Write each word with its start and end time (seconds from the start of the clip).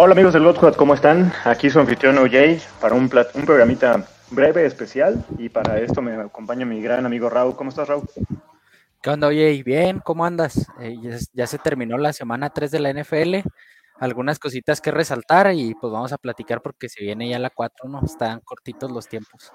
Hola 0.00 0.12
amigos 0.12 0.32
del 0.32 0.44
Godquad, 0.44 0.76
¿cómo 0.76 0.94
están? 0.94 1.32
Aquí 1.42 1.68
su 1.68 1.80
anfitrión 1.80 2.18
OJ 2.18 2.62
para 2.80 2.94
un, 2.94 3.10
un 3.34 3.44
programita 3.44 4.06
breve, 4.30 4.64
especial. 4.64 5.24
Y 5.38 5.48
para 5.48 5.80
esto 5.80 6.00
me 6.00 6.14
acompaña 6.14 6.64
mi 6.64 6.80
gran 6.80 7.04
amigo 7.04 7.28
Raúl. 7.28 7.56
¿Cómo 7.56 7.70
estás, 7.70 7.88
Raúl? 7.88 8.08
¿Qué 9.02 9.10
onda, 9.10 9.26
OJ? 9.26 9.64
Bien, 9.64 9.98
¿cómo 9.98 10.24
andas? 10.24 10.68
Eh, 10.80 10.94
ya, 11.32 11.48
se 11.48 11.58
terminó 11.58 11.98
la 11.98 12.12
semana 12.12 12.50
3 12.50 12.70
de 12.70 12.78
la 12.78 12.92
NFL. 12.92 13.38
Algunas 13.98 14.38
cositas 14.38 14.80
que 14.80 14.92
resaltar 14.92 15.50
y 15.52 15.74
pues 15.74 15.92
vamos 15.92 16.12
a 16.12 16.18
platicar 16.18 16.62
porque 16.62 16.88
se 16.88 17.02
viene 17.02 17.28
ya 17.28 17.40
la 17.40 17.50
4, 17.50 17.88
¿no? 17.88 18.00
Están 18.04 18.38
cortitos 18.44 18.92
los 18.92 19.08
tiempos. 19.08 19.50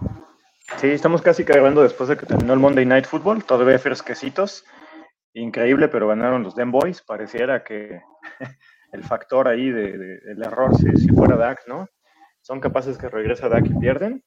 Sí, 0.75 0.88
estamos 0.88 1.21
casi 1.21 1.44
grabando 1.44 1.83
después 1.83 2.09
de 2.09 2.17
que 2.17 2.25
terminó 2.25 2.52
el 2.52 2.59
Monday 2.59 2.85
Night 2.85 3.05
Football. 3.05 3.45
Todavía 3.45 3.80
fresquecitos. 3.80 4.66
Increíble, 5.35 5.88
pero 5.88 6.09
ganaron 6.09 6.44
los 6.44 6.53
Den 6.53 6.69
Boys. 6.69 7.02
Pareciera 7.02 7.63
que 7.63 8.02
el 8.93 9.03
factor 9.03 9.47
ahí 9.47 9.70
de, 9.70 9.97
del 9.97 10.43
error 10.43 10.75
si, 10.75 10.89
si, 10.95 11.09
fuera 11.09 11.35
Dak, 11.35 11.67
¿no? 11.67 11.88
Son 12.41 12.59
capaces 12.59 12.97
que 12.97 13.09
regresa 13.09 13.49
Dak 13.49 13.66
y 13.66 13.73
pierden. 13.75 14.23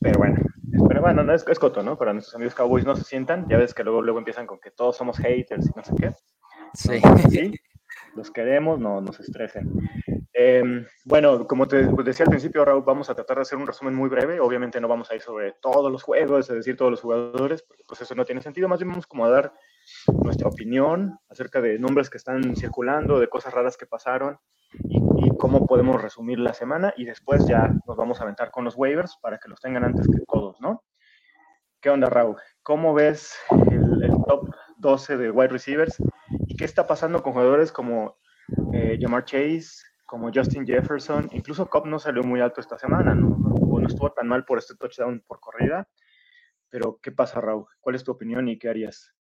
Pero 0.00 0.18
bueno, 0.18 0.40
pero 0.88 1.00
bueno, 1.00 1.22
no 1.22 1.34
es, 1.34 1.46
es 1.46 1.58
coto, 1.58 1.82
¿no? 1.82 1.96
Para 1.98 2.12
nuestros 2.12 2.34
amigos 2.34 2.54
Cowboys 2.54 2.84
no 2.84 2.96
se 2.96 3.04
sientan. 3.04 3.46
Ya 3.48 3.58
ves 3.58 3.74
que 3.74 3.84
luego, 3.84 4.02
luego 4.02 4.18
empiezan 4.18 4.46
con 4.46 4.58
que 4.58 4.70
todos 4.70 4.96
somos 4.96 5.18
haters 5.18 5.66
y 5.66 5.70
no 5.76 5.84
sé 5.84 5.94
qué. 5.96 6.10
Sí. 6.74 7.00
sí 7.28 7.52
los 8.14 8.30
queremos, 8.30 8.78
no 8.78 9.00
nos 9.00 9.18
estresen. 9.20 9.70
Em, 10.34 10.86
bueno, 11.04 11.46
como 11.46 11.68
te 11.68 11.86
decía 12.04 12.24
al 12.24 12.30
principio, 12.30 12.64
Raúl, 12.64 12.84
vamos 12.86 13.10
a 13.10 13.14
tratar 13.14 13.36
de 13.36 13.42
hacer 13.42 13.58
un 13.58 13.66
resumen 13.66 13.94
muy 13.94 14.08
breve. 14.08 14.40
Obviamente 14.40 14.80
no 14.80 14.88
vamos 14.88 15.10
a 15.10 15.14
ir 15.14 15.20
sobre 15.20 15.52
todos 15.60 15.92
los 15.92 16.02
juegos, 16.02 16.48
es 16.48 16.56
decir, 16.56 16.76
todos 16.76 16.90
los 16.90 17.00
jugadores, 17.02 17.62
porque 17.62 17.84
pues 17.86 18.00
eso 18.00 18.14
no 18.14 18.24
tiene 18.24 18.40
sentido. 18.40 18.68
Más 18.68 18.78
bien 18.78 18.90
vamos 18.90 19.06
como 19.06 19.26
a 19.26 19.30
dar 19.30 19.52
nuestra 20.22 20.48
opinión 20.48 21.18
acerca 21.28 21.60
de 21.60 21.78
nombres 21.78 22.08
que 22.08 22.16
están 22.16 22.56
circulando, 22.56 23.20
de 23.20 23.28
cosas 23.28 23.52
raras 23.52 23.76
que 23.76 23.86
pasaron 23.86 24.38
y, 24.84 25.02
cómo 25.38 25.66
podemos 25.66 26.00
resumir 26.00 26.38
la 26.38 26.54
semana. 26.54 26.94
Y 26.96 27.04
después 27.04 27.46
ya 27.46 27.70
nos 27.86 27.96
vamos 27.96 28.20
a 28.20 28.22
aventar 28.22 28.50
con 28.50 28.64
los 28.64 28.76
waivers 28.76 29.18
para 29.20 29.38
que 29.38 29.48
los 29.48 29.60
tengan 29.60 29.84
antes 29.84 30.06
que 30.06 30.24
todos, 30.26 30.60
¿no? 30.60 30.84
¿Qué 31.80 31.90
onda, 31.90 32.08
Raúl? 32.08 32.36
¿Cómo 32.62 32.94
ves 32.94 33.36
el, 33.50 34.08
top 34.28 34.54
12 34.76 35.16
de 35.16 35.30
wide 35.30 35.48
receivers? 35.48 35.96
¿Y 36.46 36.56
qué 36.56 36.64
está 36.64 36.86
pasando 36.86 37.22
con 37.22 37.32
jugadores 37.32 37.72
como 37.72 38.18
eh, 38.72 38.96
Jamar 39.00 39.24
Chase, 39.24 39.82
como 40.12 40.30
Justin 40.30 40.66
Jefferson? 40.66 41.30
Incluso 41.32 41.70
Cobb 41.70 41.86
no 41.86 41.98
salió 41.98 42.22
muy 42.22 42.38
alto 42.38 42.60
esta 42.60 42.78
semana, 42.78 43.14
¿no? 43.14 43.34
no 43.38 43.88
estuvo 43.88 44.12
tan 44.12 44.28
mal 44.28 44.44
por 44.44 44.58
este 44.58 44.74
touchdown 44.74 45.24
por 45.26 45.40
corrida. 45.40 45.88
Pero, 46.68 46.98
¿qué 47.02 47.12
pasa, 47.12 47.40
Raúl? 47.40 47.64
¿Cuál 47.80 47.96
es 47.96 48.04
tu 48.04 48.12
opinión 48.12 48.46
y 48.46 48.58
qué 48.58 48.68
harías? 48.68 49.14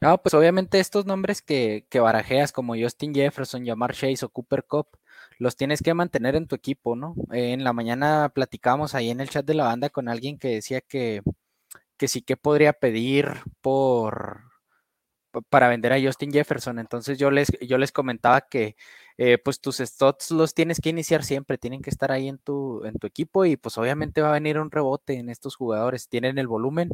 No, 0.00 0.18
pues 0.20 0.34
obviamente 0.34 0.80
estos 0.80 1.06
nombres 1.06 1.42
que, 1.42 1.86
que 1.90 2.00
barajeas 2.00 2.50
como 2.50 2.74
Justin 2.74 3.14
Jefferson, 3.14 3.64
Jamar 3.64 3.94
Chase 3.94 4.24
o 4.24 4.30
Cooper 4.30 4.64
Cup, 4.64 4.88
los 5.38 5.54
tienes 5.54 5.80
que 5.80 5.94
mantener 5.94 6.34
en 6.34 6.48
tu 6.48 6.56
equipo, 6.56 6.96
¿no? 6.96 7.14
en 7.30 7.62
la 7.62 7.72
mañana 7.72 8.32
platicamos 8.34 8.96
ahí 8.96 9.10
en 9.10 9.20
el 9.20 9.30
chat 9.30 9.46
de 9.46 9.54
la 9.54 9.66
banda 9.66 9.90
con 9.90 10.08
alguien 10.08 10.40
que 10.40 10.48
decía 10.48 10.80
que, 10.80 11.22
que 11.96 12.08
sí 12.08 12.20
que 12.22 12.36
podría 12.36 12.72
pedir 12.72 13.28
por 13.60 14.54
para 15.42 15.68
vender 15.68 15.92
a 15.92 16.00
Justin 16.00 16.32
Jefferson. 16.32 16.78
Entonces 16.78 17.18
yo 17.18 17.30
les, 17.30 17.48
yo 17.60 17.78
les 17.78 17.92
comentaba 17.92 18.42
que 18.42 18.76
eh, 19.18 19.38
pues 19.38 19.60
tus 19.60 19.78
stocks 19.78 20.30
los 20.30 20.54
tienes 20.54 20.80
que 20.80 20.90
iniciar 20.90 21.24
siempre, 21.24 21.58
tienen 21.58 21.82
que 21.82 21.90
estar 21.90 22.10
ahí 22.12 22.28
en 22.28 22.38
tu, 22.38 22.84
en 22.84 22.94
tu 22.94 23.06
equipo 23.06 23.44
y 23.44 23.56
pues 23.56 23.78
obviamente 23.78 24.20
va 24.20 24.30
a 24.30 24.32
venir 24.32 24.58
un 24.58 24.70
rebote 24.70 25.14
en 25.14 25.28
estos 25.28 25.56
jugadores. 25.56 26.08
Tienen 26.08 26.38
el 26.38 26.48
volumen, 26.48 26.90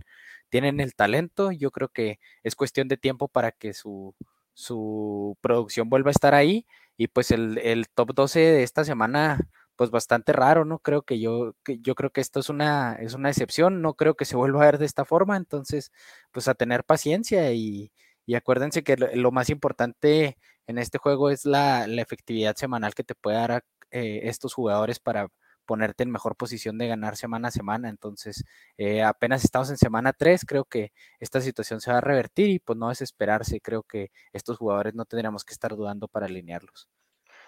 tienen 0.50 0.80
el 0.80 0.94
talento, 0.94 1.52
yo 1.52 1.70
creo 1.70 1.88
que 1.88 2.18
es 2.42 2.56
cuestión 2.56 2.88
de 2.88 2.96
tiempo 2.96 3.28
para 3.28 3.52
que 3.52 3.72
su, 3.74 4.14
su 4.54 5.36
producción 5.40 5.88
vuelva 5.88 6.10
a 6.10 6.12
estar 6.12 6.34
ahí 6.34 6.66
y 6.96 7.08
pues 7.08 7.30
el, 7.30 7.58
el 7.58 7.88
top 7.88 8.14
12 8.14 8.40
de 8.40 8.62
esta 8.62 8.84
semana 8.84 9.38
pues 9.76 9.90
bastante 9.90 10.34
raro, 10.34 10.66
¿no? 10.66 10.78
Creo 10.80 11.02
que 11.02 11.18
yo, 11.18 11.54
yo 11.64 11.94
creo 11.94 12.10
que 12.10 12.20
esto 12.20 12.40
es 12.40 12.50
una, 12.50 12.96
es 12.96 13.14
una 13.14 13.30
excepción, 13.30 13.80
no 13.80 13.94
creo 13.94 14.14
que 14.14 14.26
se 14.26 14.36
vuelva 14.36 14.60
a 14.62 14.66
ver 14.66 14.78
de 14.78 14.84
esta 14.84 15.06
forma, 15.06 15.38
entonces, 15.38 15.90
pues 16.32 16.48
a 16.48 16.54
tener 16.54 16.84
paciencia 16.84 17.50
y, 17.54 17.90
y 18.26 18.34
acuérdense 18.34 18.84
que 18.84 18.96
lo, 18.96 19.32
más 19.32 19.50
importante 19.50 20.36
en 20.70 20.78
este 20.78 20.98
juego 20.98 21.30
es 21.30 21.44
la, 21.44 21.84
efectividad 21.84 22.56
semanal 22.56 22.94
que 22.94 23.04
te 23.04 23.14
puede 23.14 23.36
dar 23.36 23.64
eh, 23.90 24.20
estos 24.24 24.54
jugadores 24.54 24.98
para 24.98 25.28
ponerte 25.66 26.02
en 26.02 26.10
mejor 26.10 26.36
posición 26.36 26.78
de 26.78 26.88
ganar 26.88 27.16
semana 27.16 27.48
a 27.48 27.50
semana. 27.50 27.88
Entonces, 27.88 28.44
eh, 28.78 29.02
apenas 29.02 29.44
estamos 29.44 29.70
en 29.70 29.76
semana 29.76 30.12
3, 30.12 30.44
creo 30.46 30.64
que 30.64 30.92
esta 31.18 31.40
situación 31.40 31.80
se 31.80 31.90
va 31.92 31.98
a 31.98 32.00
revertir 32.00 32.48
y 32.48 32.58
pues 32.58 32.78
no 32.78 32.88
desesperarse. 32.88 33.60
Creo 33.60 33.82
que 33.82 34.10
estos 34.32 34.58
jugadores 34.58 34.94
no 34.94 35.04
tendríamos 35.04 35.44
que 35.44 35.52
estar 35.52 35.76
dudando 35.76 36.08
para 36.08 36.26
alinearlos. 36.26 36.88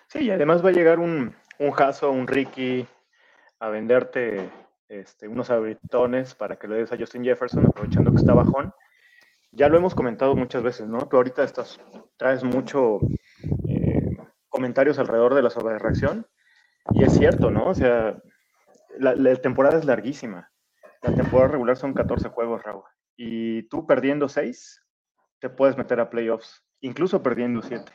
Sí, 0.08 0.20
y 0.20 0.30
además 0.30 0.64
va 0.64 0.68
a 0.68 0.72
llegar 0.72 0.98
un, 0.98 1.34
un 1.58 1.72
Hasso, 1.76 2.10
un 2.10 2.26
Ricky 2.26 2.86
a 3.60 3.68
venderte 3.68 4.50
este, 4.88 5.26
unos 5.26 5.48
abritones 5.50 6.34
para 6.34 6.56
que 6.56 6.68
le 6.68 6.76
des 6.76 6.92
a 6.92 6.98
Justin 6.98 7.24
Jefferson, 7.24 7.66
aprovechando 7.66 8.10
que 8.10 8.18
está 8.18 8.34
bajón 8.34 8.74
ya 9.52 9.68
lo 9.68 9.76
hemos 9.76 9.94
comentado 9.94 10.34
muchas 10.34 10.62
veces, 10.62 10.88
¿no? 10.88 10.98
Tú 11.08 11.16
ahorita 11.16 11.44
estás, 11.44 11.78
traes 12.16 12.42
mucho 12.42 13.00
eh, 13.68 14.16
comentarios 14.48 14.98
alrededor 14.98 15.34
de 15.34 15.42
la 15.42 15.50
sobrereacción 15.50 16.26
y 16.94 17.04
es 17.04 17.12
cierto, 17.12 17.50
¿no? 17.50 17.68
O 17.68 17.74
sea, 17.74 18.16
la, 18.98 19.36
temporada 19.36 19.78
es 19.78 19.84
larguísima. 19.84 20.50
La 21.02 21.14
temporada 21.14 21.52
regular 21.52 21.76
son 21.76 21.94
14 21.94 22.30
juegos, 22.30 22.62
Raúl. 22.62 22.84
Y 23.16 23.64
tú 23.68 23.86
perdiendo 23.86 24.28
6, 24.28 24.82
te 25.38 25.50
puedes 25.50 25.76
meter 25.76 26.00
a 26.00 26.10
playoffs, 26.10 26.64
incluso 26.80 27.22
perdiendo 27.22 27.60
7. 27.62 27.92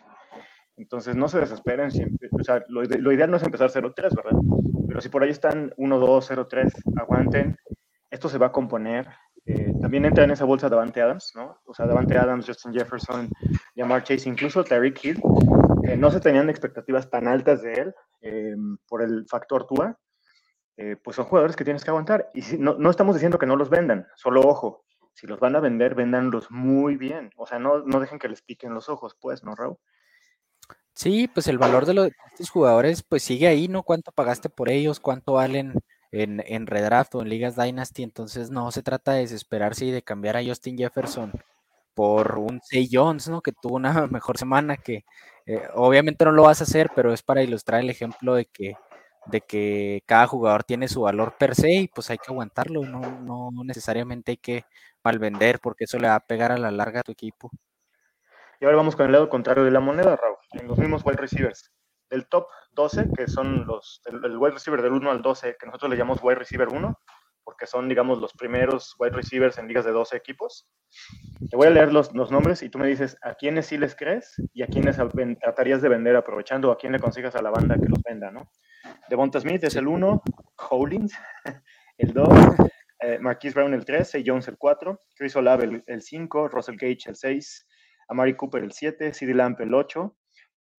Entonces 0.77 1.15
no 1.15 1.27
se 1.27 1.39
desesperen 1.39 1.91
siempre. 1.91 2.29
O 2.31 2.43
sea, 2.43 2.63
lo, 2.67 2.83
lo 2.83 3.11
ideal 3.11 3.31
no 3.31 3.37
es 3.37 3.43
empezar 3.43 3.71
0-3, 3.71 3.95
¿verdad? 4.15 4.39
Pero 4.87 5.01
si 5.01 5.09
por 5.09 5.23
ahí 5.23 5.31
están 5.31 5.71
1-2, 5.71 6.47
0-3, 6.47 6.99
aguanten. 7.01 7.57
Esto 8.09 8.29
se 8.29 8.37
va 8.37 8.47
a 8.47 8.51
componer 8.51 9.07
también 9.81 10.05
entra 10.05 10.23
en 10.23 10.31
esa 10.31 10.45
bolsa 10.45 10.69
Davante 10.69 11.01
Adams, 11.01 11.31
¿no? 11.35 11.59
O 11.65 11.73
sea, 11.73 11.85
Davante 11.85 12.17
Adams, 12.17 12.45
Justin 12.45 12.73
Jefferson, 12.73 13.29
Jamar 13.75 14.03
Chase, 14.03 14.29
incluso 14.29 14.63
Tyreek 14.63 15.03
Hill. 15.03 15.21
Eh, 15.83 15.97
no 15.97 16.11
se 16.11 16.19
tenían 16.19 16.49
expectativas 16.49 17.09
tan 17.09 17.27
altas 17.27 17.61
de 17.61 17.73
él 17.73 17.95
eh, 18.21 18.55
por 18.87 19.01
el 19.01 19.25
factor 19.27 19.65
Tua. 19.65 19.97
pues 21.03 21.15
son 21.15 21.25
jugadores 21.25 21.55
que 21.55 21.63
tienes 21.63 21.83
que 21.83 21.89
aguantar. 21.89 22.29
Y 22.33 22.41
si, 22.41 22.57
no, 22.57 22.75
no, 22.77 22.89
estamos 22.89 23.15
diciendo 23.15 23.39
que 23.39 23.45
no 23.45 23.55
los 23.55 23.69
vendan, 23.69 24.07
solo 24.15 24.41
ojo. 24.41 24.85
Si 25.13 25.25
los 25.25 25.39
van 25.39 25.55
a 25.55 25.59
vender, 25.59 25.95
véndanlos 25.95 26.51
muy 26.51 26.95
bien. 26.95 27.31
O 27.37 27.47
sea, 27.47 27.57
no, 27.57 27.79
no 27.79 27.99
dejen 27.99 28.19
que 28.19 28.29
les 28.29 28.43
piquen 28.43 28.73
los 28.73 28.87
ojos, 28.87 29.17
pues, 29.19 29.43
¿no, 29.43 29.55
Raúl? 29.55 29.77
Sí, 30.93 31.27
pues 31.27 31.47
el 31.47 31.59
valor 31.59 31.85
de, 31.85 31.93
los, 31.93 32.05
de 32.05 32.13
estos 32.31 32.49
jugadores, 32.49 33.03
pues 33.03 33.21
sigue 33.21 33.47
ahí, 33.47 33.67
¿no? 33.67 33.83
¿Cuánto 33.83 34.11
pagaste 34.11 34.49
por 34.49 34.69
ellos? 34.69 34.99
¿Cuánto 34.99 35.33
valen? 35.33 35.73
En, 36.11 36.43
en 36.45 36.67
redraft 36.67 37.15
o 37.15 37.21
en 37.21 37.29
ligas 37.29 37.55
Dynasty, 37.55 38.03
entonces 38.03 38.49
no 38.49 38.71
se 38.71 38.83
trata 38.83 39.13
de 39.13 39.21
desesperarse 39.21 39.85
y 39.85 39.91
de 39.91 40.01
cambiar 40.01 40.37
a 40.37 40.43
Justin 40.43 40.77
Jefferson 40.77 41.31
por 41.93 42.37
un 42.37 42.61
Say 42.63 42.89
Jones, 42.91 43.27
¿no? 43.27 43.41
Que 43.41 43.51
tuvo 43.51 43.75
una 43.75 44.07
mejor 44.11 44.37
semana, 44.37 44.77
que 44.77 45.03
eh, 45.45 45.67
obviamente 45.73 46.25
no 46.25 46.31
lo 46.31 46.43
vas 46.43 46.61
a 46.61 46.65
hacer, 46.65 46.91
pero 46.95 47.13
es 47.13 47.23
para 47.23 47.43
ilustrar 47.43 47.81
el 47.81 47.89
ejemplo 47.89 48.35
de 48.35 48.45
que, 48.45 48.75
de 49.25 49.41
que 49.41 50.03
cada 50.05 50.27
jugador 50.27 50.63
tiene 50.63 50.87
su 50.87 51.01
valor 51.01 51.35
per 51.37 51.55
se 51.55 51.71
y 51.71 51.87
pues 51.87 52.09
hay 52.09 52.17
que 52.17 52.31
aguantarlo, 52.31 52.81
no, 52.83 53.01
no 53.21 53.51
necesariamente 53.63 54.31
hay 54.31 54.37
que 54.37 54.65
malvender 55.03 55.59
porque 55.59 55.85
eso 55.85 55.97
le 55.97 56.07
va 56.07 56.15
a 56.15 56.19
pegar 56.19 56.51
a 56.51 56.57
la 56.57 56.71
larga 56.71 57.01
a 57.01 57.03
tu 57.03 57.11
equipo. 57.11 57.49
Y 58.59 58.65
ahora 58.65 58.77
vamos 58.77 58.95
con 58.95 59.05
el 59.05 59.11
lado 59.11 59.29
contrario 59.29 59.63
de 59.63 59.71
la 59.71 59.79
moneda, 59.79 60.15
Raúl, 60.15 60.37
en 60.53 60.67
los 60.67 60.77
mismos 60.77 61.05
wide 61.05 61.17
receivers 61.17 61.71
del 62.09 62.27
top 62.27 62.47
12, 62.71 63.09
que 63.15 63.27
son 63.27 63.65
los, 63.65 64.01
el, 64.05 64.37
wide 64.37 64.53
receiver 64.53 64.81
del 64.81 64.93
1 64.93 65.11
al 65.11 65.21
12, 65.21 65.55
que 65.59 65.65
nosotros 65.65 65.91
le 65.91 65.97
llamamos 65.97 66.21
wide 66.21 66.35
receiver 66.35 66.67
1, 66.69 66.99
porque 67.43 67.65
son, 67.65 67.87
digamos, 67.87 68.19
los 68.19 68.33
primeros 68.33 68.95
wide 68.99 69.15
receivers 69.15 69.57
en 69.57 69.67
ligas 69.67 69.85
de 69.85 69.91
12 69.91 70.17
equipos. 70.17 70.69
Te 71.49 71.55
voy 71.55 71.67
a 71.67 71.69
leer 71.69 71.93
los, 71.93 72.13
los 72.13 72.29
nombres 72.29 72.61
y 72.61 72.69
tú 72.69 72.77
me 72.77 72.87
dices 72.87 73.17
a 73.21 73.35
quiénes 73.35 73.67
sí 73.67 73.77
les 73.77 73.95
crees 73.95 74.35
y 74.53 74.63
a 74.63 74.67
quiénes 74.67 74.97
tratarías 75.39 75.81
de 75.81 75.89
vender 75.89 76.15
aprovechando, 76.15 76.71
a 76.71 76.77
quién 76.77 76.91
le 76.91 76.99
consigas 76.99 77.35
a 77.35 77.41
la 77.41 77.49
banda 77.49 77.75
que 77.75 77.87
los 77.87 78.01
venda, 78.03 78.31
¿no? 78.31 78.51
Devonta 79.09 79.39
Smith 79.39 79.63
es 79.63 79.75
el 79.75 79.87
1, 79.87 80.23
Hollins 80.69 81.13
el 81.97 82.13
2, 82.13 82.29
eh, 82.99 83.19
Marquise 83.19 83.53
Brown 83.53 83.73
el 83.73 83.85
3, 83.85 84.09
Say 84.09 84.23
Jones 84.25 84.47
el 84.49 84.57
4, 84.57 84.99
Chris 85.15 85.35
Olave 85.35 85.83
el 85.85 86.01
5, 86.01 86.49
Russell 86.49 86.75
Gage 86.75 87.09
el 87.09 87.15
6, 87.15 87.67
Amari 88.09 88.35
Cooper 88.35 88.63
el 88.63 88.71
7, 88.71 89.13
CD 89.13 89.33
Lamp 89.33 89.59
el 89.61 89.73
8, 89.73 90.15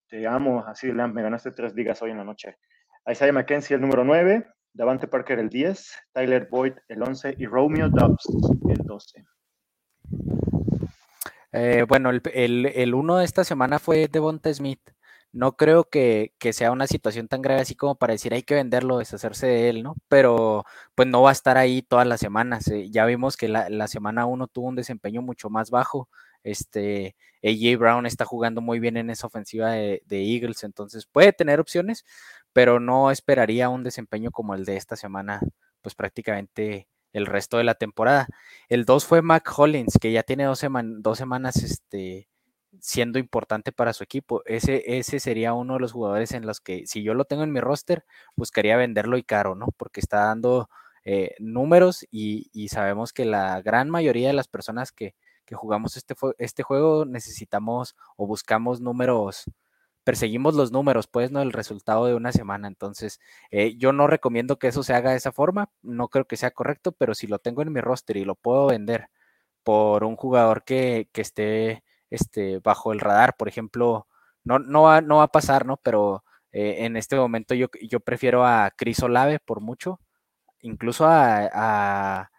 te 0.08 0.26
amo, 0.26 0.64
así 0.66 0.90
me 0.92 1.22
ganaste 1.22 1.50
tres 1.50 1.74
ligas 1.74 2.00
hoy 2.02 2.10
en 2.10 2.18
la 2.18 2.24
noche. 2.24 2.56
Isaiah 3.06 3.32
McKenzie 3.32 3.76
el 3.76 3.80
número 3.80 4.04
9, 4.04 4.46
Davante 4.72 5.06
Parker 5.06 5.38
el 5.38 5.48
10, 5.48 5.92
Tyler 6.12 6.48
Boyd 6.50 6.74
el 6.88 7.02
11 7.02 7.34
y 7.38 7.46
Romeo 7.46 7.88
Dobbs 7.88 8.26
el 8.68 8.78
12. 8.78 9.24
Eh, 11.52 11.84
bueno, 11.88 12.10
el, 12.10 12.22
el, 12.74 12.94
uno 12.94 13.16
de 13.16 13.24
esta 13.24 13.44
semana 13.44 13.78
fue 13.78 14.08
Devonta 14.08 14.52
Smith. 14.52 14.80
No 15.30 15.56
creo 15.56 15.84
que, 15.84 16.32
sea 16.52 16.72
una 16.72 16.86
situación 16.86 17.28
tan 17.28 17.42
grave 17.42 17.60
así 17.60 17.74
como 17.74 17.96
para 17.96 18.12
decir 18.14 18.32
hay 18.32 18.42
que 18.42 18.54
venderlo, 18.54 18.98
deshacerse 18.98 19.46
de 19.46 19.68
él, 19.68 19.82
¿no? 19.82 19.94
Pero 20.08 20.64
pues 20.94 21.06
no 21.06 21.22
va 21.22 21.30
a 21.30 21.32
estar 21.32 21.58
ahí 21.58 21.82
todas 21.82 22.06
las 22.06 22.20
semanas. 22.20 22.70
ya 22.90 23.04
vimos 23.04 23.36
que 23.36 23.48
la, 23.48 23.68
la 23.68 23.88
semana 23.88 24.26
uno 24.26 24.46
tuvo 24.46 24.68
un 24.68 24.76
desempeño 24.76 25.20
mucho 25.22 25.50
más 25.50 25.70
bajo 25.70 26.08
Este, 26.42 27.16
AJ 27.42 27.78
Brown 27.78 28.06
está 28.06 28.24
jugando 28.24 28.60
muy 28.60 28.80
bien 28.80 28.96
en 28.96 29.10
esa 29.10 29.26
ofensiva 29.26 29.72
de, 29.72 30.02
Eagles, 30.10 30.64
entonces 30.64 31.06
puede 31.06 31.32
tener 31.32 31.60
opciones, 31.60 32.04
pero 32.52 32.80
no 32.80 33.10
esperaría 33.10 33.68
un 33.68 33.84
desempeño 33.84 34.30
como 34.30 34.54
el 34.54 34.64
de 34.64 34.76
esta 34.76 34.96
semana, 34.96 35.40
pues 35.82 35.94
prácticamente 35.94 36.88
el 37.12 37.26
resto 37.26 37.58
de 37.58 37.64
la 37.64 37.74
temporada. 37.74 38.28
El 38.68 38.84
2 38.84 39.04
fue 39.04 39.22
Mac 39.22 39.50
Hollins, 39.56 39.98
que 40.00 40.12
ya 40.12 40.22
tiene 40.22 40.44
dos, 40.44 40.64
dos 40.98 41.18
semanas 41.18 41.56
este, 41.62 42.28
siendo 42.80 43.18
importante 43.18 43.72
para 43.72 43.92
su 43.92 44.04
equipo. 44.04 44.42
Ese, 44.46 44.98
ese 44.98 45.20
sería 45.20 45.54
uno 45.54 45.74
de 45.74 45.80
los 45.80 45.92
jugadores 45.92 46.32
en 46.32 46.46
los 46.46 46.60
que, 46.60 46.86
si 46.86 47.02
yo 47.02 47.14
lo 47.14 47.24
tengo 47.24 47.42
en 47.44 47.52
mi 47.52 47.60
roster, 47.60 48.04
buscaría 48.36 48.76
venderlo 48.76 49.16
y 49.18 49.22
caro, 49.22 49.54
¿no? 49.54 49.68
Porque 49.76 50.00
está 50.00 50.26
dando 50.26 50.68
eh, 51.04 51.34
números 51.38 52.06
y, 52.10 52.68
sabemos 52.68 53.12
que 53.12 53.24
la 53.24 53.62
gran 53.62 53.88
mayoría 53.88 54.28
de 54.28 54.34
las 54.34 54.48
personas 54.48 54.92
que, 54.92 55.14
jugamos 55.54 55.96
este, 55.96 56.14
este 56.38 56.62
juego 56.62 57.04
necesitamos 57.04 57.96
o 58.16 58.26
buscamos 58.26 58.80
números 58.80 59.44
perseguimos 60.08 60.54
los 60.54 60.72
números, 60.72 61.06
pues, 61.06 61.30
¿no? 61.32 61.42
El 61.42 61.52
resultado 61.52 62.06
de 62.06 62.14
una 62.14 62.32
semana. 62.32 62.66
Entonces, 62.66 63.20
eh, 63.50 63.76
yo 63.76 63.92
no 63.92 64.06
recomiendo 64.06 64.58
que 64.58 64.68
eso 64.68 64.82
se 64.82 64.94
haga 64.94 65.10
de 65.10 65.18
esa 65.18 65.32
forma, 65.32 65.70
no 65.82 66.08
creo 66.08 66.26
que 66.26 66.38
sea 66.38 66.50
correcto, 66.50 66.92
pero 66.92 67.14
si 67.14 67.26
lo 67.26 67.38
tengo 67.40 67.60
en 67.60 67.70
mi 67.74 67.82
roster 67.82 68.16
y 68.16 68.24
lo 68.24 68.34
puedo 68.34 68.68
vender 68.68 69.10
por 69.62 70.04
un 70.04 70.16
jugador 70.16 70.64
que, 70.64 71.10
esté 71.12 71.84
este, 72.08 72.58
bajo 72.60 72.92
el 72.94 73.00
radar, 73.00 73.36
por 73.36 73.48
ejemplo, 73.48 74.06
no, 74.44 74.58
no, 74.58 74.84
va, 74.84 75.02
no 75.02 75.18
va 75.18 75.24
a 75.24 75.28
pasar, 75.32 75.66
¿no? 75.66 75.76
Pero 75.76 76.24
eh, 76.52 76.86
en 76.86 76.96
este 76.96 77.16
momento 77.16 77.54
yo, 77.54 77.66
yo 77.82 78.00
prefiero 78.00 78.46
a 78.46 78.72
Chris 78.74 79.02
Olave 79.02 79.40
por 79.40 79.60
mucho, 79.60 80.00
incluso 80.62 81.06
a, 81.06 82.30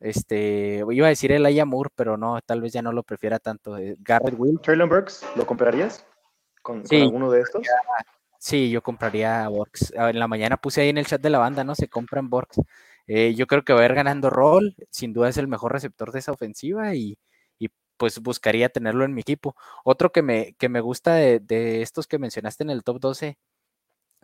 este, 0.00 0.84
iba 0.90 1.06
a 1.06 1.10
decir 1.10 1.32
el 1.32 1.66
Moore, 1.66 1.90
pero 1.94 2.16
no, 2.16 2.40
tal 2.44 2.60
vez 2.60 2.72
ya 2.72 2.82
no 2.82 2.92
lo 2.92 3.02
prefiera 3.02 3.38
tanto. 3.38 3.76
Eh, 3.78 3.96
Garrett 4.00 4.34
Will. 4.38 4.60
Traylon 4.60 4.88
Burks, 4.88 5.24
¿lo 5.36 5.46
comprarías? 5.46 6.04
con, 6.66 6.82
alguno 6.90 7.30
de 7.30 7.40
estos? 7.42 7.62
Sí, 8.38 8.70
yo 8.70 8.82
compraría 8.82 9.48
Borgs. 9.48 9.94
Ah, 9.96 10.10
en 10.10 10.18
la 10.18 10.26
mañana 10.26 10.56
puse 10.56 10.80
ahí 10.80 10.88
en 10.88 10.98
el 10.98 11.06
chat 11.06 11.20
de 11.20 11.30
la 11.30 11.38
banda, 11.38 11.62
¿no? 11.62 11.74
Se 11.76 11.88
compran 11.88 12.28
Borgs. 12.28 12.60
Eh, 13.06 13.34
yo 13.34 13.46
creo 13.46 13.64
que 13.64 13.72
va 13.72 13.82
a 13.82 13.84
ir 13.84 13.94
ganando 13.94 14.30
rol, 14.30 14.74
sin 14.90 15.12
duda 15.12 15.28
es 15.28 15.36
el 15.36 15.46
mejor 15.46 15.72
receptor 15.72 16.10
de 16.10 16.18
esa 16.18 16.32
ofensiva 16.32 16.94
y, 16.94 17.18
pues 17.98 18.20
buscaría 18.20 18.68
tenerlo 18.68 19.06
en 19.06 19.14
mi 19.14 19.22
equipo. 19.22 19.56
Otro 19.82 20.12
que 20.12 20.20
me, 20.20 20.52
que 20.58 20.68
me 20.68 20.80
gusta 20.80 21.14
de, 21.14 21.80
estos 21.80 22.06
que 22.06 22.18
mencionaste 22.18 22.62
en 22.62 22.68
el 22.68 22.84
top 22.84 23.00
12, 23.00 23.38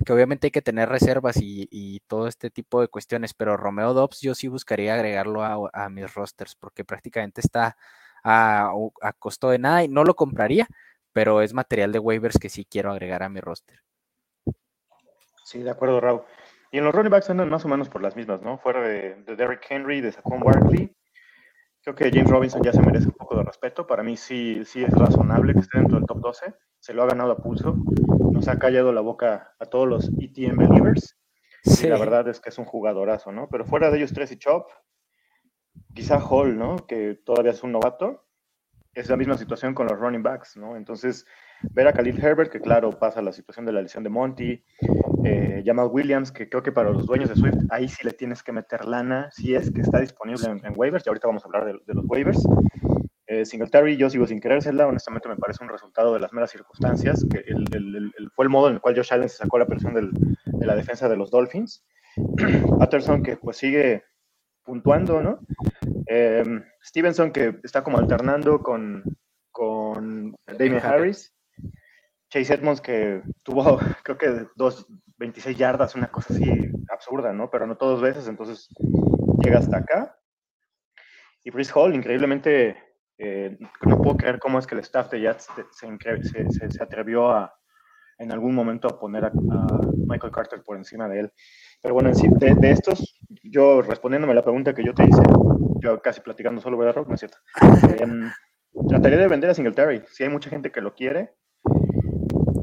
que 0.05 0.13
obviamente 0.13 0.49
hay 0.49 0.51
que 0.51 0.63
tener 0.63 0.89
reservas 0.89 1.37
y, 1.41 2.01
todo 2.07 2.27
este 2.27 2.51
tipo 2.51 2.81
de 2.81 2.89
cuestiones, 2.89 3.35
pero 3.35 3.57
Romeo 3.57 3.95
Dobbs 3.95 4.21
yo 4.21 4.35
sí 4.35 4.49
buscaría 4.49 4.95
agregarlo 4.95 5.43
a, 5.43 5.89
mis 5.89 6.13
rosters 6.15 6.55
porque 6.57 6.85
prácticamente 6.85 7.41
está 7.41 7.77
a, 8.25 8.73
a, 9.01 9.13
costo 9.15 9.51
de 9.51 9.59
nada 9.59 9.85
y 9.85 9.89
no 9.89 10.05
lo 10.05 10.15
compraría, 10.15 10.67
pero 11.13 11.43
es 11.43 11.55
material 11.55 11.93
de 11.93 11.99
waivers 11.99 12.39
que 12.39 12.49
sí 12.49 12.65
quiero 12.65 12.91
agregar 12.91 13.23
a 13.23 13.29
mi 13.29 13.41
roster. 13.41 13.81
Sí, 15.45 15.63
de 15.63 15.71
acuerdo, 15.71 16.01
Raúl. 16.01 16.23
Y 16.73 16.79
en 16.79 16.85
los 16.85 16.95
running 16.95 17.11
backs 17.11 17.29
andan 17.29 17.51
más 17.51 17.65
o 17.67 17.69
menos 17.69 17.91
por 17.91 18.01
las 18.01 18.17
mismas, 18.17 18.41
¿no? 18.41 18.57
Fuera 18.57 18.81
de, 18.81 19.23
Derrick 19.37 19.67
Henry, 19.69 20.01
de 20.01 20.11
Saquon 20.11 20.41
Barkley. 20.41 20.97
Creo 21.83 21.95
que 21.95 22.11
James 22.11 22.31
Robinson 22.31 22.63
ya 22.63 22.73
se 22.73 22.81
merece 22.81 23.09
un 23.09 23.13
poco 23.13 23.37
de 23.37 23.43
respeto. 23.43 23.87
Para 23.87 24.03
mí 24.03 24.17
sí, 24.17 24.65
sí 24.65 24.83
es 24.83 24.91
razonable 24.91 25.53
que 25.53 25.61
esté 25.61 25.79
dentro 25.79 25.99
del 25.99 26.07
top 26.07 26.21
12. 26.21 26.55
Se 26.83 26.93
lo 26.93 27.05
ha 27.05 27.07
ganado 27.07 27.31
a 27.31 27.37
pulso. 27.37 27.77
Nos 28.33 28.49
ha 28.49 28.59
callado 28.59 28.93
la 28.93 29.01
boca 29.01 29.55
a 29.61 29.67
todos 29.67 29.87
los 29.89 30.11
ETM 30.19 30.57
believers. 30.57 31.17
Sí. 31.63 31.87
Y 31.87 31.91
la 31.91 31.97
verdad 31.97 32.27
es 32.27 32.41
que 32.41 32.49
es 32.49 32.59
un 32.59 32.65
jugadorazo, 32.65 33.31
¿no? 33.31 33.49
Pero 33.49 33.65
fuera 33.65 33.89
de 33.89 33.99
ellos, 33.99 34.13
tres 34.13 34.33
y 34.33 34.37
Chop, 34.37 34.69
quizá 35.95 36.19
Hall, 36.19 36.59
¿no? 36.59 36.75
Que 36.89 37.15
todavía 37.25 37.53
es 37.53 37.63
un 37.63 37.71
novato 37.71 38.27
es 38.95 39.09
la 39.09 39.17
misma 39.17 39.39
situación 39.39 39.75
con 39.75 39.87
los 39.87 39.99
running 39.99 40.23
backs, 40.23 40.57
¿no? 40.57 40.77
Entonces, 40.77 41.27
ver 41.71 41.89
a 41.89 41.93
Khalil 41.93 42.23
Herbert, 42.23 42.51
que 42.51 42.61
claro, 42.61 42.91
pasa 42.91 43.23
la 43.23 43.33
situación 43.33 43.65
de 43.65 43.73
la 43.73 43.81
lesión 43.81 44.05
de 44.05 44.11
Monty, 44.11 44.63
eh, 45.25 45.63
Jamal 45.65 45.89
Williams, 45.91 46.31
que 46.31 46.49
creo 46.49 46.63
que 46.63 46.73
para 46.73 46.91
los 46.91 47.07
dueños 47.07 47.31
de 47.31 47.37
Swift, 47.37 47.57
ahí 47.71 47.89
sí 47.89 48.05
le 48.05 48.13
tienes 48.13 48.43
que 48.43 48.53
meter 48.53 48.85
lana, 48.85 49.31
si 49.31 49.55
es 49.55 49.71
que 49.71 49.81
está 49.81 50.01
disponible 50.01 50.47
en, 50.47 50.73
waivers, 50.77 51.07
y 51.07 51.09
ahorita 51.09 51.27
vamos 51.27 51.45
a 51.45 51.47
hablar 51.47 51.65
de, 51.65 51.95
los 51.95 52.05
waivers. 52.07 52.47
Eh, 53.33 53.47
Singletary, 53.47 53.97
yo 53.97 54.11
sigo 54.11 54.27
sin 54.27 54.43
querérsela, 54.43 54.87
honestamente 54.87 55.27
me 55.27 55.37
parece 55.37 55.65
un 55.65 55.71
resultado 55.71 56.13
de 56.13 56.21
las 56.21 56.35
meras 56.35 56.51
circunstancias, 56.51 57.25
que 57.31 57.43
fue 58.35 58.45
el 58.45 58.51
modo 58.51 58.69
en 58.69 58.75
el 58.75 58.81
cual 58.83 58.95
Josh 58.95 59.11
Allen 59.11 59.31
se 59.31 59.39
sacó 59.39 59.59
la 59.59 59.65
presión 59.65 59.95
de 59.95 60.67
la 60.67 60.77
defensa 60.77 61.09
de 61.09 61.17
los 61.17 61.31
Dolphins. 61.31 61.83
Patterson, 62.79 63.23
que 63.23 63.39
pues 63.39 63.57
sigue 63.57 64.05
puntuando, 64.63 65.23
¿no? 65.23 65.39
Em, 66.05 66.63
Stevenson, 66.85 67.33
que 67.33 67.59
está 67.63 67.83
como 67.83 67.97
alternando 67.97 68.59
con, 68.63 69.03
con 69.51 70.37
Damien 70.47 70.85
Harris. 70.85 71.35
Chase 72.29 72.53
Edmonds, 72.53 72.83
que 72.83 73.23
tuvo, 73.45 73.79
creo 74.05 74.19
que 74.19 74.47
dos, 74.57 74.87
26 75.17 75.57
yardas, 75.57 75.95
una 75.95 76.11
cosa 76.11 76.35
así 76.35 76.71
absurda, 76.91 77.33
¿no? 77.33 77.49
Pero 77.49 77.67
no 77.67 77.79
todas 77.79 78.03
veces, 78.03 78.29
entonces 78.29 78.69
llega 79.43 79.59
hasta 79.59 79.79
acá. 79.79 80.19
Y 81.45 81.51
Chris 81.51 81.75
Hall, 81.75 81.95
increíblemente, 81.95 82.92
eh, 83.19 83.59
no 83.87 83.99
puedo 83.99 84.17
creer 84.17 84.39
cómo 84.39 84.59
es 84.59 84.67
que 84.67 84.75
el 84.75 84.81
staff 84.81 85.11
de 85.11 85.21
Jets 85.21 85.49
se, 85.71 86.71
se, 86.71 86.83
atrevió 86.83 87.31
a, 87.31 87.55
en 88.19 88.33
algún 88.33 88.55
momento 88.55 88.89
a 88.89 88.99
poner 88.99 89.25
a, 89.25 89.33
Michael 90.07 90.33
Carter 90.33 90.63
por 90.63 90.77
encima 90.77 91.09
de 91.09 91.21
él. 91.21 91.33
Pero 91.81 91.95
bueno, 91.95 92.11
en 92.11 92.15
sí, 92.15 92.29
de, 92.31 92.55
de, 92.55 92.71
estos, 92.71 93.19
yo 93.43 93.83
respondiéndome 93.83 94.33
a 94.33 94.37
la 94.37 94.43
pregunta 94.43 94.75
que 94.75 94.85
yo 94.85 94.95
te 94.95 95.05
hice, 95.05 95.23
yo 95.81 96.01
casi 96.01 96.21
platicando 96.21 96.61
solo, 96.61 96.77
¿verdad, 96.79 96.95
Rock? 96.95 97.09
No 97.09 97.15
es 97.15 97.21
cierto. 97.21 97.39
Em, 98.01 98.31
trataría 98.89 99.19
de 99.19 99.29
vender 99.29 99.51
a 99.51 99.55
Singletary. 99.55 100.03
Si 100.09 100.23
hay 100.23 100.29
mucha 100.29 100.51
gente 100.51 100.71
que 100.71 100.81
lo 100.81 100.95
quiere, 100.95 101.35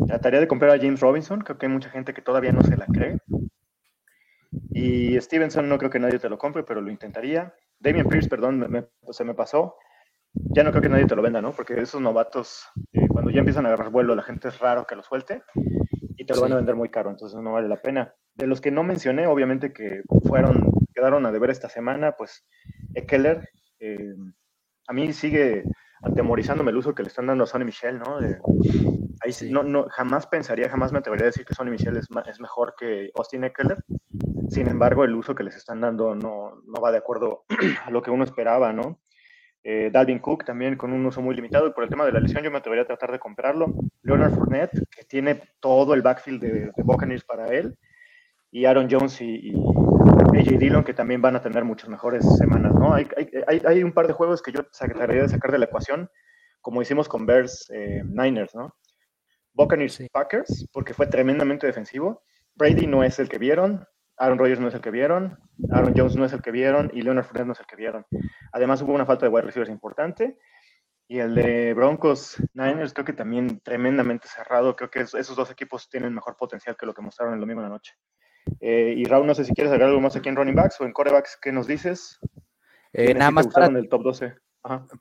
trataría 0.07 0.39
de 0.39 0.47
comprar 0.47 0.71
a 0.71 0.77
James 0.77 0.99
Robinson. 0.99 1.41
Creo 1.41 1.57
que 1.57 1.65
hay 1.65 1.71
mucha 1.71 1.89
gente 1.89 2.13
que 2.13 2.21
todavía 2.21 2.51
no 2.51 2.63
se 2.63 2.77
la 2.77 2.85
cree. 2.85 3.17
Y 4.71 5.19
Stevenson 5.19 5.67
no 5.67 5.77
creo 5.77 5.91
que 5.91 5.99
nadie 5.99 6.19
te 6.19 6.29
lo 6.29 6.37
compre, 6.37 6.63
pero 6.63 6.81
lo 6.81 6.89
intentaría. 6.89 7.53
Damien 7.79 8.07
Pierce, 8.07 8.29
perdón, 8.29 8.89
se 9.11 9.23
me 9.23 9.33
pasó. 9.33 9.75
Ya 10.33 10.63
no 10.63 10.71
creo 10.71 10.81
que 10.81 10.89
nadie 10.89 11.05
te 11.05 11.15
lo 11.15 11.21
venda, 11.21 11.41
¿no? 11.41 11.51
Porque 11.51 11.79
esos 11.79 12.01
novatos, 12.01 12.67
eh, 12.93 13.07
cuando 13.07 13.31
ya 13.31 13.39
empiezan 13.39 13.65
a 13.65 13.69
agarrar 13.69 13.91
vuelo, 13.91 14.15
la 14.15 14.23
gente 14.23 14.47
es 14.47 14.59
raro 14.59 14.85
que 14.85 14.95
lo 14.95 15.03
suelte 15.03 15.43
y 16.17 16.25
te 16.25 16.35
lo 16.35 16.41
van 16.41 16.53
a 16.53 16.57
vender 16.57 16.75
muy 16.75 16.89
caro, 16.89 17.09
entonces 17.09 17.39
no 17.41 17.53
vale 17.53 17.67
la 17.67 17.81
pena. 17.81 18.13
De 18.35 18.47
los 18.47 18.61
que 18.61 18.71
no 18.71 18.83
mencioné, 18.83 19.27
obviamente 19.27 19.73
que 19.73 20.03
fueron, 20.27 20.71
quedaron 20.93 21.25
a 21.25 21.31
deber 21.31 21.49
esta 21.49 21.69
semana, 21.69 22.13
pues 22.13 22.45
Eckler, 22.93 23.49
eh, 23.79 24.15
a 24.87 24.93
mí 24.93 25.11
sigue 25.13 25.63
atemorizándome 26.01 26.71
el 26.71 26.77
uso 26.77 26.95
que 26.95 27.03
le 27.03 27.09
están 27.09 27.27
dando 27.27 27.43
a 27.43 27.47
Sonny 27.47 27.65
Michel, 27.65 27.99
¿no? 27.99 28.19
ahí 29.21 29.31
no, 29.49 29.63
no, 29.63 29.87
jamás 29.89 30.27
pensaría, 30.27 30.69
jamás 30.69 30.91
me 30.91 30.99
atrevería 30.99 31.25
a 31.25 31.31
decir 31.31 31.45
que 31.45 31.53
Sonny 31.53 31.71
Michel 31.71 31.97
es, 31.97 32.07
es 32.27 32.39
mejor 32.39 32.75
que 32.77 33.11
Austin 33.15 33.43
Eckler. 33.43 33.83
Sin 34.49 34.67
embargo, 34.67 35.03
el 35.03 35.15
uso 35.15 35.35
que 35.35 35.43
les 35.43 35.55
están 35.55 35.81
dando 35.81 36.15
no, 36.15 36.61
no 36.65 36.81
va 36.81 36.91
de 36.91 36.97
acuerdo 36.97 37.43
a 37.85 37.91
lo 37.91 38.01
que 38.01 38.11
uno 38.11 38.23
esperaba, 38.23 38.73
¿no? 38.73 38.99
Eh, 39.63 39.89
Dalvin 39.91 40.19
Cook 40.19 40.45
también 40.45 40.77
con 40.77 40.93
un 40.93 41.05
uso 41.05 41.21
muy 41.21 41.35
limitado 41.35 41.67
y 41.67 41.71
por 41.71 41.83
el 41.83 41.89
tema 41.89 42.05
de 42.05 42.13
la 42.13 42.19
lesión 42.19 42.43
yo 42.43 42.51
me 42.51 42.57
atrevería 42.57 42.83
a 42.83 42.87
tratar 42.87 43.11
de 43.11 43.19
comprarlo. 43.19 43.73
Leonard 44.03 44.33
Fournette, 44.33 44.87
que 44.89 45.03
tiene 45.03 45.41
todo 45.59 45.93
el 45.93 46.01
backfield 46.01 46.41
de, 46.41 46.51
de 46.75 46.83
Buccaneers 46.83 47.23
para 47.23 47.47
él. 47.47 47.77
Y 48.51 48.65
Aaron 48.65 48.87
Jones 48.89 49.21
y, 49.21 49.53
AJ 49.53 50.57
Dillon, 50.57 50.83
que 50.83 50.93
también 50.93 51.21
van 51.21 51.35
a 51.35 51.41
tener 51.41 51.63
muchas 51.63 51.89
mejores 51.89 52.25
semanas, 52.37 52.73
¿no? 52.73 52.93
Hay, 52.93 53.07
hay, 53.47 53.61
hay, 53.65 53.83
un 53.83 53.91
par 53.91 54.07
de 54.07 54.13
juegos 54.13 54.41
que 54.41 54.51
yo 54.51 54.63
trataría 54.63 55.23
de 55.23 55.29
sacar 55.29 55.51
de 55.51 55.59
la 55.59 55.65
ecuación, 55.65 56.09
como 56.61 56.81
hicimos 56.81 57.07
con 57.07 57.25
Bears 57.25 57.69
eh, 57.71 58.01
Niners, 58.05 58.55
¿no? 58.55 58.75
Buccaneers 59.53 60.01
Packers, 60.11 60.67
porque 60.71 60.93
fue 60.93 61.07
tremendamente 61.07 61.67
defensivo. 61.67 62.23
Brady 62.55 62.87
no 62.87 63.03
es 63.03 63.19
el 63.19 63.29
que 63.29 63.37
vieron, 63.37 63.85
Aaron 64.19 64.37
Rodgers 64.37 64.59
no 64.59 64.67
es 64.67 64.73
el 64.75 64.81
que 64.81 64.91
vieron, 64.91 65.39
Aaron 65.71 65.93
Jones 65.95 66.15
no 66.15 66.25
es 66.25 66.33
el 66.33 66.41
que 66.41 66.51
vieron 66.51 66.91
y 66.93 67.01
Leonard 67.01 67.25
Fournette 67.25 67.47
no 67.47 67.53
es 67.53 67.59
el 67.59 67.65
que 67.65 67.75
vieron. 67.75 68.05
Además 68.51 68.81
hubo 68.81 68.93
una 68.93 69.05
falta 69.05 69.25
de 69.25 69.31
wide 69.31 69.45
receivers 69.45 69.71
importante 69.71 70.37
y 71.07 71.19
el 71.19 71.33
de 71.33 71.73
Broncos 71.73 72.37
Niners 72.53 72.93
creo 72.93 73.05
que 73.05 73.13
también 73.13 73.61
tremendamente 73.61 74.27
cerrado. 74.27 74.75
Creo 74.75 74.91
que 74.91 74.99
esos 74.99 75.35
dos 75.35 75.49
equipos 75.49 75.89
tienen 75.89 76.13
mejor 76.13 76.35
potencial 76.37 76.77
que 76.77 76.85
lo 76.85 76.93
que 76.93 77.01
mostraron 77.01 77.33
el 77.33 77.39
domingo 77.39 77.61
en 77.61 77.69
la 77.69 77.73
noche. 77.73 77.95
Eh, 78.59 78.93
y 78.95 79.05
Raúl, 79.05 79.25
no 79.25 79.33
sé 79.33 79.45
si 79.45 79.53
quieres 79.53 79.71
agregar 79.71 79.89
algo 79.89 80.01
más 80.01 80.15
aquí 80.15 80.29
en 80.29 80.35
running 80.35 80.55
backs 80.55 80.79
o 80.81 80.85
en 80.85 80.93
corebacks, 80.93 81.37
¿qué 81.41 81.51
nos 81.51 81.65
dices? 81.65 82.19
Eh, 82.93 83.13
nada 83.13 83.31
más 83.31 83.47
para, 83.47 83.67
el 83.67 83.89
top 83.89 84.03
12? 84.03 84.35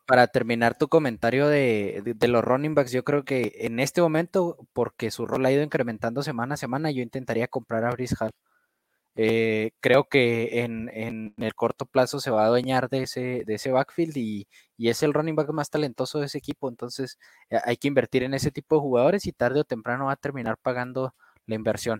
para 0.07 0.29
terminar 0.29 0.77
tu 0.77 0.89
comentario 0.89 1.49
de, 1.49 2.03
los 2.29 2.45
running 2.45 2.75
backs, 2.75 2.93
yo 2.93 3.05
creo 3.05 3.25
que 3.25 3.53
en 3.61 3.81
este 3.81 4.01
momento, 4.01 4.57
porque 4.73 5.11
su 5.11 5.27
rol 5.27 5.45
ha 5.45 5.53
ido 5.53 5.63
incrementando 5.63 6.23
semana 6.23 6.55
a 6.55 6.59
semana, 6.59 6.91
yo 6.91 7.03
intentaría 7.03 7.49
comprar 7.49 7.85
a 7.85 7.91
Brice 7.91 8.15
Hall. 8.19 8.31
Eh, 9.21 9.73
creo 9.81 10.05
que 10.05 10.63
en, 10.63 11.35
el 11.37 11.55
corto 11.55 11.87
plazo 11.87 12.21
se 12.21 12.31
va 12.31 12.45
a 12.45 12.47
adueñar 12.47 12.89
de 12.89 13.03
ese, 13.03 13.43
de 13.45 13.55
ese 13.55 13.73
backfield 13.73 14.17
y, 14.17 14.47
y, 14.77 14.89
es 14.91 15.03
el 15.03 15.13
running 15.13 15.35
back 15.35 15.51
más 15.51 15.71
talentoso 15.71 16.21
de 16.21 16.27
ese 16.27 16.39
equipo. 16.39 16.69
Entonces 16.69 17.19
hay 17.65 17.77
que 17.77 17.89
invertir 17.89 18.23
en 18.23 18.35
ese 18.35 18.51
tipo 18.53 18.77
de 18.77 18.83
jugadores 18.83 19.27
y 19.27 19.33
tarde 19.33 19.61
o 19.61 19.65
temprano 19.65 20.07
va 20.07 20.13
a 20.13 20.17
terminar 20.17 20.57
pagando 20.59 21.15
la 21.47 21.55
inversión 21.57 21.99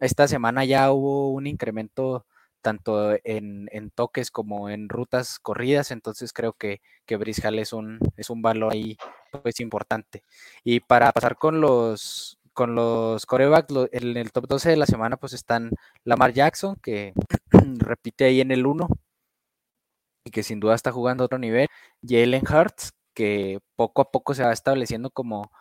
esta 0.00 0.28
semana 0.28 0.64
ya 0.64 0.92
hubo 0.92 1.32
un 1.32 1.46
incremento 1.46 2.26
tanto 2.60 3.16
en, 3.24 3.68
toques 3.94 4.30
como 4.30 4.68
en 4.68 4.88
rutas 4.88 5.38
corridas, 5.38 5.90
entonces 5.90 6.32
creo 6.32 6.52
que, 6.52 6.80
que 7.06 7.18
es 7.24 7.72
un, 7.72 7.98
es 8.16 8.30
un 8.30 8.42
valor 8.42 8.72
ahí 8.72 8.96
pues 9.42 9.60
importante. 9.60 10.24
Y 10.64 10.80
para 10.80 11.12
pasar 11.12 11.36
con 11.36 11.60
los 11.60 12.37
con 12.58 12.74
los 12.74 13.24
corebacks 13.24 13.72
en 13.92 14.16
el 14.16 14.32
top 14.32 14.48
12 14.48 14.70
de 14.70 14.76
la 14.76 14.86
semana 14.86 15.16
pues 15.16 15.32
están 15.32 15.70
Lamar 16.02 16.32
Jackson, 16.32 16.74
que 16.82 17.12
repite 17.78 18.24
ahí 18.24 18.40
en 18.40 18.50
el 18.50 18.66
1 18.66 18.88
y 20.24 20.30
que 20.32 20.42
sin 20.42 20.58
duda 20.58 20.74
está 20.74 20.90
jugando 20.90 21.22
a 21.22 21.26
otro 21.26 21.38
nivel, 21.38 21.68
Jalen 22.02 22.42
Hurts, 22.42 22.90
que 23.14 23.60
poco 23.76 24.02
a 24.02 24.10
poco 24.10 24.34
se 24.34 24.42
va 24.42 24.52
estableciendo 24.52 25.10
como 25.10 25.52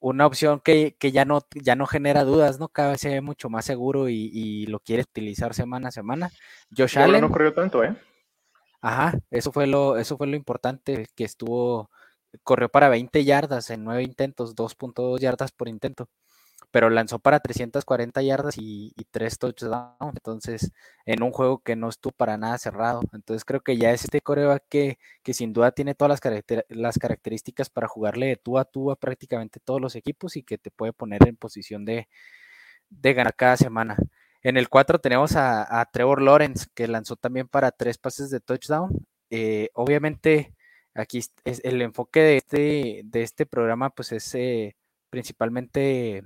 una 0.00 0.24
opción 0.24 0.60
que, 0.60 0.96
ya, 0.98 1.26
no, 1.26 1.42
ya 1.54 1.76
no 1.76 1.84
genera 1.84 2.24
dudas, 2.24 2.58
¿no? 2.58 2.68
Cada 2.68 2.92
vez 2.92 3.02
se 3.02 3.10
ve 3.10 3.20
mucho 3.20 3.50
más 3.50 3.66
seguro 3.66 4.08
y, 4.08 4.64
lo 4.68 4.80
quiere 4.80 5.02
utilizar 5.02 5.52
semana 5.52 5.88
a 5.88 5.92
semana. 5.92 6.30
Josh 6.74 6.98
Allen. 6.98 7.20
No 7.20 7.30
corrió 7.30 7.52
tanto, 7.52 7.84
¿eh? 7.84 7.94
Ajá, 8.80 9.18
eso 9.30 9.52
fue 9.52 9.66
lo, 9.66 9.98
eso 9.98 10.16
fue 10.16 10.28
lo 10.28 10.36
importante, 10.36 11.08
que 11.14 11.24
estuvo, 11.24 11.90
corrió 12.42 12.68
para 12.68 12.88
20 12.88 13.24
yardas 13.24 13.70
en 13.70 13.84
9 13.84 14.02
intentos, 14.02 14.54
2.2 14.56 15.20
yardas 15.20 15.52
por 15.52 15.68
intento 15.68 16.08
pero 16.70 16.90
lanzó 16.90 17.18
para 17.18 17.40
340 17.40 18.22
yardas 18.22 18.58
y, 18.58 18.92
y 18.96 19.04
3 19.04 19.38
touchdowns. 19.38 20.14
Entonces, 20.14 20.72
en 21.06 21.22
un 21.22 21.30
juego 21.32 21.60
que 21.62 21.76
no 21.76 21.88
estuvo 21.88 22.12
para 22.12 22.36
nada 22.36 22.58
cerrado. 22.58 23.00
Entonces, 23.12 23.44
creo 23.44 23.60
que 23.62 23.76
ya 23.78 23.92
es 23.92 24.04
este 24.04 24.20
coreback 24.20 24.64
que, 24.68 24.98
que 25.22 25.34
sin 25.34 25.52
duda 25.52 25.72
tiene 25.72 25.94
todas 25.94 26.20
las, 26.22 26.44
las 26.68 26.98
características 26.98 27.70
para 27.70 27.88
jugarle 27.88 28.26
de 28.26 28.36
tú 28.36 28.58
a 28.58 28.64
tú 28.64 28.90
a 28.90 28.96
prácticamente 28.96 29.60
todos 29.60 29.80
los 29.80 29.96
equipos 29.96 30.36
y 30.36 30.42
que 30.42 30.58
te 30.58 30.70
puede 30.70 30.92
poner 30.92 31.26
en 31.26 31.36
posición 31.36 31.84
de, 31.84 32.08
ganar 32.90 33.34
cada 33.34 33.56
semana. 33.56 33.96
En 34.42 34.56
el 34.56 34.68
4 34.68 35.00
tenemos 35.00 35.34
a, 35.36 35.88
Trevor 35.92 36.22
Lawrence, 36.22 36.66
que 36.74 36.88
lanzó 36.88 37.16
también 37.16 37.48
para 37.48 37.70
tres 37.70 37.98
pases 37.98 38.30
de 38.30 38.40
touchdown. 38.40 39.06
Eh, 39.30 39.70
obviamente, 39.74 40.54
aquí 40.96 41.20
es 41.44 41.60
el 41.64 41.82
enfoque 41.82 42.20
de 42.20 42.36
este, 42.38 43.02
de 43.04 43.22
este 43.22 43.46
programa, 43.46 43.90
pues 43.90 44.12
es 44.12 44.34
eh, 44.34 44.76
principalmente 45.10 46.22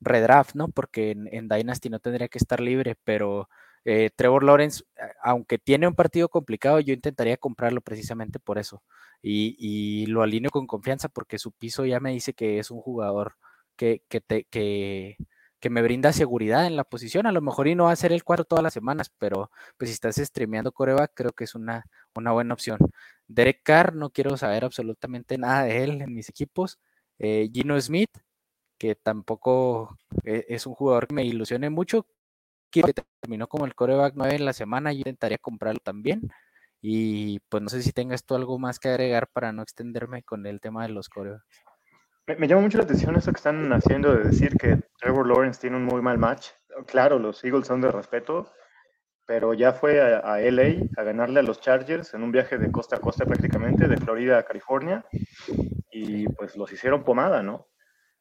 redraft, 0.00 0.54
¿no? 0.54 0.68
Porque 0.68 1.12
en, 1.12 1.48
Dynasty 1.48 1.90
no 1.90 2.00
tendría 2.00 2.28
que 2.28 2.38
estar 2.38 2.60
libre, 2.60 2.96
pero 3.04 3.48
eh, 3.84 4.10
Trevor 4.14 4.44
Lawrence, 4.44 4.84
aunque 5.22 5.58
tiene 5.58 5.88
un 5.88 5.94
partido 5.94 6.28
complicado, 6.28 6.80
yo 6.80 6.94
intentaría 6.94 7.36
comprarlo 7.36 7.80
precisamente 7.80 8.38
por 8.38 8.58
eso. 8.58 8.82
Y, 9.22 10.06
lo 10.06 10.22
alineo 10.22 10.50
con 10.50 10.66
confianza 10.66 11.08
porque 11.08 11.38
su 11.38 11.52
piso 11.52 11.84
ya 11.84 12.00
me 12.00 12.12
dice 12.12 12.32
que 12.34 12.58
es 12.58 12.70
un 12.70 12.80
jugador 12.80 13.36
que, 13.76 14.02
que, 14.08 14.20
te, 14.20 14.44
que, 14.44 15.16
que 15.60 15.70
me 15.70 15.82
brinda 15.82 16.12
seguridad 16.12 16.66
en 16.66 16.76
la 16.76 16.84
posición. 16.84 17.26
A 17.26 17.32
lo 17.32 17.40
mejor 17.42 17.68
y 17.68 17.74
no 17.74 17.84
va 17.84 17.92
a 17.92 17.96
ser 17.96 18.12
el 18.12 18.24
cuarto 18.24 18.44
todas 18.44 18.62
las 18.64 18.74
semanas, 18.74 19.10
pero 19.18 19.50
pues 19.76 19.90
si 19.90 19.94
estás 19.94 20.16
streameando 20.16 20.72
coreback, 20.72 21.12
creo 21.14 21.32
que 21.32 21.44
es 21.44 21.54
una, 21.54 21.84
una 22.14 22.32
buena 22.32 22.54
opción. 22.54 22.78
Derek 23.28 23.62
Carr, 23.62 23.94
no 23.94 24.10
quiero 24.10 24.36
saber 24.36 24.64
absolutamente 24.64 25.38
nada 25.38 25.64
de 25.64 25.84
él 25.84 26.02
en 26.02 26.14
mis 26.14 26.28
equipos. 26.28 26.78
Eh, 27.18 27.50
Gino 27.52 27.80
Smith, 27.80 28.10
que 28.78 28.94
tampoco 28.96 29.96
e, 30.24 30.46
es 30.48 30.66
un 30.66 30.74
jugador 30.74 31.06
que 31.08 31.14
me 31.14 31.24
ilusione 31.24 31.70
mucho, 31.70 32.06
que 32.70 32.82
terminó 33.20 33.48
como 33.48 33.66
el 33.66 33.74
coreback 33.74 34.14
9 34.16 34.36
en 34.36 34.44
la 34.46 34.52
semana, 34.52 34.92
yo 34.92 35.00
intentaría 35.00 35.38
comprarlo 35.38 35.80
también. 35.82 36.22
Y 36.82 37.40
pues 37.50 37.62
no 37.62 37.68
sé 37.68 37.82
si 37.82 37.92
tengas 37.92 38.24
tú 38.24 38.34
algo 38.34 38.58
más 38.58 38.78
que 38.78 38.88
agregar 38.88 39.28
para 39.28 39.52
no 39.52 39.62
extenderme 39.62 40.22
con 40.22 40.46
el 40.46 40.60
tema 40.60 40.84
de 40.86 40.90
los 40.90 41.08
corebacks. 41.08 41.62
Me, 42.38 42.46
llama 42.46 42.62
mucho 42.62 42.78
la 42.78 42.84
atención 42.84 43.16
eso 43.16 43.32
que 43.32 43.38
están 43.38 43.72
haciendo 43.72 44.14
de 44.14 44.24
decir 44.24 44.56
que 44.56 44.78
Trevor 45.00 45.26
Lawrence 45.26 45.60
tiene 45.60 45.76
un 45.76 45.84
muy 45.84 46.00
mal 46.00 46.18
match. 46.18 46.48
Claro, 46.86 47.18
los 47.18 47.42
Eagles 47.44 47.66
son 47.66 47.80
de 47.80 47.90
respeto, 47.90 48.52
pero 49.26 49.54
ya 49.54 49.72
fue 49.72 50.00
a, 50.00 50.18
a, 50.18 50.40
LA 50.40 50.86
a 50.96 51.02
ganarle 51.02 51.40
a 51.40 51.42
los 51.42 51.60
Chargers 51.60 52.14
en 52.14 52.22
un 52.22 52.30
viaje 52.30 52.58
de 52.58 52.70
costa 52.70 52.96
a 52.96 53.00
costa 53.00 53.24
prácticamente, 53.24 53.88
de 53.88 53.96
Florida 53.96 54.38
a 54.38 54.42
California, 54.44 55.04
y 55.90 56.28
pues 56.28 56.56
los 56.56 56.72
hicieron 56.72 57.02
pomada, 57.02 57.42
¿no? 57.42 57.68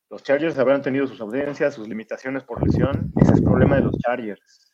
Los 0.09 0.23
Chargers 0.23 0.57
habrán 0.57 0.81
tenido 0.81 1.05
sus 1.05 1.21
audiencias, 1.21 1.75
sus 1.75 1.87
limitaciones 1.87 2.43
por 2.43 2.65
lesión. 2.65 3.13
Ese 3.21 3.33
es 3.33 3.37
el 3.39 3.43
problema 3.43 3.75
de 3.75 3.83
los 3.83 3.97
Chargers. 3.99 4.73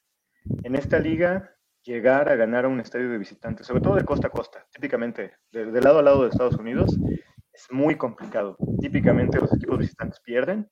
En 0.63 0.75
esta 0.75 0.98
liga, 0.98 1.51
llegar 1.84 2.30
a 2.30 2.36
ganar 2.36 2.65
a 2.65 2.70
un 2.70 2.80
estadio 2.80 3.10
de 3.10 3.18
visitantes, 3.18 3.68
sobre 3.68 3.82
todo 3.82 3.96
de 3.96 4.06
costa 4.06 4.27
a 4.27 4.32
costa, 4.32 4.65
típicamente 4.72 5.34
de, 5.51 5.82
lado 5.82 6.00
a 6.00 6.04
lado 6.04 6.24
de 6.24 6.30
Estados 6.30 6.56
Unidos, 6.56 6.98
es 7.55 7.71
muy 7.71 7.95
complicado. 7.95 8.57
Típicamente 8.79 9.39
los 9.39 9.53
equipos 9.53 9.79
visitantes 9.79 10.19
pierden 10.19 10.69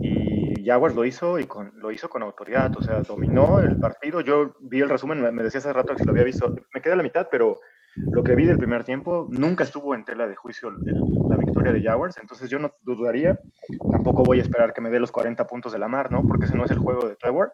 y 0.00 0.64
Jaguars 0.64 0.94
lo 0.94 1.04
hizo 1.04 1.38
y 1.38 1.44
con, 1.44 1.72
lo 1.76 1.90
hizo 1.92 2.08
con 2.08 2.22
autoridad, 2.22 2.76
o 2.76 2.82
sea, 2.82 3.00
dominó 3.00 3.60
el 3.60 3.78
partido. 3.78 4.20
Yo 4.20 4.54
vi 4.60 4.80
el 4.80 4.90
resumen, 4.90 5.20
me 5.34 5.42
decía 5.42 5.58
hace 5.58 5.72
rato 5.72 5.94
que 5.94 6.00
si 6.00 6.04
lo 6.04 6.12
había 6.12 6.24
visto, 6.24 6.54
me 6.74 6.80
quedé 6.80 6.94
a 6.94 6.96
la 6.96 7.02
mitad, 7.02 7.28
pero 7.30 7.60
lo 7.94 8.24
que 8.24 8.34
vi 8.34 8.46
del 8.46 8.58
primer 8.58 8.84
tiempo 8.84 9.28
nunca 9.30 9.64
estuvo 9.64 9.94
en 9.94 10.04
tela 10.04 10.26
de 10.26 10.34
juicio 10.34 10.70
la 10.70 11.36
victoria 11.36 11.72
de 11.72 11.82
Jaguars, 11.82 12.16
entonces 12.18 12.48
yo 12.48 12.58
no 12.58 12.72
dudaría, 12.80 13.38
tampoco 13.90 14.24
voy 14.24 14.38
a 14.38 14.42
esperar 14.42 14.72
que 14.72 14.80
me 14.80 14.90
dé 14.90 14.98
los 14.98 15.12
40 15.12 15.46
puntos 15.46 15.72
de 15.72 15.78
la 15.78 15.88
mar, 15.88 16.10
¿no? 16.10 16.22
Porque 16.26 16.46
ese 16.46 16.56
no 16.56 16.64
es 16.64 16.70
el 16.70 16.78
juego 16.78 17.08
de 17.08 17.16
Trevor, 17.16 17.52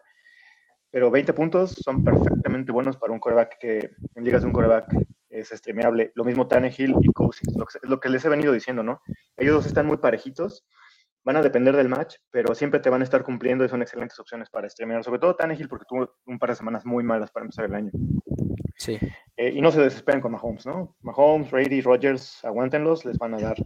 pero 0.91 1.11
20 1.11 1.33
puntos 1.33 1.71
son 1.71 2.03
perfectamente 2.03 2.71
buenos 2.71 2.97
para 2.97 3.13
un 3.13 3.19
coreback 3.19 3.57
que 3.59 3.91
en 4.15 4.23
ligas 4.23 4.41
de 4.41 4.47
un 4.47 4.53
coreback 4.53 4.85
es 5.29 5.49
streameable. 5.49 6.11
Lo 6.15 6.23
mismo 6.23 6.47
Tannehill 6.47 6.95
y 7.01 7.11
Cousins, 7.11 7.55
lo 7.55 7.65
que, 7.65 7.79
lo 7.83 7.99
que 7.99 8.09
les 8.09 8.25
he 8.25 8.29
venido 8.29 8.53
diciendo, 8.53 8.83
¿no? 8.83 9.01
Ellos 9.37 9.55
dos 9.55 9.65
están 9.65 9.85
muy 9.85 9.97
parejitos, 9.97 10.65
van 11.23 11.37
a 11.37 11.41
depender 11.41 11.75
del 11.75 11.89
match, 11.89 12.15
pero 12.31 12.55
siempre 12.55 12.79
te 12.79 12.89
van 12.89 13.01
a 13.01 13.03
estar 13.03 13.23
cumpliendo 13.23 13.63
y 13.65 13.69
son 13.69 13.81
excelentes 13.81 14.19
opciones 14.19 14.49
para 14.49 14.69
streamear, 14.69 15.03
sobre 15.03 15.19
todo 15.19 15.35
Tannehill 15.35 15.69
porque 15.69 15.85
tuvo 15.87 16.15
un 16.25 16.39
par 16.39 16.49
de 16.49 16.55
semanas 16.55 16.85
muy 16.85 17.03
malas 17.03 17.31
para 17.31 17.45
empezar 17.45 17.65
el 17.65 17.75
año. 17.75 17.91
Sí. 18.77 18.97
Eh, 19.35 19.51
y 19.53 19.61
no 19.61 19.71
se 19.71 19.81
desesperen 19.81 20.21
con 20.21 20.31
Mahomes, 20.31 20.65
¿no? 20.65 20.95
Mahomes, 21.01 21.51
Brady, 21.51 21.81
Rogers, 21.81 22.43
aguántenlos, 22.45 23.05
les 23.05 23.17
van 23.17 23.33
a 23.33 23.39
dar. 23.39 23.57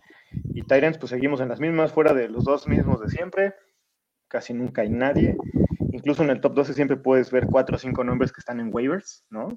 Y 0.53 0.63
Tyrants, 0.63 0.97
pues 0.97 1.11
seguimos 1.11 1.39
en 1.39 1.49
las 1.49 1.59
mismas, 1.59 1.93
fuera 1.93 2.13
de 2.13 2.29
los 2.29 2.43
dos 2.43 2.67
mismos 2.67 2.99
de 2.99 3.09
siempre. 3.09 3.53
Casi 4.27 4.53
nunca 4.53 4.81
hay 4.81 4.89
nadie. 4.89 5.37
Incluso 5.93 6.23
en 6.23 6.31
el 6.31 6.41
top 6.41 6.55
12 6.55 6.73
siempre 6.73 6.97
puedes 6.97 7.29
ver 7.29 7.45
cuatro 7.45 7.75
o 7.75 7.79
cinco 7.79 8.03
nombres 8.03 8.31
que 8.31 8.39
están 8.39 8.59
en 8.59 8.73
waivers, 8.73 9.23
¿no? 9.29 9.47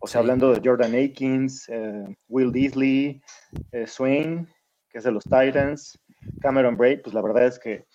O 0.00 0.08
sea, 0.08 0.20
hablando 0.20 0.52
de 0.52 0.60
Jordan 0.62 0.92
Akins, 0.96 1.68
eh, 1.68 2.16
Will 2.26 2.50
Disley, 2.50 3.22
eh, 3.70 3.86
Swain, 3.86 4.48
que 4.90 4.98
es 4.98 5.04
de 5.04 5.12
los 5.12 5.22
Titans, 5.22 5.96
Cameron 6.40 6.76
Braid, 6.76 7.02
pues 7.02 7.14
la 7.14 7.22
verdad 7.22 7.46
es 7.46 7.60
que 7.60 7.86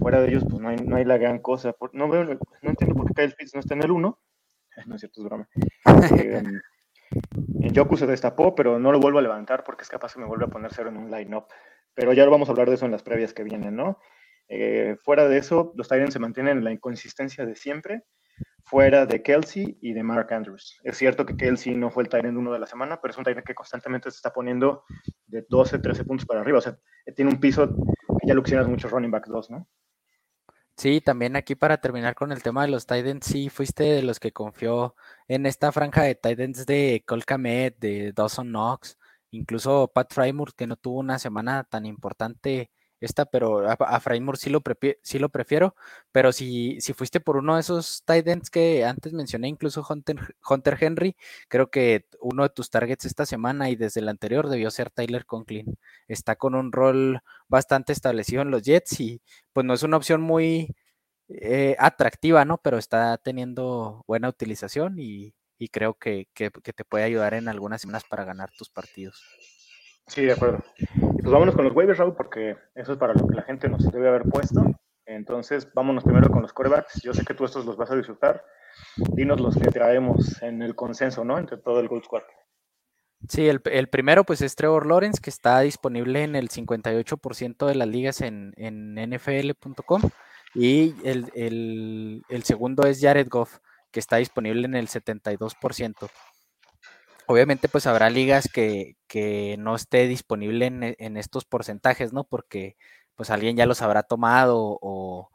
fuera 0.00 0.22
de 0.22 0.28
ellos, 0.28 0.44
pues 0.48 0.62
no 0.62 0.70
hay, 0.70 0.76
no 0.76 0.96
hay 0.96 1.04
la 1.04 1.18
gran 1.18 1.38
cosa. 1.40 1.76
no, 1.92 2.08
veo, 2.08 2.24
no 2.24 2.38
entiendo 2.62 2.96
por 2.96 3.06
qué 3.08 3.12
Kyle 3.12 3.34
Pitts 3.34 3.52
no 3.52 3.60
está 3.60 3.74
en 3.74 3.82
el 3.82 3.90
1, 3.90 4.18
no 4.86 4.94
es 4.94 5.00
cierto, 5.00 5.20
es 5.20 5.24
broma. 5.24 5.48
Eh, 6.18 6.42
en 7.60 7.72
Yoku 7.72 7.96
se 7.96 8.06
destapó, 8.06 8.54
pero 8.54 8.78
no 8.78 8.92
lo 8.92 9.00
vuelvo 9.00 9.18
a 9.18 9.22
levantar 9.22 9.64
porque 9.64 9.82
es 9.82 9.88
capaz 9.88 10.12
que 10.12 10.20
me 10.20 10.26
vuelve 10.26 10.44
a 10.44 10.48
poner 10.48 10.72
cero 10.74 10.90
en 10.90 10.98
un 10.98 11.10
line-up. 11.10 11.46
Pero 11.94 12.12
ya 12.12 12.26
lo 12.26 12.30
vamos 12.30 12.48
a 12.48 12.52
hablar 12.52 12.68
de 12.68 12.74
eso 12.74 12.84
en 12.84 12.92
las 12.92 13.02
previas 13.02 13.32
que 13.32 13.44
vienen, 13.44 13.76
¿no? 13.76 13.98
Eh, 14.48 14.96
fuera 15.02 15.28
de 15.28 15.38
eso, 15.38 15.72
los 15.76 15.88
Titans 15.88 16.12
se 16.12 16.18
mantienen 16.18 16.58
en 16.58 16.64
la 16.64 16.72
inconsistencia 16.72 17.44
de 17.44 17.54
siempre, 17.54 18.04
fuera 18.64 19.06
de 19.06 19.22
Kelsey 19.22 19.78
y 19.80 19.92
de 19.92 20.02
Mark 20.02 20.32
Andrews. 20.32 20.78
Es 20.84 20.96
cierto 20.96 21.24
que 21.24 21.36
Kelsey 21.36 21.74
no 21.74 21.90
fue 21.90 22.02
el 22.02 22.08
Titan 22.08 22.36
uno 22.36 22.52
de 22.52 22.58
la 22.58 22.66
semana, 22.66 23.00
pero 23.00 23.12
es 23.12 23.18
un 23.18 23.24
Titan 23.24 23.44
que 23.44 23.54
constantemente 23.54 24.10
se 24.10 24.16
está 24.16 24.32
poniendo 24.32 24.84
de 25.26 25.44
12, 25.48 25.78
13 25.78 26.04
puntos 26.04 26.26
para 26.26 26.40
arriba. 26.40 26.58
O 26.58 26.60
sea, 26.60 26.78
tiene 27.16 27.30
un 27.30 27.40
piso 27.40 27.68
que 28.20 28.26
ya 28.26 28.34
lo 28.34 28.42
muchos 28.68 28.90
running 28.90 29.10
back 29.10 29.26
2, 29.26 29.50
¿no? 29.50 29.68
Sí, 30.76 31.00
también 31.00 31.34
aquí 31.34 31.56
para 31.56 31.80
terminar 31.80 32.14
con 32.14 32.30
el 32.30 32.42
tema 32.42 32.62
de 32.62 32.68
los 32.68 32.86
Titans, 32.86 33.26
sí 33.26 33.48
fuiste 33.48 33.82
de 33.82 34.02
los 34.02 34.20
que 34.20 34.32
confió 34.32 34.94
en 35.26 35.44
esta 35.46 35.72
franja 35.72 36.02
de 36.02 36.14
Titans 36.14 36.66
de 36.66 37.02
Cole 37.04 37.24
de 37.78 38.12
Dawson 38.14 38.48
Knox, 38.48 38.96
incluso 39.30 39.90
Pat 39.92 40.12
Frymore, 40.12 40.52
que 40.56 40.68
no 40.68 40.76
tuvo 40.76 41.00
una 41.00 41.18
semana 41.18 41.64
tan 41.64 41.84
importante 41.84 42.70
esta, 43.00 43.26
pero 43.26 43.68
a, 43.68 43.74
a 43.74 44.00
sí 44.36 44.50
lo, 44.50 44.62
sí 45.02 45.18
lo 45.18 45.28
prefiero, 45.28 45.74
pero 46.12 46.32
si, 46.32 46.80
si 46.80 46.92
fuiste 46.92 47.20
por 47.20 47.36
uno 47.36 47.54
de 47.54 47.60
esos 47.60 48.02
Titans 48.04 48.50
que 48.50 48.84
antes 48.84 49.12
mencioné, 49.12 49.48
incluso 49.48 49.86
Hunter, 49.88 50.16
Hunter 50.48 50.76
Henry, 50.80 51.16
creo 51.48 51.70
que 51.70 52.06
uno 52.20 52.42
de 52.42 52.50
tus 52.50 52.70
targets 52.70 53.04
esta 53.04 53.26
semana 53.26 53.70
y 53.70 53.76
desde 53.76 54.00
el 54.00 54.08
anterior 54.08 54.48
debió 54.48 54.70
ser 54.70 54.90
Tyler 54.90 55.26
Conklin. 55.26 55.76
Está 56.08 56.36
con 56.36 56.54
un 56.54 56.72
rol 56.72 57.20
bastante 57.48 57.92
establecido 57.92 58.42
en 58.42 58.50
los 58.50 58.62
Jets 58.62 59.00
y 59.00 59.22
pues 59.52 59.64
no 59.66 59.74
es 59.74 59.82
una 59.82 59.96
opción 59.96 60.20
muy 60.20 60.74
eh, 61.28 61.76
atractiva, 61.78 62.44
¿no? 62.44 62.58
Pero 62.58 62.78
está 62.78 63.16
teniendo 63.18 64.04
buena 64.06 64.28
utilización 64.28 64.96
y, 64.98 65.34
creo 65.70 65.94
que, 65.94 66.28
que 66.34 66.50
te 66.50 66.84
puede 66.84 67.04
ayudar 67.04 67.34
en 67.34 67.48
algunas 67.48 67.80
semanas 67.80 68.04
para 68.08 68.24
ganar 68.24 68.50
tus 68.56 68.70
partidos. 68.70 69.22
Sí, 70.08 70.22
de 70.22 70.32
acuerdo. 70.32 70.64
Y 71.18 71.20
pues 71.20 71.32
vámonos 71.32 71.56
con 71.56 71.64
los 71.64 71.74
waivers, 71.74 71.98
Raúl, 71.98 72.14
porque 72.14 72.56
eso 72.76 72.92
es 72.92 72.98
para 72.98 73.12
lo 73.12 73.26
que 73.26 73.34
la 73.34 73.42
gente 73.42 73.68
nos 73.68 73.82
debe 73.90 74.08
haber 74.08 74.22
puesto. 74.22 74.64
Entonces, 75.04 75.68
vámonos 75.74 76.04
primero 76.04 76.30
con 76.30 76.42
los 76.42 76.52
corebacks. 76.52 77.02
Yo 77.02 77.12
sé 77.12 77.24
que 77.24 77.34
tú 77.34 77.44
estos 77.44 77.66
los 77.66 77.76
vas 77.76 77.90
a 77.90 77.96
disfrutar. 77.96 78.44
Dinos 79.14 79.40
los 79.40 79.56
que 79.56 79.68
traemos 79.68 80.40
en 80.42 80.62
el 80.62 80.76
consenso, 80.76 81.24
¿no? 81.24 81.36
Entre 81.36 81.56
todo 81.56 81.80
el 81.80 81.88
Gold 81.88 82.04
Squad. 82.04 82.22
Sí, 83.28 83.48
el, 83.48 83.88
primero 83.88 84.22
pues 84.22 84.42
es 84.42 84.54
Trevor 84.54 84.86
Lawrence, 84.86 85.20
que 85.20 85.30
está 85.30 85.58
disponible 85.58 86.22
en 86.22 86.36
el 86.36 86.50
58% 86.50 87.66
de 87.66 87.74
las 87.74 87.88
ligas 87.88 88.20
en, 88.20 88.54
nfl.com. 88.56 90.02
Y 90.54 90.94
el, 91.04 92.42
segundo 92.44 92.86
es 92.86 93.00
Jared 93.00 93.26
Goff, 93.28 93.58
que 93.90 93.98
está 93.98 94.18
disponible 94.18 94.66
en 94.66 94.76
el 94.76 94.86
72%. 94.86 96.08
Obviamente, 97.30 97.68
pues 97.68 97.86
habrá 97.86 98.08
ligas 98.08 98.48
que, 98.50 98.96
no 99.58 99.74
esté 99.76 100.06
disponible 100.08 100.64
en, 100.64 100.96
en, 100.98 101.16
estos 101.18 101.44
porcentajes, 101.44 102.14
¿no? 102.14 102.24
Porque 102.24 102.76
pues 103.16 103.28
alguien 103.28 103.54
ya 103.54 103.66
los 103.66 103.82
habrá 103.82 104.02
tomado 104.02 104.78
o, 104.80 105.30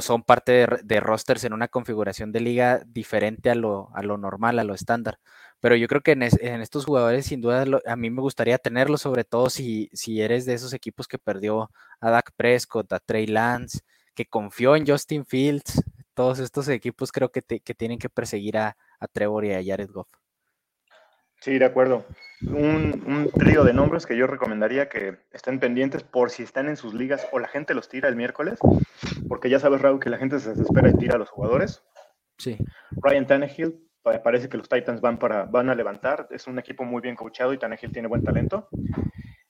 son 0.00 0.24
parte 0.24 0.66
de, 0.82 1.00
rosters 1.00 1.44
en 1.44 1.52
una 1.52 1.68
configuración 1.68 2.32
de 2.32 2.40
liga 2.40 2.82
diferente 2.86 3.50
a 3.50 3.54
lo, 3.54 3.90
a 3.94 4.02
lo 4.02 4.18
normal, 4.18 4.58
a 4.58 4.64
lo 4.64 4.74
estándar. 4.74 5.20
Pero 5.60 5.76
yo 5.76 5.86
creo 5.86 6.00
que 6.02 6.12
en, 6.12 6.24
es, 6.24 6.36
en 6.40 6.60
estos 6.60 6.86
jugadores, 6.86 7.26
sin 7.26 7.40
duda, 7.40 7.64
lo, 7.66 7.80
a 7.86 7.94
mí 7.94 8.10
me 8.10 8.22
gustaría 8.22 8.58
tenerlos, 8.58 9.02
sobre 9.02 9.22
todo 9.22 9.48
si, 9.48 9.90
si 9.92 10.20
eres 10.20 10.44
de 10.44 10.54
esos 10.54 10.72
equipos 10.72 11.06
que 11.06 11.18
perdió 11.18 11.70
a 12.00 12.10
Dak 12.10 12.32
Prescott, 12.36 12.92
a 12.92 12.98
Trey 12.98 13.28
Lance, 13.28 13.80
que 14.14 14.26
confió 14.26 14.74
en 14.74 14.86
Justin 14.86 15.24
Fields. 15.24 15.84
Todos 16.14 16.40
estos 16.40 16.66
equipos 16.68 17.12
creo 17.12 17.30
que, 17.30 17.42
te, 17.42 17.60
que 17.60 17.74
tienen 17.74 17.98
que 18.00 18.08
perseguir 18.10 18.58
a 18.58 18.76
Trevor 19.12 19.44
y 19.44 19.52
a 19.52 19.62
Jared 19.64 19.90
Goff. 19.90 20.19
Sí, 21.40 21.58
de 21.58 21.64
acuerdo. 21.64 22.04
Un, 22.42 23.02
un, 23.06 23.30
trío 23.30 23.64
de 23.64 23.72
nombres 23.72 24.06
que 24.06 24.16
yo 24.16 24.26
recomendaría 24.26 24.88
que 24.88 25.16
estén 25.32 25.58
pendientes 25.58 26.02
por 26.02 26.30
si 26.30 26.42
están 26.42 26.68
en 26.68 26.76
sus 26.76 26.92
ligas 26.92 27.26
o 27.32 27.38
la 27.38 27.48
gente 27.48 27.74
los 27.74 27.88
tira 27.88 28.08
el 28.08 28.16
miércoles, 28.16 28.58
porque 29.28 29.48
ya 29.48 29.58
sabes, 29.58 29.80
Raúl, 29.80 30.00
que 30.00 30.10
la 30.10 30.18
gente 30.18 30.38
se 30.38 30.50
desespera 30.50 30.90
y 30.90 30.94
tira 30.94 31.14
a 31.14 31.18
los 31.18 31.30
jugadores. 31.30 31.82
Sí. 32.38 32.58
Ryan 32.90 33.26
Tannehill, 33.26 33.88
parece 34.02 34.48
que 34.48 34.58
los 34.58 34.68
Titans 34.68 35.00
van, 35.00 35.18
para, 35.18 35.44
van 35.44 35.70
a 35.70 35.74
levantar, 35.74 36.28
es 36.30 36.46
un 36.46 36.58
equipo 36.58 36.84
muy 36.84 37.00
bien 37.00 37.16
coachado 37.16 37.54
y 37.54 37.58
Tannehill 37.58 37.92
tiene 37.92 38.08
buen 38.08 38.22
talento. 38.22 38.68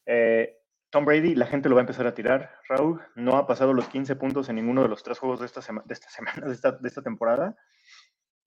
Eh, 0.06 0.58
Tom 0.90 1.04
Brady, 1.04 1.34
la 1.34 1.46
gente 1.46 1.68
lo 1.68 1.76
va 1.76 1.80
a 1.80 1.82
empezar 1.82 2.06
a 2.06 2.14
tirar. 2.14 2.52
Raúl 2.68 3.00
no 3.16 3.36
ha 3.36 3.46
pasado 3.46 3.72
los 3.72 3.88
15 3.88 4.14
puntos 4.16 4.48
en 4.48 4.56
ninguno 4.56 4.82
de 4.82 4.88
los 4.88 5.02
tres 5.02 5.18
juegos 5.18 5.40
de 5.40 5.46
esta, 5.46 5.62
sema, 5.62 5.82
de 5.84 5.94
esta 5.94 6.08
semana, 6.08 6.46
de 6.46 6.52
esta, 6.52 6.72
de 6.72 6.88
esta 6.88 7.02
temporada 7.02 7.56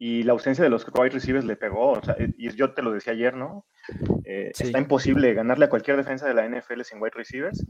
y 0.06 0.24
la 0.24 0.34
ausencia 0.34 0.62
de 0.62 0.70
los 0.70 0.86
wide 0.94 1.12
receivers 1.12 1.46
le 1.46 1.56
pegó. 1.56 1.92
O 1.92 2.04
sea, 2.04 2.18
y 2.20 2.50
yo 2.58 2.74
te 2.74 2.82
lo 2.82 2.92
decía 2.92 3.14
ayer, 3.14 3.38
¿no? 3.38 3.66
Eh, 4.26 4.52
sí. 4.54 4.66
Está 4.66 4.78
imposible 4.78 5.34
ganarle 5.34 5.64
a 5.64 5.70
cualquier 5.70 5.96
defensa 5.96 6.28
de 6.28 6.34
la 6.34 6.46
NFL 6.46 6.82
sin 6.82 7.02
wide 7.02 7.14
receivers. 7.16 7.66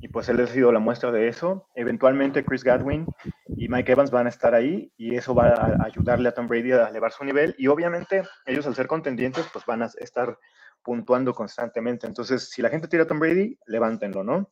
Y 0.00 0.08
pues 0.08 0.28
él 0.28 0.40
ha 0.40 0.48
sido 0.48 0.72
la 0.72 0.80
muestra 0.80 1.12
de 1.12 1.28
eso. 1.28 1.68
Eventualmente 1.76 2.44
Chris 2.44 2.64
Godwin 2.64 3.06
y 3.46 3.68
Mike 3.68 3.92
Evans 3.92 4.10
van 4.10 4.26
a 4.26 4.28
estar 4.28 4.56
ahí 4.56 4.92
y 4.96 5.14
eso 5.14 5.36
va 5.36 5.50
a 5.50 5.84
ayudarle 5.84 6.28
a 6.28 6.34
Tom 6.34 6.48
Brady 6.48 6.72
a 6.72 6.88
elevar 6.88 7.12
su 7.12 7.24
nivel. 7.24 7.54
Y 7.58 7.68
obviamente 7.68 8.24
ellos 8.44 8.66
al 8.66 8.74
ser 8.74 8.88
contendientes 8.88 9.46
pues 9.52 9.64
van 9.64 9.84
a 9.84 9.88
estar 10.00 10.36
puntuando 10.82 11.32
constantemente. 11.32 12.08
Entonces, 12.08 12.50
si 12.50 12.60
la 12.60 12.70
gente 12.70 12.88
tira 12.88 13.04
a 13.04 13.06
Tom 13.06 13.20
Brady, 13.20 13.56
levántenlo, 13.66 14.24
¿no? 14.24 14.50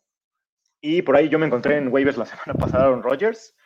Y 0.81 1.03
por 1.03 1.17
ahí 1.17 1.29
yo 1.29 1.41
me 1.41 1.47
encontré 1.47 1.77
en 1.77 1.89
waivers 1.89 2.19
la 2.19 2.27
semana 2.27 2.55
pasada 2.57 2.85
a 2.85 2.87
Aaron 2.87 3.03
Rodgers 3.03 3.57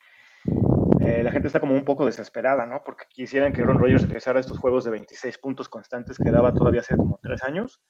eh, 1.10 1.22
la 1.22 1.32
gente 1.32 1.48
está 1.48 1.60
como 1.60 1.74
un 1.74 1.84
poco 1.84 2.06
desesperada, 2.06 2.66
¿no? 2.66 2.82
Porque 2.84 3.04
quisieran 3.08 3.52
que 3.52 3.62
Ron 3.62 3.78
Rodgers 3.78 4.02
regresara 4.02 4.38
a 4.38 4.40
estos 4.40 4.58
juegos 4.58 4.84
de 4.84 4.90
26 4.92 5.38
puntos 5.38 5.68
constantes 5.68 6.18
que 6.18 6.30
daba 6.30 6.54
todavía 6.54 6.80
hace 6.80 6.96
como 6.96 7.18
tres 7.22 7.42
años. 7.42 7.80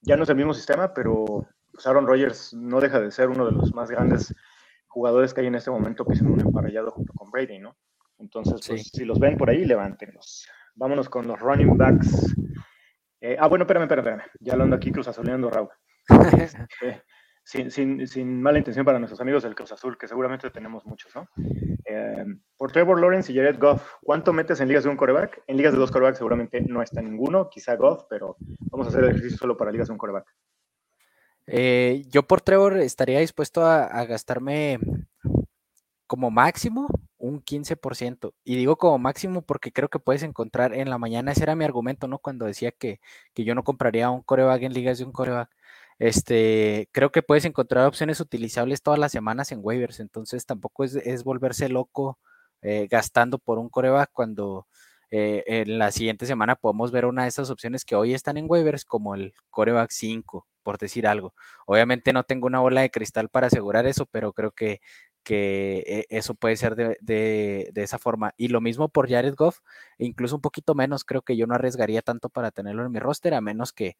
Ya 0.00 0.16
no 0.16 0.24
es 0.24 0.28
el 0.28 0.36
mismo 0.36 0.52
sistema, 0.52 0.92
pero 0.92 1.46
pues 1.72 1.86
Aaron 1.86 2.06
Rodgers 2.06 2.54
no 2.54 2.80
deja 2.80 3.00
de 3.00 3.10
ser 3.10 3.28
uno 3.28 3.46
de 3.46 3.52
los 3.52 3.72
más 3.74 3.90
grandes 3.90 4.34
jugadores 4.88 5.32
que 5.32 5.42
hay 5.42 5.46
en 5.46 5.54
este 5.54 5.70
momento 5.70 6.04
que 6.04 6.14
es 6.14 6.22
un 6.22 6.40
emparellado 6.40 6.90
junto 6.90 7.12
con 7.12 7.30
Brady, 7.30 7.58
¿no? 7.58 7.76
Entonces, 8.18 8.60
pues, 8.66 8.82
sí. 8.82 8.90
si 8.92 9.04
los 9.04 9.18
ven 9.18 9.36
por 9.36 9.50
ahí, 9.50 9.64
levántenlos. 9.64 10.48
Vámonos 10.74 11.08
con 11.08 11.26
los 11.26 11.38
running 11.38 11.76
backs. 11.76 12.34
Eh, 13.20 13.36
ah, 13.38 13.48
bueno, 13.48 13.64
espérame, 13.64 13.84
espérame, 13.84 14.06
espérame. 14.06 14.30
Ya 14.40 14.56
lo 14.56 14.64
ando 14.64 14.76
aquí 14.76 14.90
cruzazoleando, 14.90 15.50
Raúl. 15.50 15.68
Este, 16.40 17.02
sin, 17.46 17.70
sin, 17.70 18.08
sin, 18.08 18.42
mala 18.42 18.58
intención 18.58 18.84
para 18.84 18.98
nuestros 18.98 19.20
amigos 19.20 19.44
del 19.44 19.54
Cruz 19.54 19.70
Azul, 19.70 19.96
que 19.96 20.08
seguramente 20.08 20.50
tenemos 20.50 20.84
muchos, 20.84 21.14
¿no? 21.14 21.28
Eh, 21.84 22.24
por 22.56 22.72
Trevor 22.72 23.00
Lawrence 23.00 23.32
y 23.32 23.36
Jared 23.36 23.60
Goff, 23.60 23.88
¿cuánto 24.02 24.32
metes 24.32 24.58
en 24.58 24.66
ligas 24.66 24.82
de 24.82 24.90
un 24.90 24.96
coreback? 24.96 25.44
En 25.46 25.56
ligas 25.56 25.72
de 25.72 25.78
dos 25.78 25.92
corebacks 25.92 26.18
seguramente 26.18 26.60
no 26.62 26.82
está 26.82 27.00
ninguno, 27.00 27.48
quizá 27.48 27.76
Goff, 27.76 28.02
pero 28.10 28.36
vamos 28.72 28.88
a 28.88 28.90
hacer 28.90 29.04
el 29.04 29.10
ejercicio 29.10 29.38
solo 29.38 29.56
para 29.56 29.70
ligas 29.70 29.86
de 29.86 29.92
un 29.92 29.98
coreback. 29.98 30.26
Eh, 31.46 32.04
yo 32.08 32.24
por 32.24 32.40
Trevor 32.40 32.78
estaría 32.78 33.20
dispuesto 33.20 33.64
a, 33.64 34.04
gastarme 34.06 34.80
como 36.08 36.32
máximo 36.32 36.88
un 37.16 37.44
15%. 37.44 38.34
Y 38.42 38.56
digo 38.56 38.74
como 38.74 38.98
máximo 38.98 39.42
porque 39.42 39.70
creo 39.70 39.88
que 39.88 40.00
puedes 40.00 40.24
encontrar 40.24 40.74
en 40.74 40.90
la 40.90 40.98
mañana, 40.98 41.30
ese 41.30 41.44
era 41.44 41.54
mi 41.54 41.64
argumento, 41.64 42.08
¿no? 42.08 42.18
Cuando 42.18 42.44
decía 42.44 42.72
que, 42.72 42.98
que 43.34 43.44
yo 43.44 43.54
no 43.54 43.62
compraría 43.62 44.10
un 44.10 44.22
coreback 44.22 44.62
en 44.62 44.72
ligas 44.72 44.98
de 44.98 45.04
un 45.04 45.12
coreback 45.12 45.55
este, 45.98 46.88
creo 46.92 47.10
que 47.10 47.22
puedes 47.22 47.44
encontrar 47.44 47.86
opciones 47.86 48.20
utilizables 48.20 48.82
todas 48.82 48.98
las 48.98 49.12
semanas 49.12 49.52
en 49.52 49.60
waivers, 49.62 50.00
entonces 50.00 50.46
tampoco 50.46 50.84
es, 50.84 50.96
es 50.96 51.24
volverse 51.24 51.68
loco 51.68 52.18
eh, 52.62 52.88
gastando 52.90 53.38
por 53.38 53.58
un 53.58 53.68
coreback 53.68 54.10
cuando 54.12 54.66
eh, 55.10 55.44
en 55.46 55.78
la 55.78 55.92
siguiente 55.92 56.26
semana 56.26 56.56
podemos 56.56 56.90
ver 56.90 57.06
una 57.06 57.22
de 57.22 57.28
esas 57.28 57.50
opciones 57.50 57.84
que 57.84 57.94
hoy 57.94 58.12
están 58.14 58.36
en 58.36 58.46
waivers 58.48 58.84
como 58.84 59.14
el 59.14 59.34
coreback 59.50 59.90
5, 59.90 60.46
por 60.62 60.78
decir 60.78 61.06
algo. 61.06 61.34
Obviamente 61.66 62.12
no 62.12 62.24
tengo 62.24 62.46
una 62.46 62.60
bola 62.60 62.80
de 62.80 62.90
cristal 62.90 63.28
para 63.28 63.46
asegurar 63.46 63.86
eso, 63.86 64.06
pero 64.06 64.32
creo 64.32 64.50
que, 64.52 64.80
que 65.22 65.84
eh, 65.86 66.06
eso 66.10 66.34
puede 66.34 66.56
ser 66.56 66.76
de, 66.76 66.96
de, 67.00 67.70
de, 67.72 67.82
esa 67.82 67.98
forma. 67.98 68.32
Y 68.36 68.48
lo 68.48 68.60
mismo 68.60 68.88
por 68.88 69.08
Jared 69.08 69.34
Goff, 69.36 69.60
incluso 69.98 70.36
un 70.36 70.42
poquito 70.42 70.74
menos, 70.74 71.04
creo 71.04 71.22
que 71.22 71.36
yo 71.36 71.46
no 71.46 71.54
arriesgaría 71.54 72.02
tanto 72.02 72.28
para 72.28 72.50
tenerlo 72.50 72.84
en 72.84 72.92
mi 72.92 72.98
roster, 72.98 73.34
a 73.34 73.40
menos 73.40 73.72
que, 73.72 73.96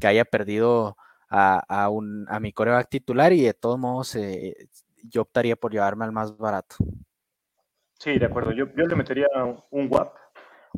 que 0.00 0.06
haya 0.06 0.24
perdido 0.24 0.96
a, 1.30 1.62
a, 1.68 1.88
un, 1.88 2.26
a 2.28 2.40
mi 2.40 2.52
coreback 2.52 2.88
titular 2.90 3.32
y 3.32 3.42
de 3.42 3.54
todos 3.54 3.78
modos 3.78 4.16
eh, 4.16 4.68
yo 5.04 5.22
optaría 5.22 5.56
por 5.56 5.72
llevarme 5.72 6.04
al 6.04 6.12
más 6.12 6.36
barato. 6.36 6.76
Sí, 7.98 8.18
de 8.18 8.26
acuerdo. 8.26 8.52
Yo, 8.52 8.66
yo 8.76 8.86
le 8.86 8.96
metería 8.96 9.26
un 9.70 9.88
WAP 9.90 10.14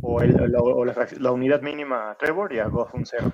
o, 0.00 0.20
el, 0.20 0.32
la, 0.50 0.58
o 0.60 0.84
la, 0.84 1.08
la, 1.18 1.32
unidad 1.32 1.62
mínima 1.62 2.10
a 2.10 2.16
Trevor 2.16 2.52
y 2.52 2.58
a 2.58 2.66
Goff 2.66 2.94
un 2.94 3.06
cero. 3.06 3.32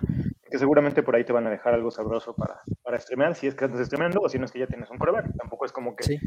Que 0.50 0.58
seguramente 0.58 1.02
por 1.02 1.14
ahí 1.14 1.24
te 1.24 1.32
van 1.32 1.46
a 1.46 1.50
dejar 1.50 1.74
algo 1.74 1.90
sabroso 1.90 2.34
para, 2.34 2.62
para 2.82 2.98
streamear, 2.98 3.34
si 3.34 3.46
es 3.46 3.54
que 3.54 3.66
estás 3.66 3.84
streameando 3.86 4.20
o 4.20 4.28
si 4.28 4.38
no 4.38 4.46
es 4.46 4.52
que 4.52 4.60
ya 4.60 4.66
tienes 4.66 4.90
un 4.90 4.98
coreback. 4.98 5.36
Tampoco 5.36 5.66
es 5.66 5.72
como 5.72 5.94
que 5.94 6.04
sí. 6.04 6.18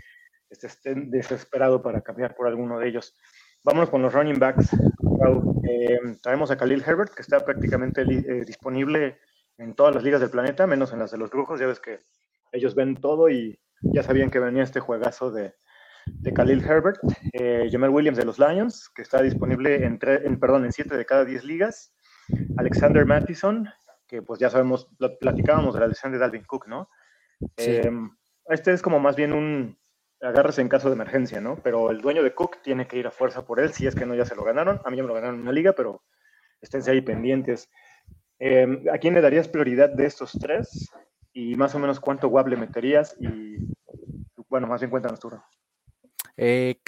estés 0.50 0.80
desesperado 0.84 1.82
para 1.82 2.02
cambiar 2.02 2.36
por 2.36 2.48
alguno 2.48 2.78
de 2.78 2.88
ellos. 2.88 3.16
Vámonos 3.64 3.90
con 3.90 4.02
los 4.02 4.14
running 4.14 4.40
backs. 4.40 4.74
Eh, 4.74 6.00
traemos 6.22 6.52
a 6.52 6.58
Khalil 6.58 6.84
Herbert, 6.86 7.14
que 7.14 7.22
está 7.22 7.40
prácticamente 7.40 8.02
eh, 8.02 8.44
disponible 8.46 9.20
en 9.62 9.76
todas 9.76 9.94
las 9.94 10.04
ligas 10.04 10.20
del 10.20 10.32
planeta, 10.32 10.66
menos 10.66 10.92
en 10.92 11.00
las 11.00 11.12
de 11.12 11.18
los 11.18 11.30
brujos. 11.30 11.60
Ya 11.60 11.68
ves 11.68 11.80
que 11.80 12.00
ellos 12.52 12.76
ven 12.76 12.96
todo 12.96 13.30
y 13.30 13.60
ya 13.82 14.04
sabían 14.04 14.32
que 14.32 14.40
venía 14.40 14.64
este 14.64 14.80
juegazo 14.80 15.32
de, 15.32 15.54
de 16.06 16.34
Khalil 16.34 16.64
Herbert. 16.64 17.00
Eh, 17.34 17.70
Jamal 17.72 17.92
Williams 17.92 18.18
de 18.18 18.26
los 18.26 18.40
Lions, 18.40 18.90
que 18.90 19.04
está 19.04 19.22
disponible 19.22 19.86
en, 19.86 20.00
tre, 20.00 20.26
en, 20.26 20.40
perdón, 20.40 20.66
en 20.66 20.72
7 20.72 20.98
de 20.98 21.06
cada 21.06 21.26
10 21.26 21.44
ligas. 21.44 21.94
Alexander 22.58 23.06
Mattison, 23.06 23.70
que 24.08 24.22
pues 24.22 24.40
ya 24.40 24.50
sabemos, 24.50 24.90
platicábamos 25.20 25.74
de 25.74 25.80
la 25.82 25.88
lesión 25.88 26.12
de 26.12 26.18
Dalvin 26.18 26.44
Cook, 26.46 26.68
¿no? 26.68 26.90
Sí. 27.58 27.72
Eh, 27.72 27.92
este 28.46 28.74
es 28.74 28.82
como 28.82 29.00
más 29.00 29.16
bien 29.16 29.32
un 29.34 29.80
agárrese 30.22 30.62
en 30.62 30.70
caso 30.70 30.90
de 30.90 30.96
emergencia, 30.96 31.42
¿no? 31.42 31.58
Pero 31.64 31.92
el 31.92 32.02
dueño 32.02 32.24
de 32.24 32.34
Cook 32.34 32.62
tiene 32.62 32.88
que 32.88 32.98
ir 32.98 33.08
a 33.08 33.12
fuerza 33.12 33.46
por 33.46 33.60
él, 33.60 33.74
si 33.74 33.88
es 33.88 33.96
que 33.96 34.06
no 34.06 34.16
ya 34.16 34.26
se 34.26 34.36
lo 34.36 34.44
ganaron. 34.44 34.82
A 34.86 34.90
mí 34.90 34.98
ya 34.98 35.04
me 35.04 35.08
lo 35.08 35.16
ganaron 35.16 35.36
en 35.36 35.42
una 35.42 35.52
liga, 35.52 35.74
pero 35.74 36.04
esténse 36.62 36.92
ahí 36.92 37.02
pendientes. 37.02 37.70
Eh, 38.44 38.84
¿A 38.92 38.98
quién 38.98 39.14
le 39.14 39.22
darías 39.22 39.48
prioridad 39.48 39.90
de 39.90 40.08
estos 40.08 40.32
tres? 40.32 40.90
Y 41.32 41.56
más 41.56 41.76
o 41.76 41.80
menos 41.80 42.00
cuánto 42.00 42.28
WAP 42.28 42.48
le 42.48 42.58
meterías 42.58 43.16
y, 43.20 43.58
bueno, 44.50 44.66
más 44.66 44.82
bien 44.82 44.90
cuéntanos 44.90 45.20
tú. 45.20 45.30
Eh, 46.38 46.82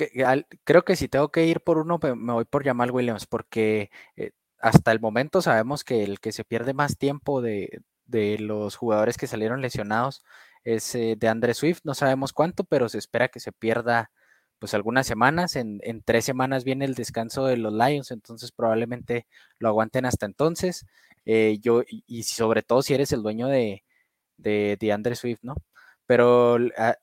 creo 0.64 0.84
que 0.84 0.96
si 0.96 1.08
tengo 1.08 1.30
que 1.30 1.46
ir 1.46 1.62
por 1.62 1.78
uno, 1.78 2.00
me 2.02 2.34
voy 2.34 2.46
por 2.46 2.66
Jamal 2.66 2.90
Williams, 2.90 3.28
porque 3.28 3.92
eh, 4.16 4.32
hasta 4.60 4.92
el 4.92 5.00
momento 5.00 5.44
sabemos 5.44 5.84
que 5.84 6.04
el 6.04 6.20
que 6.20 6.32
se 6.32 6.44
pierde 6.44 6.74
más 6.74 6.98
tiempo 6.98 7.40
de, 7.40 7.82
de 8.06 8.40
los 8.40 8.76
jugadores 8.76 9.18
que 9.18 9.28
salieron 9.28 9.62
lesionados 9.62 10.24
es 10.64 10.96
eh, 10.96 11.16
de 11.20 11.28
Andre 11.28 11.54
Swift. 11.54 11.82
No 11.84 11.94
sabemos 11.94 12.34
cuánto, 12.34 12.64
pero 12.64 12.90
se 12.90 12.98
espera 12.98 13.28
que 13.28 13.40
se 13.40 13.52
pierda 13.52 14.10
pues 14.58 14.74
algunas 14.74 15.06
semanas. 15.06 15.56
En, 15.56 15.80
en, 15.84 16.02
tres 16.02 16.26
semanas 16.26 16.64
viene 16.64 16.86
el 16.86 16.96
descanso 16.96 17.46
de 17.46 17.58
los 17.58 17.74
Lions, 17.74 18.10
entonces 18.10 18.52
probablemente 18.52 19.28
lo 19.60 19.68
aguanten 19.68 20.06
hasta 20.06 20.26
entonces. 20.26 20.86
Eh, 21.26 21.60
yo, 21.62 21.84
y, 21.84 22.04
y, 22.08 22.24
sobre 22.24 22.64
todo 22.64 22.82
si 22.82 22.94
eres 22.94 23.12
el 23.14 23.24
dueño 23.24 23.48
de, 23.48 23.84
de, 24.38 24.78
de 24.80 24.92
Andre 24.92 25.16
Swift, 25.16 25.40
¿no? 25.44 25.56
Pero 26.06 26.58
a, 26.78 26.98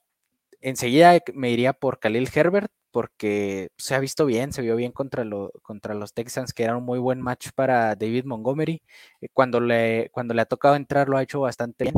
enseguida 0.61 1.19
me 1.35 1.51
iría 1.51 1.73
por 1.73 1.99
Khalil 2.01 2.29
Herbert, 2.35 2.71
porque 2.91 3.71
se 3.79 3.95
ha 3.95 4.01
visto 4.01 4.27
bien, 4.27 4.53
se 4.53 4.63
vio 4.63 4.77
bien 4.77 4.93
contra, 4.93 5.25
lo, 5.25 5.53
contra 5.63 5.95
los 5.95 6.13
Texans, 6.13 6.53
que 6.53 6.65
era 6.65 6.77
un 6.77 6.85
muy 6.85 6.99
buen 6.99 7.21
match 7.21 7.51
para 7.55 7.95
David 7.97 8.25
Montgomery. 8.25 8.83
Eh, 9.21 9.29
cuando 9.33 9.61
le, 9.61 10.11
cuando 10.13 10.35
le 10.35 10.43
ha 10.43 10.47
tocado 10.47 10.77
entrar 10.77 11.09
lo 11.09 11.17
ha 11.17 11.23
hecho 11.23 11.41
bastante 11.41 11.85
bien. 11.85 11.95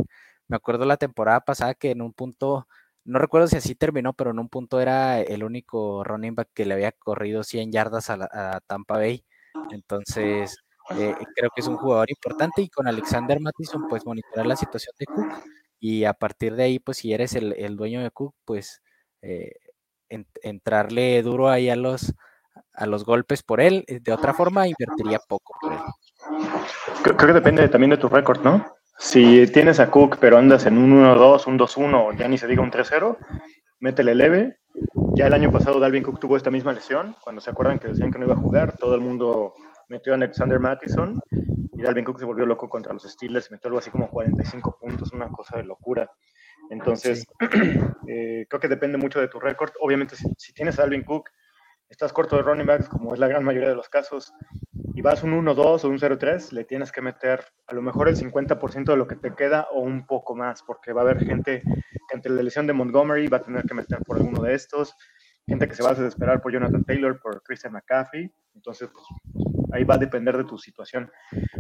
Me 0.49 0.57
acuerdo 0.57 0.85
la 0.85 0.97
temporada 0.99 1.41
pasada 1.41 1.75
que 1.75 1.91
en 1.93 2.03
un 2.03 2.13
punto, 2.13 2.69
no 3.05 3.19
recuerdo 3.19 3.49
si 3.49 3.57
así 3.57 3.75
terminó, 3.75 4.13
pero 4.13 4.31
en 4.33 4.39
un 4.39 4.49
punto 4.49 4.81
era 4.81 5.21
el 5.21 5.45
único 5.45 6.05
running 6.05 6.35
back 6.35 6.51
que 6.55 6.67
le 6.67 6.75
había 6.75 6.93
corrido 6.93 7.43
100 7.45 7.73
yardas 7.73 8.11
a, 8.11 8.17
la, 8.19 8.29
a 8.33 8.61
Tampa 8.61 8.97
Bay. 8.97 9.25
Entonces, 9.71 10.57
eh, 10.99 11.15
creo 11.37 11.51
que 11.55 11.61
es 11.61 11.67
un 11.67 11.77
jugador 11.77 12.11
importante 12.11 12.63
y 12.63 12.69
con 12.69 12.87
Alexander 12.87 13.41
Mattison, 13.41 13.89
pues 13.89 14.05
monitorar 14.05 14.47
la 14.47 14.57
situación 14.57 14.95
de 14.99 15.07
Cook 15.07 15.27
y 15.85 16.05
a 16.05 16.13
partir 16.13 16.55
de 16.55 16.63
ahí, 16.63 16.79
pues 16.79 16.99
si 16.99 17.13
eres 17.13 17.35
el, 17.35 17.55
el 17.55 17.77
dueño 17.77 18.01
de 18.03 18.13
Cook, 18.13 18.37
pues 18.45 18.83
eh, 19.21 19.51
en, 20.09 20.29
entrarle 20.43 21.21
duro 21.23 21.49
ahí 21.49 21.71
a 21.71 21.77
los, 21.77 22.15
a 22.75 22.87
los 22.87 23.05
golpes 23.05 23.43
por 23.43 23.61
él. 23.61 23.85
De 23.89 24.13
otra 24.13 24.33
forma, 24.33 24.69
invertiría 24.69 25.19
poco 25.27 25.55
por 25.61 25.73
él. 25.73 25.79
Creo, 27.03 27.17
que 27.17 27.33
depende 27.33 27.69
también 27.69 27.91
de 27.91 27.97
tu 27.97 28.09
récord, 28.09 28.43
¿no? 28.45 28.65
Si 28.97 29.49
tienes 29.49 29.81
a 29.81 29.91
Cook, 29.91 30.19
pero 30.21 30.39
andas 30.39 30.67
en 30.67 30.79
un 30.79 31.03
1-2, 31.03 31.49
un 31.49 31.59
2-1, 31.59 32.17
ya 32.17 32.29
ni 32.29 32.39
se 32.39 32.47
diga 32.47 32.63
un 32.63 32.71
3-0, 32.71 33.17
métele 33.81 34.15
leve. 34.15 34.59
Ya 35.17 35.27
el 35.27 35.33
año 35.33 35.51
pasado 35.51 35.81
Dalvin 35.81 36.05
Cook 36.05 36.21
tuvo 36.21 36.37
esta 36.37 36.53
misma 36.53 36.73
lesión, 36.73 37.17
cuando 37.25 37.41
se 37.41 37.51
acuerdan 37.51 37.81
que 37.81 37.89
decían 37.89 38.13
que 38.13 38.21
no 38.21 38.27
iba 38.27 38.35
a 38.35 38.41
jugar, 38.41 38.77
todo 38.79 38.95
el 38.95 39.01
mundo 39.01 39.55
metió 39.89 40.13
a 40.13 40.17
Alexander 40.17 40.59
Mattison 40.61 41.21
y 41.31 41.83
Dalvin 41.83 42.05
Cook 42.05 42.19
se 42.19 42.25
volvió 42.25 42.47
loco 42.47 42.69
contra 42.69 42.93
los 42.93 43.03
Steelers, 43.03 43.51
metió 43.51 43.69
algo 43.69 43.79
así 43.79 43.91
como 43.91 44.09
45 44.09 44.79
puntos, 44.81 45.13
una 45.13 45.29
cosa 45.29 45.57
de 45.59 45.65
locura. 45.65 46.11
Entonces, 46.71 47.27
eh, 48.09 48.47
creo 48.49 48.61
que 48.61 48.69
depende 48.69 48.99
mucho 48.99 49.21
de 49.21 49.29
tu 49.29 49.41
récord. 49.41 49.73
Obviamente, 49.81 50.17
si, 50.17 50.29
si, 50.39 50.53
tienes 50.53 50.79
a 50.79 50.83
Dalvin 50.83 51.03
Cook, 51.03 51.31
estás 51.89 52.13
corto 52.13 52.37
de 52.37 52.43
running 52.43 52.67
backs, 52.67 52.89
como 52.89 53.13
es 53.13 53.21
la 53.21 53.29
gran 53.29 53.45
mayoría 53.45 53.69
de 53.69 53.75
los 53.75 53.89
casos, 53.89 54.33
y 54.95 55.03
vas 55.03 55.23
un 55.23 55.33
1-2 55.33 55.85
o 55.85 55.89
un 55.89 55.99
0-3, 55.99 56.53
le 56.53 56.65
tienes 56.65 56.93
que 56.93 57.03
meter 57.03 57.45
a 57.67 57.75
lo 57.75 57.83
mejor 57.83 58.09
el 58.09 58.17
50% 58.17 58.85
de 58.85 58.97
lo 58.97 59.07
que 59.07 59.17
te 59.17 59.35
queda 59.35 59.69
o 59.73 59.81
un 59.81 60.07
poco 60.07 60.35
más, 60.35 60.63
porque 60.63 60.93
va 60.93 61.03
a 61.03 61.05
haber 61.05 61.25
gente 61.25 61.63
que 61.63 62.15
ante 62.15 62.29
la 62.29 62.43
lesión 62.43 62.67
de 62.67 62.73
Montgomery 62.73 63.29
va 63.29 63.39
a 63.39 63.43
tener 63.43 63.65
que 63.65 63.75
meter 63.75 63.99
por 64.07 64.17
alguno 64.17 64.43
de 64.43 64.55
estos, 64.55 64.95
gente 65.47 65.69
que 65.69 65.75
se 65.75 65.83
va 65.83 65.91
a 65.91 65.95
desesperar 65.95 66.41
por 66.41 66.53
Jonathan 66.53 66.85
Taylor, 66.85 67.21
por 67.21 67.43
Christian 67.43 67.73
McCaffrey, 67.73 68.33
entonces 68.55 68.91
pues, 68.93 69.05
ahí 69.73 69.85
va 69.85 69.95
a 69.95 69.99
depender 69.99 70.37
de 70.37 70.45
tu 70.45 70.59
situación. 70.59 71.11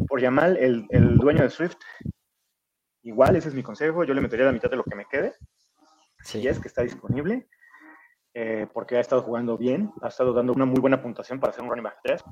Por 0.09 0.21
Yamal, 0.21 0.57
el, 0.57 0.87
el 0.91 1.17
dueño 1.17 1.43
de 1.43 1.51
Swift, 1.51 1.79
igual 3.03 3.37
ese 3.37 3.49
es 3.49 3.55
mi 3.55 3.63
consejo, 3.63 4.05
yo 4.05 4.15
le 4.15 4.21
metería 4.21 4.47
la 4.47 4.53
mitad 4.53 4.71
de 4.71 4.77
lo 4.77 4.85
que 4.85 4.95
me 4.95 5.07
quede, 5.07 5.35
si 6.23 6.47
es 6.47 6.59
que 6.59 6.69
está 6.69 6.83
disponible, 6.83 7.49
eh, 8.35 8.67
porque 8.73 8.97
ha 8.97 9.01
estado 9.01 9.23
jugando 9.23 9.59
bien, 9.59 9.93
ha 10.01 10.09
estado 10.09 10.33
dando 10.33 10.55
una 10.55 10.65
muy 10.65 10.81
buena 10.81 11.03
puntuación 11.03 11.39
para 11.39 11.53
ser 11.53 11.65
un 11.65 11.69
running 11.69 11.85
back 11.85 11.99
3, 12.03 12.25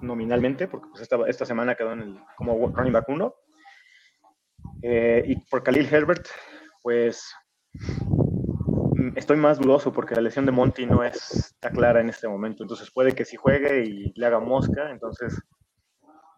nominalmente, 0.00 0.66
porque 0.66 0.88
pues 0.90 1.02
esta, 1.02 1.16
esta, 1.26 1.44
semana 1.44 1.74
quedó 1.74 1.92
en 1.92 2.00
el, 2.00 2.20
como 2.36 2.68
running 2.68 2.92
back 2.92 3.08
1. 3.08 3.34
Eh, 4.82 5.24
y 5.26 5.36
por 5.50 5.62
Khalil 5.62 5.92
Herbert, 5.92 6.26
pues 6.82 7.34
estoy 9.16 9.36
más 9.36 9.58
dudoso 9.58 9.92
porque 9.92 10.14
la 10.14 10.22
lesión 10.22 10.46
de 10.46 10.52
Monty 10.52 10.86
no 10.86 11.04
está 11.04 11.70
clara 11.70 12.00
en 12.00 12.08
este 12.08 12.28
momento, 12.28 12.62
entonces 12.62 12.90
puede 12.90 13.12
que 13.12 13.24
si 13.24 13.36
juegue 13.36 13.84
y 13.84 14.12
le 14.14 14.26
haga 14.26 14.40
mosca, 14.40 14.90
entonces 14.90 15.40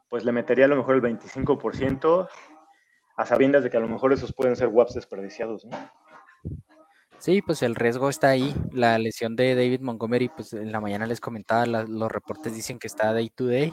pues 0.08 0.24
le 0.24 0.32
metería 0.32 0.66
a 0.66 0.68
lo 0.68 0.76
mejor 0.76 0.94
el 0.94 1.02
25% 1.02 2.28
a 3.16 3.26
sabiendas 3.26 3.64
de 3.64 3.70
que 3.70 3.76
a 3.76 3.80
lo 3.80 3.88
mejor 3.88 4.12
esos 4.12 4.32
pueden 4.32 4.56
ser 4.56 4.68
WAPs 4.68 4.94
desperdiciados, 4.94 5.64
¿no? 5.64 5.76
Sí, 7.18 7.40
pues 7.40 7.62
el 7.62 7.74
riesgo 7.74 8.10
está 8.10 8.28
ahí. 8.28 8.54
La 8.72 8.98
lesión 8.98 9.34
de 9.34 9.54
David 9.54 9.80
Montgomery, 9.80 10.28
pues 10.28 10.52
en 10.52 10.70
la 10.70 10.80
mañana 10.80 11.06
les 11.06 11.20
comentaba, 11.20 11.64
los 11.64 12.12
reportes 12.12 12.54
dicen 12.54 12.78
que 12.78 12.86
está 12.86 13.14
day 13.14 13.30
to 13.30 13.46
day. 13.46 13.72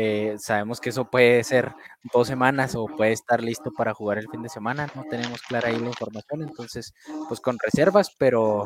Eh, 0.00 0.36
sabemos 0.38 0.80
que 0.80 0.90
eso 0.90 1.10
puede 1.10 1.42
ser 1.42 1.72
dos 2.12 2.28
semanas 2.28 2.76
o 2.76 2.86
puede 2.86 3.10
estar 3.10 3.42
listo 3.42 3.72
para 3.76 3.92
jugar 3.92 4.18
el 4.18 4.28
fin 4.28 4.44
de 4.44 4.48
semana. 4.48 4.86
No 4.94 5.02
tenemos 5.10 5.42
clara 5.42 5.70
ahí 5.70 5.80
la 5.80 5.88
información, 5.88 6.42
entonces, 6.42 6.94
pues 7.26 7.40
con 7.40 7.56
reservas, 7.58 8.14
pero 8.16 8.62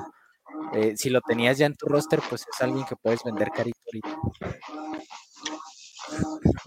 eh, 0.74 0.92
si 0.94 1.08
lo 1.08 1.22
tenías 1.22 1.56
ya 1.56 1.64
en 1.64 1.74
tu 1.74 1.86
roster, 1.86 2.20
pues 2.28 2.42
es 2.42 2.60
alguien 2.60 2.84
que 2.84 2.96
puedes 2.96 3.24
vender 3.24 3.48
carito 3.48 3.78
ahorita. 3.86 4.16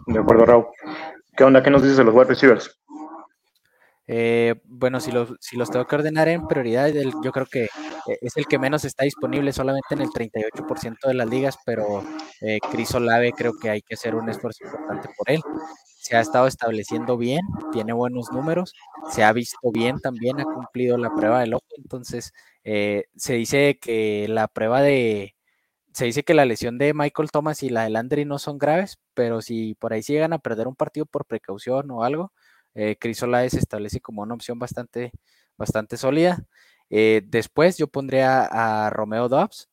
De 0.07 0.19
acuerdo, 0.19 0.45
Raúl. 0.45 0.65
¿Qué 1.37 1.43
onda? 1.43 1.61
¿Qué 1.61 1.69
nos 1.69 1.83
dices 1.83 1.97
de 1.97 2.03
los 2.03 2.15
wide 2.15 2.25
receivers? 2.25 2.81
Eh, 4.07 4.55
bueno, 4.65 4.99
si 4.99 5.11
los, 5.11 5.33
si 5.39 5.57
los 5.57 5.69
tengo 5.71 5.85
que 5.87 5.95
ordenar 5.95 6.27
en 6.27 6.47
prioridad, 6.47 6.89
yo 7.23 7.31
creo 7.31 7.45
que 7.47 7.63
eh, 8.07 8.17
es 8.21 8.37
el 8.37 8.45
que 8.45 8.59
menos 8.59 8.85
está 8.85 9.03
disponible 9.03 9.51
solamente 9.53 9.95
en 9.95 10.01
el 10.01 10.09
38% 10.09 11.07
de 11.07 11.13
las 11.15 11.29
ligas, 11.29 11.57
pero 11.65 12.03
eh, 12.41 12.59
Cris 12.71 12.93
Olave 12.93 13.31
creo 13.33 13.53
que 13.59 13.69
hay 13.69 13.81
que 13.81 13.95
hacer 13.95 14.15
un 14.15 14.29
esfuerzo 14.29 14.63
importante 14.65 15.09
por 15.17 15.31
él. 15.31 15.41
Se 16.01 16.15
ha 16.15 16.21
estado 16.21 16.45
estableciendo 16.47 17.17
bien, 17.17 17.41
tiene 17.71 17.93
buenos 17.93 18.31
números, 18.31 18.73
se 19.11 19.23
ha 19.23 19.33
visto 19.33 19.71
bien 19.73 19.99
también, 19.99 20.39
ha 20.39 20.43
cumplido 20.43 20.97
la 20.97 21.13
prueba 21.15 21.39
del 21.39 21.55
ojo, 21.55 21.65
entonces 21.77 22.31
eh, 22.63 23.05
se 23.15 23.33
dice 23.33 23.79
que 23.81 24.27
la 24.29 24.47
prueba 24.47 24.81
de, 24.81 25.35
se 25.93 26.05
dice 26.05 26.23
que 26.23 26.33
la 26.35 26.45
lesión 26.45 26.77
de 26.77 26.93
Michael 26.93 27.31
Thomas 27.31 27.63
y 27.63 27.69
la 27.69 27.83
de 27.85 27.89
Landry 27.91 28.25
no 28.25 28.39
son 28.39 28.57
graves, 28.59 28.99
pero 29.15 29.41
si 29.41 29.75
por 29.75 29.93
ahí 29.93 30.01
llegan 30.03 30.33
a 30.33 30.39
perder 30.39 30.67
un 30.67 30.75
partido 30.75 31.05
por 31.07 31.25
precaución 31.25 31.89
o 31.91 32.03
algo, 32.03 32.33
eh, 32.75 32.97
Chris 32.99 33.23
Olaez 33.23 33.53
se 33.53 33.59
establece 33.59 34.01
como 34.01 34.21
una 34.21 34.35
opción 34.35 34.59
bastante, 34.59 35.11
bastante 35.57 35.97
sólida. 35.97 36.45
Eh, 36.89 37.21
después 37.25 37.77
yo 37.77 37.87
pondría 37.87 38.43
a 38.45 38.89
Romeo 38.89 39.29
Dobbs 39.29 39.69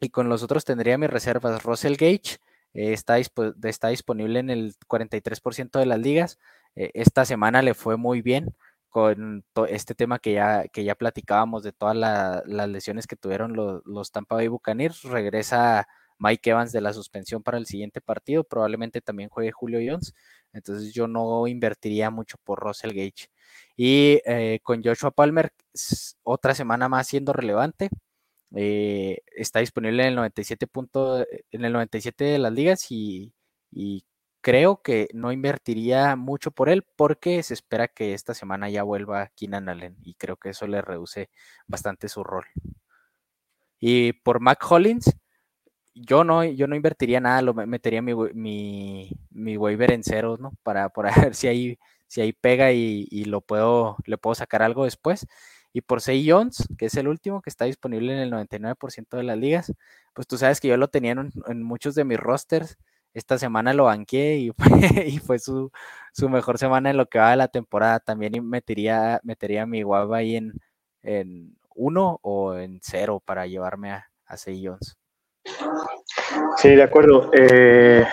y 0.00 0.10
con 0.10 0.28
los 0.28 0.42
otros 0.42 0.64
tendría 0.64 0.98
mis 0.98 1.10
reservas. 1.10 1.62
Russell 1.64 1.96
Gage 1.96 2.38
eh, 2.74 2.92
está, 2.92 3.18
está, 3.18 3.88
disponible 3.88 4.38
en 4.40 4.50
el 4.50 4.74
43% 4.86 5.78
de 5.78 5.86
las 5.86 5.98
ligas. 5.98 6.38
esta 6.76 7.24
semana 7.24 7.62
le 7.62 7.74
fue 7.74 7.96
muy 7.96 8.20
bien 8.20 8.54
con 8.88 9.44
este 9.68 9.94
tema 9.94 10.18
que 10.18 10.34
ya, 10.34 10.68
que 10.68 10.84
ya 10.84 10.94
platicábamos 10.94 11.62
de 11.64 11.72
todas 11.72 11.96
las 11.96 12.68
lesiones 12.68 13.06
que 13.06 13.16
tuvieron 13.16 13.54
los, 13.54 13.82
los 13.86 14.12
Tampa 14.12 14.36
Bay 14.36 14.48
Buccaneers. 14.48 15.02
Regresa 15.02 15.88
Mike 16.18 16.50
Evans 16.50 16.72
de 16.72 16.80
la 16.80 16.92
suspensión 16.92 17.42
para 17.42 17.58
el 17.58 17.66
siguiente 17.66 18.00
partido. 18.00 18.44
Probablemente 18.44 19.00
también 19.00 19.28
juegue 19.28 19.52
Julio 19.52 19.80
Jones. 19.84 20.14
Entonces 20.54 20.94
yo 20.94 21.08
no 21.08 21.46
invertiría 21.46 22.10
mucho 22.10 22.38
por 22.44 22.60
Russell 22.60 22.92
Gage. 22.92 23.28
Y 23.76 24.20
eh, 24.24 24.60
con 24.62 24.82
Joshua 24.82 25.10
Palmer, 25.10 25.52
otra 26.22 26.54
semana 26.54 26.88
más 26.88 27.08
siendo 27.08 27.32
relevante. 27.32 27.90
Eh, 28.56 29.18
está 29.36 29.60
disponible 29.60 30.04
en 30.04 30.10
el 30.10 30.14
97 30.16 30.66
punto, 30.68 31.26
en 31.50 31.64
el 31.64 31.72
97 31.72 32.24
de 32.24 32.38
las 32.38 32.52
ligas 32.52 32.86
y, 32.90 33.32
creo 34.40 34.82
que 34.82 35.08
no 35.14 35.32
invertiría 35.32 36.16
mucho 36.16 36.50
por 36.50 36.68
él 36.68 36.84
porque 36.96 37.42
se 37.42 37.54
espera 37.54 37.88
que 37.88 38.12
esta 38.14 38.34
semana 38.34 38.68
ya 38.68 38.82
vuelva 38.82 39.30
Keenan 39.36 39.70
Allen 39.70 39.96
y 40.02 40.14
creo 40.14 40.36
que 40.36 40.50
eso 40.50 40.66
le 40.66 40.82
reduce 40.82 41.30
bastante 41.66 42.08
su 42.08 42.22
rol. 42.24 42.44
Y 43.80 44.12
por 44.12 44.40
Mac 44.40 44.64
Hollins, 44.70 45.14
yo 45.94 46.24
no, 46.24 46.44
yo 46.44 46.66
no 46.66 46.76
invertiría 46.76 47.20
nada, 47.20 47.42
lo 47.42 47.54
metería 47.54 48.02
mi, 48.02 48.14
mi, 48.34 49.10
mi 49.30 49.56
waiver 49.56 49.92
en 49.92 50.02
ceros, 50.04 50.40
¿no? 50.40 50.52
Para, 50.62 50.88
para 50.90 51.10
ver 51.30 51.34
si 51.34 51.46
ahí, 51.48 51.78
si 52.06 52.20
ahí 52.20 52.32
pega 52.32 52.72
y, 52.72 53.24
lo 53.24 53.40
puedo, 53.40 53.96
le 54.06 54.18
puedo 54.18 54.34
sacar 54.34 54.62
algo 54.62 54.84
después. 54.84 55.26
Y 55.72 55.80
por 55.82 56.00
6 56.00 56.26
Jones, 56.28 56.68
que 56.78 56.86
es 56.86 56.96
el 56.96 57.08
último 57.08 57.42
que 57.42 57.50
está 57.50 57.64
disponible 57.64 58.12
en 58.12 58.20
el 58.20 58.30
99% 58.30 59.16
de 59.16 59.22
las 59.24 59.38
ligas, 59.38 59.72
pues 60.14 60.28
tú 60.28 60.38
sabes 60.38 60.60
que 60.60 60.68
yo 60.68 60.76
lo 60.76 60.88
tenía 60.88 61.12
en, 61.12 61.62
muchos 61.62 61.94
de 61.94 62.04
mis 62.04 62.18
rosters. 62.18 62.78
Esta 63.14 63.38
semana 63.38 63.74
lo 63.74 63.84
banqué 63.84 64.38
y, 64.38 64.52
y 65.06 65.18
fue 65.18 65.38
su, 65.38 65.70
su, 66.12 66.28
mejor 66.28 66.58
semana 66.58 66.90
en 66.90 66.96
lo 66.96 67.06
que 67.06 67.18
va 67.18 67.30
de 67.30 67.36
la 67.36 67.48
temporada. 67.48 68.00
También 68.00 68.32
metería, 68.48 69.20
metería 69.24 69.66
mi 69.66 69.82
guava 69.82 70.18
ahí 70.18 70.36
en, 70.36 70.52
en 71.02 71.56
uno 71.74 72.18
o 72.22 72.56
en 72.56 72.80
cero 72.82 73.22
para 73.24 73.46
llevarme 73.46 73.92
a, 73.92 74.10
a 74.26 74.36
6 74.36 74.60
Jones. 74.64 75.03
Sí, 76.56 76.74
de 76.74 76.82
acuerdo. 76.82 77.30
Eh, 77.32 78.04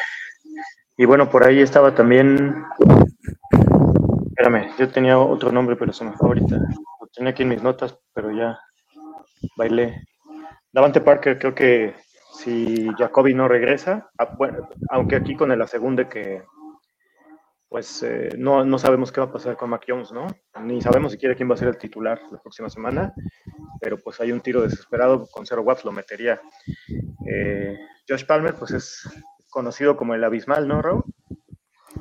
y 0.97 1.05
bueno, 1.05 1.29
por 1.29 1.45
ahí 1.45 1.61
estaba 1.61 1.95
también. 1.95 2.63
Espérame, 4.27 4.71
yo 4.77 4.89
tenía 4.89 5.17
otro 5.17 5.51
nombre, 5.51 5.75
pero 5.75 5.93
se 5.93 6.03
me 6.03 6.13
fue 6.13 6.29
ahorita. 6.29 6.55
Lo 6.55 7.07
tenía 7.13 7.31
aquí 7.31 7.43
en 7.43 7.49
mis 7.49 7.63
notas, 7.63 7.97
pero 8.13 8.31
ya 8.31 8.59
bailé. 9.55 10.03
Davante 10.71 11.01
Parker, 11.01 11.37
creo 11.37 11.53
que 11.53 11.95
si 12.33 12.89
Jacoby 12.97 13.33
no 13.33 13.47
regresa, 13.47 14.09
ah, 14.17 14.33
bueno, 14.37 14.69
aunque 14.89 15.15
aquí 15.15 15.35
con 15.35 15.51
el 15.51 15.61
asegún 15.61 15.95
que 16.09 16.43
pues 17.71 18.03
eh, 18.03 18.31
no, 18.38 18.65
no, 18.65 18.77
sabemos 18.77 19.13
qué 19.13 19.21
va 19.21 19.27
a 19.27 19.31
pasar 19.31 19.55
con 19.55 19.69
Mac 19.69 19.86
Jones, 19.88 20.12
¿no? 20.12 20.27
Ni 20.62 20.81
sabemos 20.81 21.13
siquiera 21.13 21.36
quién 21.36 21.49
va 21.49 21.53
a 21.53 21.57
ser 21.57 21.69
el 21.69 21.77
titular 21.77 22.19
la 22.29 22.38
próxima 22.41 22.69
semana, 22.69 23.13
pero 23.79 23.97
pues 23.97 24.19
hay 24.19 24.34
un 24.34 24.41
tiro 24.41 24.62
desesperado, 24.62 25.25
con 25.31 25.45
cero 25.45 25.62
watts 25.62 25.86
lo 25.86 25.93
metería. 25.93 26.41
Eh, 27.25 27.79
Josh 28.10 28.25
Palmer, 28.25 28.55
pues 28.55 28.71
es 28.71 29.10
conocido 29.49 29.95
como 29.95 30.13
el 30.13 30.23
abismal, 30.25 30.67
¿no, 30.67 30.81
Raúl? 30.81 31.05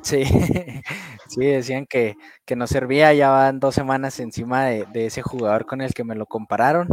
Sí, 0.01 0.25
sí, 1.29 1.45
decían 1.45 1.85
que, 1.85 2.15
que 2.43 2.57
no 2.57 2.67
servía, 2.67 3.13
ya 3.13 3.29
van 3.29 3.61
dos 3.61 3.73
semanas 3.73 4.19
encima 4.19 4.65
de, 4.65 4.85
de, 4.91 5.05
ese 5.05 5.21
jugador 5.21 5.65
con 5.65 5.79
el 5.79 5.93
que 5.93 6.03
me 6.03 6.15
lo 6.15 6.25
compararon. 6.25 6.89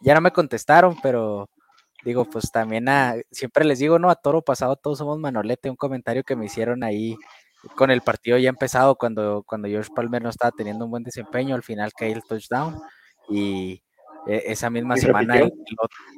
Ya 0.00 0.14
no 0.14 0.20
me 0.20 0.30
contestaron, 0.30 0.96
pero 1.02 1.48
digo, 2.04 2.24
pues 2.24 2.52
también 2.52 2.86
siempre 3.32 3.64
les 3.64 3.80
digo, 3.80 3.98
no, 3.98 4.10
a 4.10 4.14
toro 4.14 4.42
pasado 4.42 4.76
todos 4.76 4.98
somos 4.98 5.18
manolete, 5.18 5.70
un 5.70 5.76
comentario 5.76 6.22
que 6.22 6.36
me 6.36 6.46
hicieron 6.46 6.84
ahí 6.84 7.16
con 7.76 7.90
el 7.90 8.02
partido 8.02 8.38
ya 8.38 8.48
empezado, 8.48 8.96
cuando, 8.96 9.44
cuando 9.46 9.68
George 9.68 9.90
Palmer 9.94 10.22
no 10.22 10.30
estaba 10.30 10.50
teniendo 10.50 10.84
un 10.84 10.90
buen 10.90 11.02
desempeño, 11.02 11.54
al 11.54 11.62
final 11.62 11.92
cae 11.92 12.12
el 12.12 12.22
touchdown 12.22 12.80
y 13.28 13.82
e, 14.26 14.42
esa 14.46 14.70
misma 14.70 14.96
semana 14.96 15.40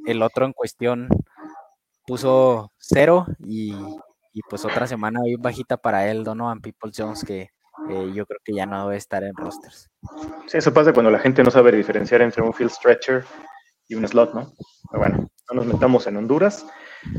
el, 0.06 0.22
otro 0.22 0.46
en 0.46 0.52
cuestión 0.52 1.08
puso 2.06 2.72
cero 2.78 3.26
y, 3.46 3.74
pues 4.48 4.64
otra 4.64 4.86
semana 4.86 5.20
bien 5.24 5.40
bajita 5.40 5.76
para 5.76 6.08
él, 6.10 6.24
Donovan 6.24 6.60
People 6.60 6.90
Jones, 6.94 7.24
que 7.24 7.50
eh, 7.88 8.12
yo 8.14 8.26
creo 8.26 8.40
que 8.44 8.54
ya 8.54 8.66
no 8.66 8.84
debe 8.84 8.96
estar 8.96 9.22
en 9.22 9.34
rosters. 9.36 9.90
Sí, 10.46 10.58
eso 10.58 10.72
pasa 10.72 10.92
cuando 10.92 11.10
la 11.10 11.18
gente 11.18 11.42
no 11.42 11.50
sabe 11.50 11.72
diferenciar 11.72 12.22
entre 12.22 12.42
un 12.42 12.52
field 12.52 12.70
stretcher 12.70 13.24
y 13.88 13.94
un 13.94 14.06
slot, 14.06 14.34
¿no? 14.34 14.52
Pero 14.90 15.02
bueno. 15.02 15.30
no 15.50 15.56
nos 15.56 15.66
metamos 15.66 16.06
en 16.06 16.16
Honduras. 16.16 16.66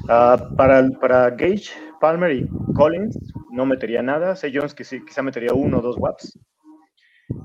Ah, 0.09 0.49
para, 0.57 0.87
para 0.99 1.29
Gage, 1.31 1.71
Palmer 1.99 2.31
y 2.31 2.49
Collins 2.75 3.17
no 3.51 3.65
metería 3.65 4.01
nada. 4.01 4.35
Sé 4.35 4.51
Jones 4.53 4.73
que 4.73 4.83
sí, 4.83 5.03
quizá 5.05 5.21
metería 5.21 5.53
uno 5.53 5.79
o 5.79 5.81
dos 5.81 5.97
watts. 5.97 6.39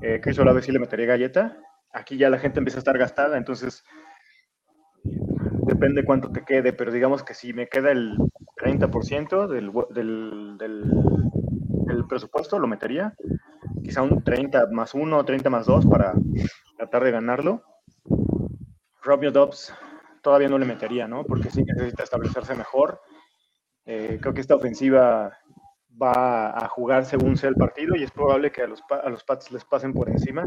Eh, 0.01 0.19
Chris 0.21 0.39
Olave 0.39 0.61
sí 0.61 0.71
le 0.71 0.79
metería 0.79 1.05
galleta. 1.05 1.57
Aquí 1.93 2.17
ya 2.17 2.29
la 2.29 2.39
gente 2.39 2.59
empieza 2.59 2.77
a 2.77 2.81
estar 2.81 2.97
gastada, 2.97 3.37
entonces 3.37 3.83
depende 5.65 6.05
cuánto 6.05 6.31
te 6.31 6.43
quede, 6.43 6.73
pero 6.73 6.91
digamos 6.91 7.23
que 7.23 7.33
si 7.33 7.53
me 7.53 7.67
queda 7.67 7.91
el 7.91 8.15
30% 8.57 9.47
del, 9.47 9.71
del, 9.89 10.57
del, 10.57 12.05
presupuesto, 12.07 12.59
lo 12.59 12.67
metería. 12.67 13.13
Quizá 13.83 14.01
un 14.01 14.23
30 14.23 14.67
más 14.71 14.93
1, 14.93 15.25
30 15.25 15.49
más 15.49 15.65
2 15.65 15.85
para 15.87 16.13
tratar 16.77 17.03
de 17.03 17.11
ganarlo. 17.11 17.63
Romeo 19.01 19.31
Dobbs 19.31 19.73
todavía 20.21 20.49
no 20.49 20.57
le 20.57 20.65
metería, 20.65 21.07
¿no? 21.07 21.23
Porque 21.23 21.49
sí 21.49 21.63
necesita 21.63 22.03
establecerse 22.03 22.55
mejor. 22.55 23.01
Eh, 23.85 24.19
creo 24.21 24.33
que 24.33 24.41
esta 24.41 24.55
ofensiva 24.55 25.37
va 26.01 26.49
a 26.57 26.67
jugar 26.67 27.05
según 27.05 27.35
sea 27.35 27.49
el 27.49 27.55
partido 27.55 27.95
y 27.95 28.03
es 28.03 28.11
probable 28.11 28.51
que 28.51 28.61
a 28.61 28.67
los, 28.67 28.81
a 28.89 29.09
los 29.09 29.23
Pats 29.23 29.51
les 29.51 29.65
pasen 29.65 29.93
por 29.93 30.09
encima. 30.09 30.45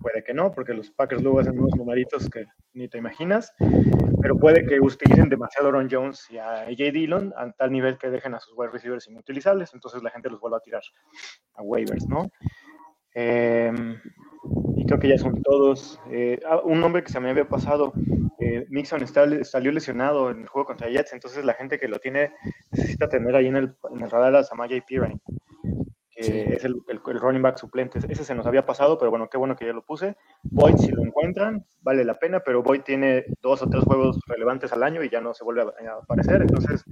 Puede 0.00 0.24
que 0.24 0.34
no, 0.34 0.50
porque 0.52 0.74
los 0.74 0.90
Packers 0.90 1.22
luego 1.22 1.40
hacen 1.40 1.58
unos 1.58 1.76
numeritos 1.76 2.28
que 2.28 2.46
ni 2.72 2.88
te 2.88 2.98
imaginas, 2.98 3.52
pero 4.20 4.36
puede 4.36 4.66
que 4.66 4.80
utilicen 4.80 5.28
demasiado 5.28 5.68
a 5.68 5.72
Ron 5.72 5.88
Jones 5.90 6.26
y 6.30 6.38
a 6.38 6.62
AJ 6.62 6.92
Dillon 6.92 7.32
a 7.36 7.52
tal 7.52 7.70
nivel 7.70 7.98
que 7.98 8.10
dejen 8.10 8.34
a 8.34 8.40
sus 8.40 8.52
wide 8.56 8.72
receivers 8.72 9.06
inutilizables, 9.06 9.72
entonces 9.74 10.02
la 10.02 10.10
gente 10.10 10.28
los 10.28 10.40
vuelve 10.40 10.56
a 10.56 10.60
tirar 10.60 10.82
a 11.54 11.62
waivers, 11.62 12.08
¿no? 12.08 12.30
Eh, 13.14 13.72
y 14.82 14.86
creo 14.86 14.98
que 14.98 15.08
ya 15.08 15.18
son 15.18 15.42
todos. 15.42 16.00
Eh, 16.10 16.40
ah, 16.48 16.60
un 16.64 16.80
nombre 16.80 17.04
que 17.04 17.12
se 17.12 17.20
me 17.20 17.30
había 17.30 17.48
pasado, 17.48 17.92
eh, 18.40 18.66
Mixon 18.68 19.06
salió 19.06 19.70
lesionado 19.70 20.30
en 20.30 20.40
el 20.40 20.48
juego 20.48 20.66
contra 20.66 20.88
Jets, 20.88 21.12
entonces 21.12 21.44
la 21.44 21.54
gente 21.54 21.78
que 21.78 21.86
lo 21.86 22.00
tiene 22.00 22.32
necesita 22.72 23.08
tener 23.08 23.36
ahí 23.36 23.46
en 23.46 23.56
el, 23.56 23.74
en 23.94 24.02
el 24.02 24.10
radar 24.10 24.34
a 24.34 24.42
Samaya 24.42 24.74
y 24.74 24.80
Pirine, 24.80 25.20
que 26.10 26.54
es 26.54 26.64
el, 26.64 26.82
el, 26.88 27.00
running 27.20 27.42
back 27.42 27.58
suplente. 27.58 28.00
Ese 28.08 28.24
se 28.24 28.34
nos 28.34 28.46
había 28.46 28.66
pasado, 28.66 28.98
pero 28.98 29.10
bueno, 29.10 29.28
qué 29.30 29.38
bueno 29.38 29.54
que 29.54 29.66
ya 29.66 29.72
lo 29.72 29.84
puse. 29.84 30.16
Boyd, 30.42 30.76
si 30.78 30.90
lo 30.90 31.04
encuentran, 31.04 31.64
vale 31.80 32.04
la 32.04 32.18
pena, 32.18 32.40
pero 32.40 32.64
Boyd 32.64 32.82
tiene 32.82 33.24
dos 33.40 33.62
o 33.62 33.68
tres 33.68 33.84
juegos 33.84 34.18
relevantes 34.26 34.72
al 34.72 34.82
año 34.82 35.04
y 35.04 35.10
ya 35.10 35.20
no 35.20 35.32
se 35.32 35.44
vuelve 35.44 35.62
a, 35.62 35.92
aparecer, 36.02 36.42
entonces 36.42 36.84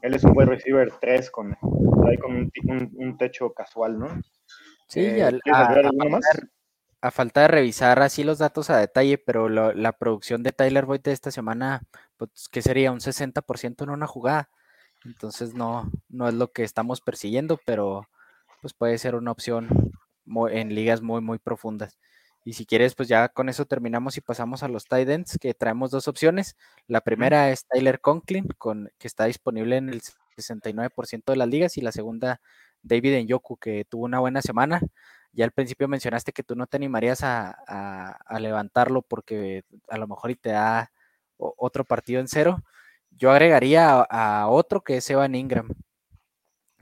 él 0.00 0.14
es 0.14 0.24
un 0.24 0.32
buen 0.32 0.48
receiver 0.48 0.90
3 0.98 1.30
con, 1.30 1.54
con 1.60 2.34
un, 2.34 2.90
un, 2.94 3.18
techo 3.18 3.52
casual, 3.52 3.98
¿no? 3.98 4.08
Sí, 4.88 5.00
eh, 5.00 5.22
a, 5.22 5.90
más? 6.08 6.24
A 7.02 7.10
falta 7.10 7.42
de 7.42 7.48
revisar 7.48 8.00
así 8.02 8.24
los 8.24 8.38
datos 8.38 8.70
a 8.70 8.78
detalle, 8.78 9.18
pero 9.18 9.48
la 9.48 9.92
producción 9.92 10.42
de 10.42 10.52
Tyler 10.52 10.86
Boyd 10.86 11.00
de 11.00 11.12
esta 11.12 11.30
semana, 11.30 11.82
pues, 12.16 12.48
que 12.50 12.62
sería 12.62 12.92
un 12.92 13.00
60% 13.00 13.84
en 13.84 13.90
una 13.90 14.06
jugada. 14.06 14.50
Entonces 15.04 15.54
no, 15.54 15.90
no 16.08 16.28
es 16.28 16.34
lo 16.34 16.52
que 16.52 16.64
estamos 16.64 17.00
persiguiendo, 17.00 17.58
pero 17.64 18.06
pues 18.60 18.74
puede 18.74 18.98
ser 18.98 19.14
una 19.14 19.32
opción 19.32 19.68
en 20.50 20.74
ligas 20.74 21.02
muy, 21.02 21.20
muy 21.20 21.38
profundas. 21.38 21.98
Y 22.44 22.54
si 22.54 22.64
quieres, 22.66 22.94
pues 22.94 23.08
ya 23.08 23.28
con 23.28 23.48
eso 23.48 23.66
terminamos 23.66 24.16
y 24.16 24.20
pasamos 24.22 24.62
a 24.62 24.68
los 24.68 24.86
tight 24.86 25.08
ends, 25.08 25.38
que 25.38 25.54
traemos 25.54 25.90
dos 25.90 26.08
opciones. 26.08 26.56
La 26.86 27.02
primera 27.02 27.50
es 27.50 27.66
Tyler 27.66 28.00
Conklin, 28.00 28.48
con, 28.58 28.90
que 28.98 29.08
está 29.08 29.26
disponible 29.26 29.76
en 29.76 29.90
el 29.90 30.00
69% 30.36 31.32
de 31.32 31.36
las 31.36 31.48
ligas, 31.48 31.76
y 31.76 31.82
la 31.82 31.92
segunda, 31.92 32.40
David 32.82 33.24
Njoku, 33.24 33.58
que 33.58 33.84
tuvo 33.84 34.04
una 34.04 34.20
buena 34.20 34.40
semana. 34.42 34.80
Ya 35.32 35.44
al 35.44 35.52
principio 35.52 35.88
mencionaste 35.88 36.32
que 36.32 36.42
tú 36.42 36.56
no 36.56 36.66
te 36.66 36.76
animarías 36.76 37.20
a, 37.22 38.18
levantarlo 38.38 39.02
porque 39.02 39.64
a 39.88 39.98
lo 39.98 40.08
mejor 40.08 40.30
y 40.30 40.36
te 40.36 40.50
da 40.50 40.92
otro 41.36 41.84
partido 41.84 42.20
en 42.20 42.28
cero. 42.28 42.62
Yo 43.10 43.30
agregaría 43.30 44.00
a, 44.10 44.48
otro 44.48 44.82
que 44.82 44.96
es 44.98 45.10
Evan 45.10 45.34
Ingram 45.34 45.68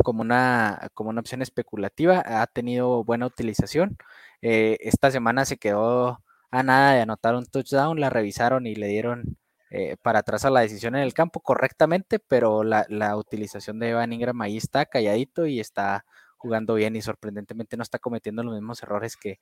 como 0.04 0.22
una, 0.22 0.90
como 0.94 1.10
una 1.10 1.20
opción 1.20 1.42
especulativa. 1.42 2.22
Ha 2.24 2.46
tenido 2.46 3.04
buena 3.04 3.26
utilización. 3.26 3.98
Eh, 4.42 4.78
esta 4.80 5.10
semana 5.10 5.44
se 5.44 5.58
quedó 5.58 6.22
a 6.50 6.62
nada 6.62 6.94
de 6.94 7.02
anotar 7.02 7.34
un 7.34 7.46
touchdown, 7.46 8.00
la 8.00 8.10
revisaron 8.10 8.66
y 8.66 8.74
le 8.74 8.86
dieron 8.88 9.36
eh, 9.70 9.96
para 10.02 10.20
atrás 10.20 10.44
a 10.44 10.50
la 10.50 10.60
decisión 10.60 10.96
en 10.96 11.02
el 11.02 11.12
campo 11.14 11.40
correctamente, 11.40 12.18
pero 12.18 12.64
la, 12.64 12.86
la, 12.88 13.16
utilización 13.16 13.78
de 13.78 13.90
Evan 13.90 14.12
Ingram 14.12 14.40
ahí 14.40 14.56
está 14.56 14.86
calladito 14.86 15.46
y 15.46 15.60
está 15.60 16.06
jugando 16.38 16.74
bien 16.74 16.96
y 16.96 17.02
sorprendentemente 17.02 17.76
no 17.76 17.82
está 17.82 17.98
cometiendo 17.98 18.42
los 18.42 18.54
mismos 18.54 18.82
errores 18.82 19.16
que, 19.16 19.38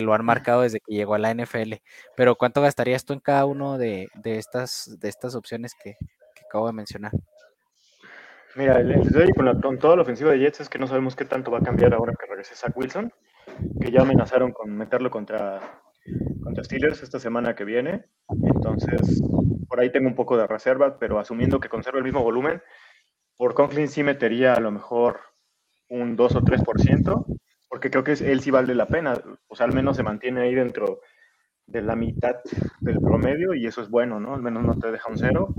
lo 0.00 0.14
han 0.14 0.24
marcado 0.24 0.62
desde 0.62 0.80
que 0.80 0.94
llegó 0.94 1.14
a 1.14 1.18
la 1.18 1.34
NFL. 1.34 1.74
Pero 2.16 2.36
¿cuánto 2.36 2.62
gastarías 2.62 3.04
tú 3.04 3.12
en 3.12 3.20
cada 3.20 3.44
uno 3.44 3.76
de, 3.76 4.08
estas, 4.24 4.96
de 4.98 5.08
estas 5.08 5.34
opciones 5.34 5.74
que, 5.74 5.96
acabo 6.46 6.66
de 6.66 6.72
mencionar? 6.72 7.12
Mira, 8.56 8.80
el, 8.80 8.90
el 8.90 9.34
con, 9.34 9.44
la, 9.44 9.60
con, 9.60 9.78
toda 9.78 9.96
la 9.96 10.02
ofensiva 10.02 10.32
de 10.32 10.38
Jets 10.38 10.62
es 10.62 10.68
que 10.68 10.78
no 10.78 10.86
sabemos 10.86 11.14
qué 11.14 11.24
tanto 11.24 11.50
va 11.50 11.58
a 11.58 11.62
cambiar 11.62 11.94
ahora 11.94 12.14
que 12.18 12.26
regrese 12.26 12.54
Zach 12.54 12.76
Wilson, 12.76 13.12
que 13.80 13.90
ya 13.90 14.02
amenazaron 14.02 14.52
con 14.52 14.74
meterlo 14.76 15.10
contra, 15.10 15.60
contra 16.42 16.64
Steelers 16.64 17.02
esta 17.02 17.18
semana 17.18 17.54
que 17.54 17.64
viene. 17.64 18.06
Entonces, 18.28 19.22
por 19.68 19.80
ahí 19.80 19.90
tengo 19.90 20.08
un 20.08 20.14
poco 20.14 20.36
de 20.36 20.46
reserva, 20.46 20.98
pero 20.98 21.18
asumiendo 21.18 21.60
que 21.60 21.70
conserva 21.70 21.98
el 21.98 22.04
mismo 22.04 22.22
volumen, 22.22 22.62
por 23.36 23.54
Conklin 23.54 23.88
sí 23.88 24.02
metería 24.02 24.54
a 24.54 24.60
lo 24.60 24.70
mejor 24.70 25.20
un 25.92 26.16
2 26.16 26.36
o 26.36 26.40
3%, 26.40 27.24
porque 27.68 27.90
creo 27.90 28.02
que 28.02 28.12
él 28.12 28.40
sí 28.40 28.50
vale 28.50 28.74
la 28.74 28.86
pena, 28.86 29.20
o 29.46 29.54
sea, 29.54 29.66
al 29.66 29.74
menos 29.74 29.96
se 29.96 30.02
mantiene 30.02 30.40
ahí 30.40 30.54
dentro 30.54 31.00
de 31.66 31.82
la 31.82 31.96
mitad 31.96 32.36
del 32.80 32.98
promedio 32.98 33.54
y 33.54 33.66
eso 33.66 33.82
es 33.82 33.90
bueno, 33.90 34.18
¿no? 34.18 34.34
Al 34.34 34.42
menos 34.42 34.64
no 34.64 34.78
te 34.78 34.90
deja 34.90 35.10
un 35.10 35.18
cero. 35.18 35.54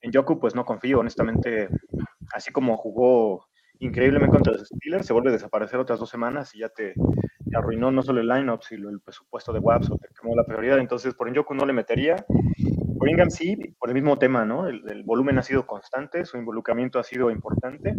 En 0.00 0.12
Yoku, 0.12 0.40
pues 0.40 0.54
no 0.54 0.64
confío, 0.64 1.00
honestamente, 1.00 1.68
así 2.32 2.52
como 2.52 2.76
jugó 2.76 3.46
increíblemente 3.78 4.34
contra 4.34 4.52
los 4.54 4.66
Steelers, 4.66 5.06
se 5.06 5.12
vuelve 5.12 5.30
a 5.30 5.32
desaparecer 5.32 5.78
otras 5.78 5.98
dos 5.98 6.08
semanas 6.08 6.54
y 6.54 6.60
ya 6.60 6.68
te, 6.68 6.94
arruinó 7.54 7.90
no 7.90 8.02
solo 8.02 8.20
el 8.20 8.28
lineup, 8.28 8.62
sino 8.62 8.88
el 8.88 9.00
presupuesto 9.00 9.52
de 9.52 9.60
WAPS 9.60 9.90
o 9.90 9.98
te 9.98 10.08
quemó 10.20 10.34
la 10.34 10.44
prioridad. 10.44 10.78
Entonces, 10.78 11.14
por 11.14 11.32
Yoku 11.32 11.54
no 11.54 11.66
le 11.66 11.72
metería. 11.72 12.16
Por 12.98 13.08
Ingram 13.08 13.30
sí, 13.30 13.56
por 13.78 13.90
el 13.90 13.94
mismo 13.94 14.18
tema, 14.18 14.44
¿no? 14.44 14.66
El, 14.66 14.82
el, 14.88 15.02
volumen 15.04 15.38
ha 15.38 15.42
sido 15.42 15.66
constante, 15.66 16.24
su 16.24 16.38
involucramiento 16.38 16.98
ha 16.98 17.04
sido 17.04 17.30
importante. 17.30 17.94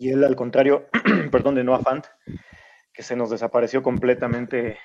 Y 0.00 0.08
él, 0.08 0.24
al 0.24 0.34
contrario, 0.34 0.88
perdón, 1.30 1.56
de 1.56 1.62
Noah 1.62 1.80
Fant, 1.80 2.06
que 2.90 3.02
se 3.02 3.16
nos 3.16 3.28
desapareció 3.28 3.82
completamente 3.82 4.78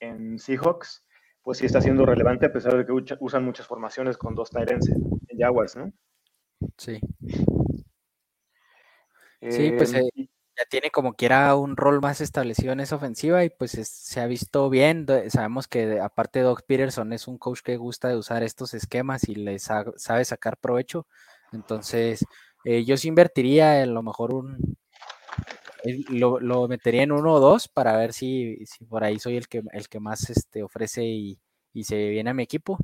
en 0.00 0.38
Seahawks, 0.38 1.02
pues 1.42 1.56
sí 1.56 1.64
está 1.64 1.80
siendo 1.80 2.04
relevante 2.04 2.44
a 2.44 2.52
pesar 2.52 2.76
de 2.76 2.84
que 2.84 2.92
usan 2.92 3.42
muchas 3.42 3.66
formaciones 3.66 4.18
con 4.18 4.34
dos 4.34 4.50
Tyrens 4.50 4.90
en 4.90 5.38
Jaguars, 5.38 5.76
¿no? 5.76 5.90
Sí. 6.76 7.00
sí, 9.48 9.72
pues 9.78 9.94
eh, 9.94 10.02
ya 10.14 10.64
tiene 10.68 10.90
como 10.90 11.14
quiera 11.14 11.56
un 11.56 11.74
rol 11.74 12.02
más 12.02 12.20
establecido 12.20 12.74
en 12.74 12.80
esa 12.80 12.96
ofensiva 12.96 13.42
y 13.42 13.48
pues 13.48 13.70
se 13.70 14.20
ha 14.20 14.26
visto 14.26 14.68
bien. 14.68 15.06
Sabemos 15.28 15.68
que 15.68 16.00
aparte 16.00 16.40
Doc 16.40 16.64
Peterson 16.66 17.14
es 17.14 17.28
un 17.28 17.38
coach 17.38 17.60
que 17.62 17.78
gusta 17.78 18.08
de 18.08 18.18
usar 18.18 18.42
estos 18.42 18.74
esquemas 18.74 19.26
y 19.26 19.36
les 19.36 19.62
sabe 19.62 20.24
sacar 20.26 20.58
provecho. 20.58 21.06
Entonces, 21.52 22.26
eh, 22.64 22.84
yo 22.84 22.96
sí 22.96 23.08
invertiría 23.08 23.82
en 23.82 23.94
lo 23.94 24.02
mejor 24.02 24.34
un. 24.34 24.76
Lo, 26.10 26.68
metería 26.68 27.04
en 27.04 27.12
uno 27.12 27.32
o 27.32 27.40
dos 27.40 27.66
para 27.66 27.96
ver 27.96 28.12
si, 28.12 28.66
si, 28.66 28.84
por 28.84 29.02
ahí 29.02 29.18
soy 29.18 29.38
el 29.38 29.48
que, 29.48 29.62
el 29.72 29.88
que 29.88 29.98
más 29.98 30.28
este, 30.28 30.62
ofrece 30.62 31.04
y, 31.04 31.38
se 31.82 32.10
viene 32.10 32.30
a 32.30 32.34
mi 32.34 32.42
equipo. 32.42 32.76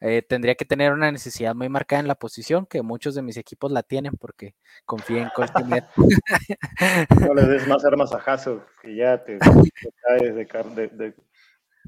Eh, 0.00 0.22
tendría 0.22 0.54
que 0.54 0.64
tener 0.64 0.92
una 0.92 1.10
necesidad 1.10 1.54
muy 1.54 1.68
marcada 1.68 2.00
en 2.00 2.08
la 2.08 2.14
posición, 2.14 2.66
que 2.66 2.82
muchos 2.82 3.14
de 3.14 3.22
mis 3.22 3.36
equipos 3.38 3.72
la 3.72 3.82
tienen 3.82 4.12
porque 4.12 4.54
confíen 4.84 5.24
en 5.24 5.30
Coltinet. 5.30 5.84
no 7.28 7.34
le 7.34 7.42
des 7.46 7.66
más 7.66 7.84
armas 7.84 8.12
a 8.12 8.18
Hasso, 8.18 8.64
que 8.82 8.94
ya 8.94 9.24
te, 9.24 9.38
caes 9.38 10.34
de, 10.34 11.14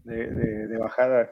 de, 0.05 0.79
bajada. 0.79 1.31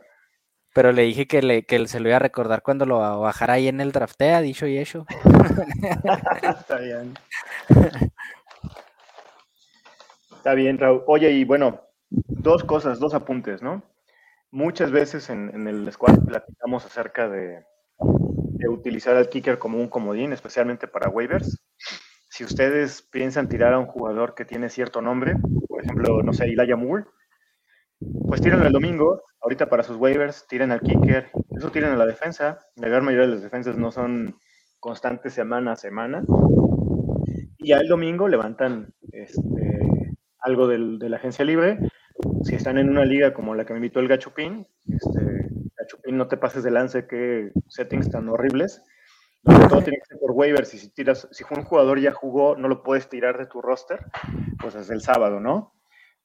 Pero 0.75 0.91
le 0.91 1.03
dije 1.03 1.27
que, 1.29 1.41
le, 1.41 1.65
que 1.65 1.87
se 1.87 2.01
lo 2.01 2.09
iba 2.09 2.17
a 2.17 2.21
recordar 2.21 2.63
cuando 2.63 2.85
lo 2.85 2.99
bajara 2.99 3.55
ahí 3.55 3.69
en 3.69 3.81
el 3.81 3.93
draftea, 3.93 4.41
dicho 4.41 4.67
y 4.67 4.77
hecho. 4.77 5.07
Está 6.43 6.79
bien. 6.79 7.15
Está 10.37 10.55
bien, 10.55 10.77
Raúl. 10.77 11.05
Oye, 11.07 11.31
y 11.31 11.45
bueno, 11.45 11.81
dos 12.11 12.65
cosas, 12.65 12.99
dos 12.99 13.15
apuntes, 13.15 13.63
¿no? 13.63 13.85
Muchas 14.51 14.91
veces 14.91 15.31
en, 15.31 15.67
el 15.69 15.91
squad 15.93 16.19
platicamos 16.27 16.85
acerca 16.85 17.29
de, 17.29 17.65
de, 17.99 18.69
utilizar 18.69 19.17
al 19.17 19.29
kicker 19.29 19.59
como 19.59 19.79
un 19.79 19.89
comodín, 19.89 20.33
especialmente 20.33 20.89
para 20.89 21.09
waivers. 21.09 21.65
Si 22.29 22.45
ustedes 22.45 23.01
piensan 23.01 23.49
tirar 23.49 23.75
a 23.75 23.79
un 23.79 23.87
jugador 23.87 24.35
que 24.35 24.45
tiene 24.45 24.69
cierto 24.69 25.01
nombre, 25.01 25.37
por 25.69 25.83
ejemplo, 25.83 26.23
no 26.23 26.33
sé, 26.33 26.45
Elijah 26.45 26.77
Moore, 26.77 27.05
pues 28.27 28.41
tiran 28.41 28.65
el 28.65 28.73
domingo, 28.73 29.23
ahorita 29.41 29.69
para 29.69 29.83
sus 29.83 29.97
waivers, 29.97 30.47
tiran 30.49 30.73
al 30.73 30.81
kicker, 30.81 31.31
eso 31.57 31.71
tiran 31.71 31.93
a 31.93 31.97
la 31.97 32.07
defensa. 32.07 32.59
La 32.77 32.89
gran 32.89 33.05
mayoría 33.05 33.27
de 33.27 33.35
las 33.35 33.43
defensas 33.43 33.77
no 33.77 33.91
son 33.91 34.37
constantes 34.81 35.33
semana 35.33 35.73
a 35.73 35.77
semana. 35.77 36.25
Y 37.59 37.69
ya 37.69 37.79
el 37.79 37.89
domingo 37.89 38.29
levantan 38.29 38.93
este, 39.13 40.15
algo 40.41 40.69
de 40.69 41.09
la 41.09 41.17
agencia 41.17 41.45
libre. 41.45 41.79
Si 42.43 42.55
están 42.55 42.79
en 42.79 42.91
una 42.91 43.05
liga 43.05 43.33
como 43.33 43.55
la 43.55 43.65
que 43.65 43.73
me 43.73 43.79
invitó 43.79 44.01
el 44.01 44.09
Gachupín, 44.09 44.67
este, 44.87 45.51
no 46.13 46.29
te 46.29 46.37
pases 46.37 46.63
de 46.63 46.71
lance, 46.71 47.07
qué 47.07 47.51
settings 47.69 48.11
tan 48.11 48.29
horribles. 48.29 48.83
Todo 49.45 49.83
tiene 49.83 49.99
que 49.99 50.07
ser 50.07 50.19
por 50.19 50.33
waivers 50.33 50.73
y 50.73 50.79
si 50.79 50.89
tiras, 50.89 51.29
si 51.31 51.45
un 51.51 51.65
jugador 51.65 52.01
ya 52.01 52.13
jugó, 52.13 52.57
no 52.57 52.69
lo 52.69 52.83
puedes 52.83 53.09
tirar 53.09 53.37
de 53.39 53.47
tu 53.47 53.61
roster, 53.61 54.01
pues 54.59 54.75
es 54.75 54.89
el 54.89 55.03
sábado, 55.03 55.39
¿no? 55.39 55.74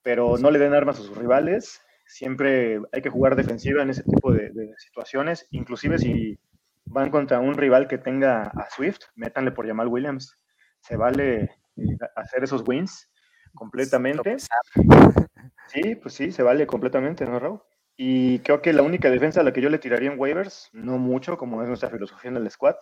Pero 0.01 0.37
no 0.37 0.51
le 0.51 0.59
den 0.59 0.73
armas 0.73 0.99
a 0.99 1.03
sus 1.03 1.17
rivales. 1.17 1.81
Siempre 2.05 2.81
hay 2.91 3.01
que 3.01 3.09
jugar 3.09 3.35
defensiva 3.35 3.83
en 3.83 3.89
ese 3.89 4.03
tipo 4.03 4.31
de, 4.31 4.51
situaciones. 4.77 5.47
Inclusive 5.51 5.97
si 5.99 6.39
van 6.85 7.11
contra 7.11 7.39
un 7.39 7.55
rival 7.55 7.87
que 7.87 7.97
tenga 7.97 8.43
a 8.43 8.69
Swift, 8.69 9.01
métanle 9.15 9.51
por 9.51 9.67
Jamal 9.67 9.87
Williams. 9.87 10.35
Se 10.81 10.95
vale 10.95 11.43
eh, 11.77 11.97
hacer 12.15 12.43
esos 12.43 12.63
wins 12.67 13.09
completamente. 13.53 14.37
Sí, 15.67 15.93
pues 15.93 16.15
sí, 16.15 16.31
se 16.31 16.41
vale 16.41 16.65
completamente, 16.65 17.25
¿no, 17.25 17.37
Raúl? 17.37 17.61
Y 17.95 18.39
creo 18.39 18.59
que 18.59 18.73
la 18.73 18.81
única 18.81 19.11
defensa 19.11 19.41
a 19.41 19.43
la 19.43 19.53
que 19.53 19.61
yo 19.61 19.69
le 19.69 19.77
tiraría 19.77 20.11
en 20.11 20.19
waivers, 20.19 20.69
no 20.73 20.97
mucho, 20.97 21.37
como 21.37 21.61
es 21.61 21.67
nuestra 21.67 21.91
filosofía 21.91 22.31
en 22.31 22.37
el 22.37 22.49
squad, 22.49 22.75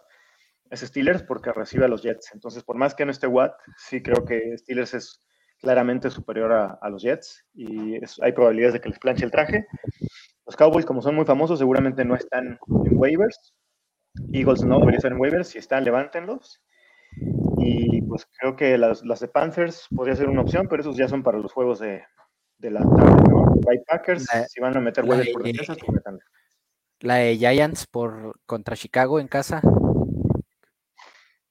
es 0.69 0.81
Steelers 0.81 1.23
porque 1.23 1.51
recibe 1.51 1.85
a 1.85 1.87
los 1.87 2.01
Jets. 2.03 2.31
Entonces, 2.33 2.63
por 2.63 2.77
más 2.77 2.95
que 2.95 3.03
no 3.05 3.11
esté 3.11 3.27
Watt, 3.27 3.55
sí 3.77 4.01
creo 4.01 4.25
que 4.25 4.57
Steelers 4.57 4.93
es 4.93 5.26
claramente 5.61 6.09
superior 6.09 6.51
a, 6.53 6.89
los 6.89 7.01
Jets 7.01 7.45
y 7.53 7.95
hay 8.21 8.31
probabilidades 8.31 8.73
de 8.73 8.81
que 8.81 8.89
les 8.89 8.99
planche 8.99 9.25
el 9.25 9.31
traje. 9.31 9.65
Los 10.45 10.55
Cowboys, 10.55 10.85
como 10.85 11.01
son 11.01 11.15
muy 11.15 11.25
famosos, 11.25 11.59
seguramente 11.59 12.05
no 12.05 12.15
están 12.15 12.59
en 12.85 12.97
waivers. 12.97 13.53
Eagles 14.31 14.63
no 14.63 14.79
deberían 14.79 14.97
estar 14.97 15.11
en 15.11 15.19
waivers. 15.19 15.49
Si 15.49 15.57
están, 15.57 15.83
levántenlos. 15.83 16.61
Y 17.57 18.01
pues 18.03 18.27
creo 18.39 18.55
que 18.55 18.77
las, 18.77 19.03
las, 19.03 19.19
de 19.19 19.27
Panthers 19.27 19.87
podría 19.93 20.15
ser 20.15 20.29
una 20.29 20.41
opción, 20.41 20.67
pero 20.69 20.81
esos 20.81 20.95
ya 20.95 21.07
son 21.07 21.23
para 21.23 21.39
los 21.39 21.51
juegos 21.51 21.79
de, 21.79 22.03
de 22.59 22.71
la 22.71 22.81
tarde, 22.81 23.23
¿no? 23.29 23.45
Packers, 23.87 24.25
si 24.47 24.61
van 24.61 24.77
a 24.77 24.79
meter 24.79 25.03
waivers 25.03 25.31
por 25.31 25.43
defensa, 25.43 25.75
pues 25.75 26.01
La 26.99 27.15
de 27.15 27.35
Giants 27.37 27.85
por 27.87 28.39
contra 28.45 28.75
Chicago 28.75 29.19
en 29.19 29.27
casa. 29.27 29.61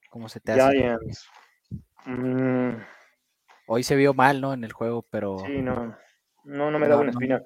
¿Cómo 0.09 0.29
se 0.29 0.39
te 0.39 0.53
hace? 0.53 0.77
Giants. 0.77 1.27
Mm. 2.05 2.96
Hoy 3.67 3.83
se 3.83 3.95
vio 3.95 4.13
mal, 4.13 4.41
¿no? 4.41 4.53
En 4.53 4.63
el 4.63 4.71
juego, 4.71 5.05
pero. 5.09 5.39
Sí, 5.45 5.61
no. 5.61 5.95
No, 6.45 6.71
no 6.71 6.79
me 6.79 6.87
da 6.87 6.97
una 6.97 7.11
espina. 7.11 7.43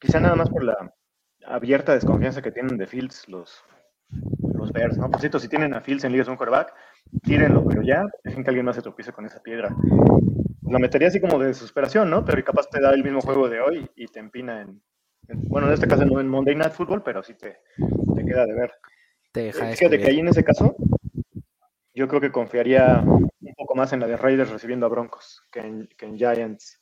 Quizá 0.00 0.18
nada 0.18 0.34
más 0.34 0.50
por 0.50 0.64
la 0.64 0.92
abierta 1.46 1.94
desconfianza 1.94 2.42
que 2.42 2.50
tienen 2.50 2.76
de 2.76 2.86
Fields 2.88 3.28
los, 3.28 3.64
los 4.54 4.72
Bears, 4.72 4.98
¿no? 4.98 5.08
Por 5.08 5.20
cierto, 5.20 5.38
si 5.38 5.48
tienen 5.48 5.74
a 5.74 5.80
Fields 5.80 6.02
en 6.02 6.12
ligas 6.12 6.26
un 6.26 6.36
quarterback, 6.36 6.74
tírenlo, 7.22 7.64
pero 7.64 7.82
ya 7.82 8.04
dejen 8.24 8.42
que 8.42 8.50
alguien 8.50 8.66
más 8.66 8.74
se 8.74 8.82
tropiece 8.82 9.12
con 9.12 9.24
esa 9.24 9.40
piedra. 9.40 9.74
Lo 10.62 10.78
metería 10.80 11.08
así 11.08 11.20
como 11.20 11.38
de 11.38 11.46
desesperación, 11.46 12.10
¿no? 12.10 12.24
Pero 12.24 12.42
capaz 12.42 12.68
te 12.68 12.80
da 12.80 12.92
el 12.92 13.04
mismo 13.04 13.20
juego 13.20 13.48
de 13.48 13.60
hoy 13.60 13.88
y 13.94 14.08
te 14.08 14.18
empina 14.18 14.62
en, 14.62 14.82
bueno, 15.28 15.68
en 15.68 15.74
este 15.74 15.86
caso 15.86 16.04
no 16.04 16.20
en 16.20 16.28
Monday 16.28 16.56
Night 16.56 16.72
Football, 16.72 17.04
pero 17.04 17.22
sí 17.22 17.34
te, 17.34 17.60
te 18.16 18.24
queda 18.24 18.46
de 18.46 18.54
ver. 18.54 18.72
Te 19.30 19.42
deja 19.44 19.66
Fíjate 19.66 19.98
que 19.98 20.06
ahí 20.06 20.18
en 20.18 20.28
ese 20.28 20.42
caso 20.42 20.74
yo 21.94 22.08
creo 22.08 22.20
que 22.20 22.32
confiaría 22.32 23.04
más 23.76 23.92
en 23.92 24.00
la 24.00 24.06
de 24.06 24.16
Raiders 24.16 24.50
recibiendo 24.50 24.86
a 24.86 24.88
Broncos 24.88 25.44
que 25.52 25.60
en, 25.60 26.16
Giants 26.16 26.80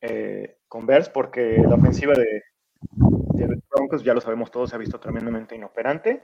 eh, 0.00 0.58
con 0.66 0.86
porque 1.12 1.58
la 1.58 1.76
ofensiva 1.76 2.14
de, 2.14 2.42
Broncos, 3.70 4.04
ya 4.04 4.14
lo 4.14 4.20
sabemos 4.20 4.50
todos, 4.50 4.70
se 4.70 4.76
ha 4.76 4.78
visto 4.78 5.00
tremendamente 5.00 5.56
inoperante. 5.56 6.20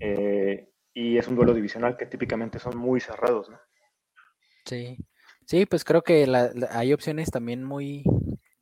Eh, 0.00 0.68
y 0.94 1.18
es 1.18 1.28
un 1.28 1.36
duelo 1.36 1.52
divisional 1.52 1.96
que 1.96 2.06
típicamente 2.06 2.58
son 2.58 2.76
muy 2.76 3.00
cerrados, 3.00 3.50
¿no? 3.50 3.58
Sí, 4.64 4.96
sí, 5.44 5.66
pues 5.66 5.84
creo 5.84 6.02
que 6.02 6.26
hay 6.70 6.92
opciones 6.92 7.30
también 7.30 7.62
muy, 7.62 8.02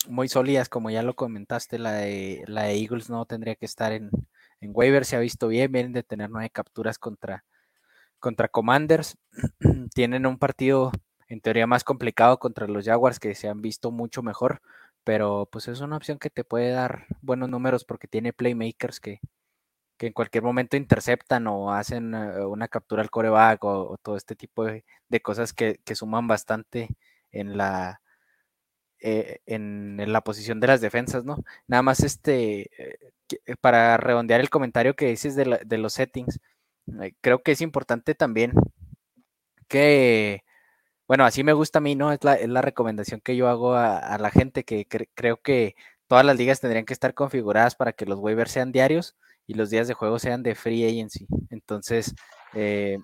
muy 0.09 0.29
sólidas, 0.29 0.69
como 0.69 0.91
ya 0.91 1.03
lo 1.03 1.15
comentaste, 1.15 1.79
la 1.79 1.93
de, 1.93 2.45
la 2.47 2.65
de 2.65 2.75
Eagles 2.75 3.09
no 3.09 3.25
tendría 3.25 3.55
que 3.55 3.67
estar 3.67 3.93
en, 3.93 4.11
en 4.61 4.71
waiver, 4.75 5.05
se 5.05 5.17
ha 5.17 5.21
visto 5.21 5.49
bien, 5.49 5.73
vienen 5.73 5.93
de 5.93 6.03
tener 6.03 6.29
nueve 6.29 6.51
capturas 6.51 6.99
contra, 6.99 7.45
contra 8.25 8.49
Commanders. 8.49 9.19
Tienen 9.95 10.25
un 10.25 10.39
partido 10.39 10.93
en 11.29 11.43
teoría 11.43 11.67
más 11.67 11.85
complicado 11.85 12.39
contra 12.39 12.67
los 12.67 12.87
Jaguars 12.87 13.21
que 13.21 13.35
se 13.35 13.49
han 13.49 13.61
visto 13.61 13.91
mucho 13.91 14.23
mejor, 14.23 14.63
pero 15.05 15.47
pues 15.53 15.69
es 15.69 15.81
una 15.81 15.99
opción 15.99 16.19
que 16.19 16.31
te 16.31 16.43
puede 16.43 16.71
dar 16.71 17.07
buenos 17.21 17.51
números 17.51 17.85
porque 17.85 18.09
tiene 18.09 18.33
playmakers 18.33 18.99
que, 18.99 19.21
que 19.99 20.07
en 20.07 20.15
cualquier 20.15 20.43
momento 20.43 20.79
interceptan 20.79 21.47
o 21.49 21.71
hacen 21.75 22.15
eh, 22.15 22.47
una 22.47 22.67
captura 22.69 23.03
al 23.03 23.11
coreback 23.11 23.63
o, 23.63 23.99
todo 24.03 24.17
este 24.17 24.35
tipo 24.37 24.65
de, 24.65 24.85
cosas 25.23 25.53
que, 25.53 25.79
suman 25.95 26.27
bastante 26.27 26.89
en 27.31 27.59
la, 27.59 28.01
eh, 29.01 29.41
en, 29.45 30.01
la 30.11 30.23
posición 30.23 30.61
de 30.61 30.69
las 30.69 30.81
defensas, 30.81 31.25
¿no? 31.27 31.45
Nada 31.67 31.83
más 31.83 32.01
este, 32.01 32.71
eh, 32.83 33.57
para 33.61 33.99
redondear 33.99 34.41
el 34.41 34.49
comentario 34.49 34.97
que 34.97 35.09
dices 35.09 35.37
de, 35.37 35.61
de 35.67 35.79
los 35.79 35.93
settings, 35.93 36.41
creo 37.21 37.43
que 37.43 37.53
es 37.53 37.61
importante 37.61 38.15
también 38.15 38.53
que, 39.69 40.45
bueno, 41.09 41.25
así 41.25 41.45
me 41.45 41.53
gusta 41.53 41.79
a 41.79 41.83
mí, 41.83 41.95
¿no? 41.95 42.13
Es 42.13 42.25
la, 42.25 42.35
es 42.35 42.49
la 42.49 42.63
recomendación 42.63 43.21
que 43.21 43.37
yo 43.37 43.49
hago 43.49 43.75
a, 43.75 44.19
la 44.19 44.31
gente, 44.31 44.65
que 44.65 44.87
creo 44.87 45.39
que 45.43 45.75
todas 46.07 46.25
las 46.25 46.37
ligas 46.37 46.61
tendrían 46.61 46.85
que 46.85 46.93
estar 46.95 47.15
configuradas 47.15 47.75
para 47.77 47.93
que 47.93 48.07
los 48.07 48.19
waivers 48.19 48.53
sean 48.53 48.73
diarios 48.73 49.17
y 49.47 49.55
los 49.55 49.71
días 49.71 49.89
de 49.89 49.95
juego 49.95 50.19
sean 50.19 50.43
de 50.43 50.55
free 50.55 50.85
agency. 50.87 51.27
Entonces, 51.51 52.15
eh, 52.55 52.99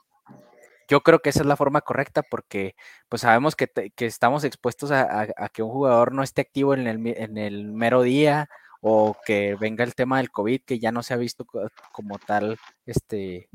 yo 0.89 1.03
creo 1.03 1.21
que 1.21 1.31
esa 1.31 1.41
es 1.41 1.47
la 1.47 1.57
forma 1.57 1.83
correcta 1.83 2.23
porque 2.23 2.75
pues 3.09 3.23
sabemos 3.23 3.55
que, 3.57 3.71
estamos 3.99 4.45
expuestos 4.45 4.91
a, 4.91 5.29
que 5.53 5.63
un 5.63 5.71
jugador 5.71 6.13
no 6.13 6.23
esté 6.23 6.43
activo 6.43 6.75
en 6.75 6.87
el, 6.87 7.07
en 7.07 7.39
el 7.39 7.73
mero 7.73 8.03
día 8.03 8.49
o 8.81 9.17
que 9.25 9.57
venga 9.61 9.85
el 9.85 9.95
tema 9.95 10.19
del 10.19 10.31
COVID 10.31 10.63
que 10.63 10.79
ya 10.79 10.91
no 10.91 11.03
se 11.03 11.15
ha 11.15 11.17
visto 11.17 11.47
como 11.93 12.19
tal 12.19 12.59
este 12.87 13.49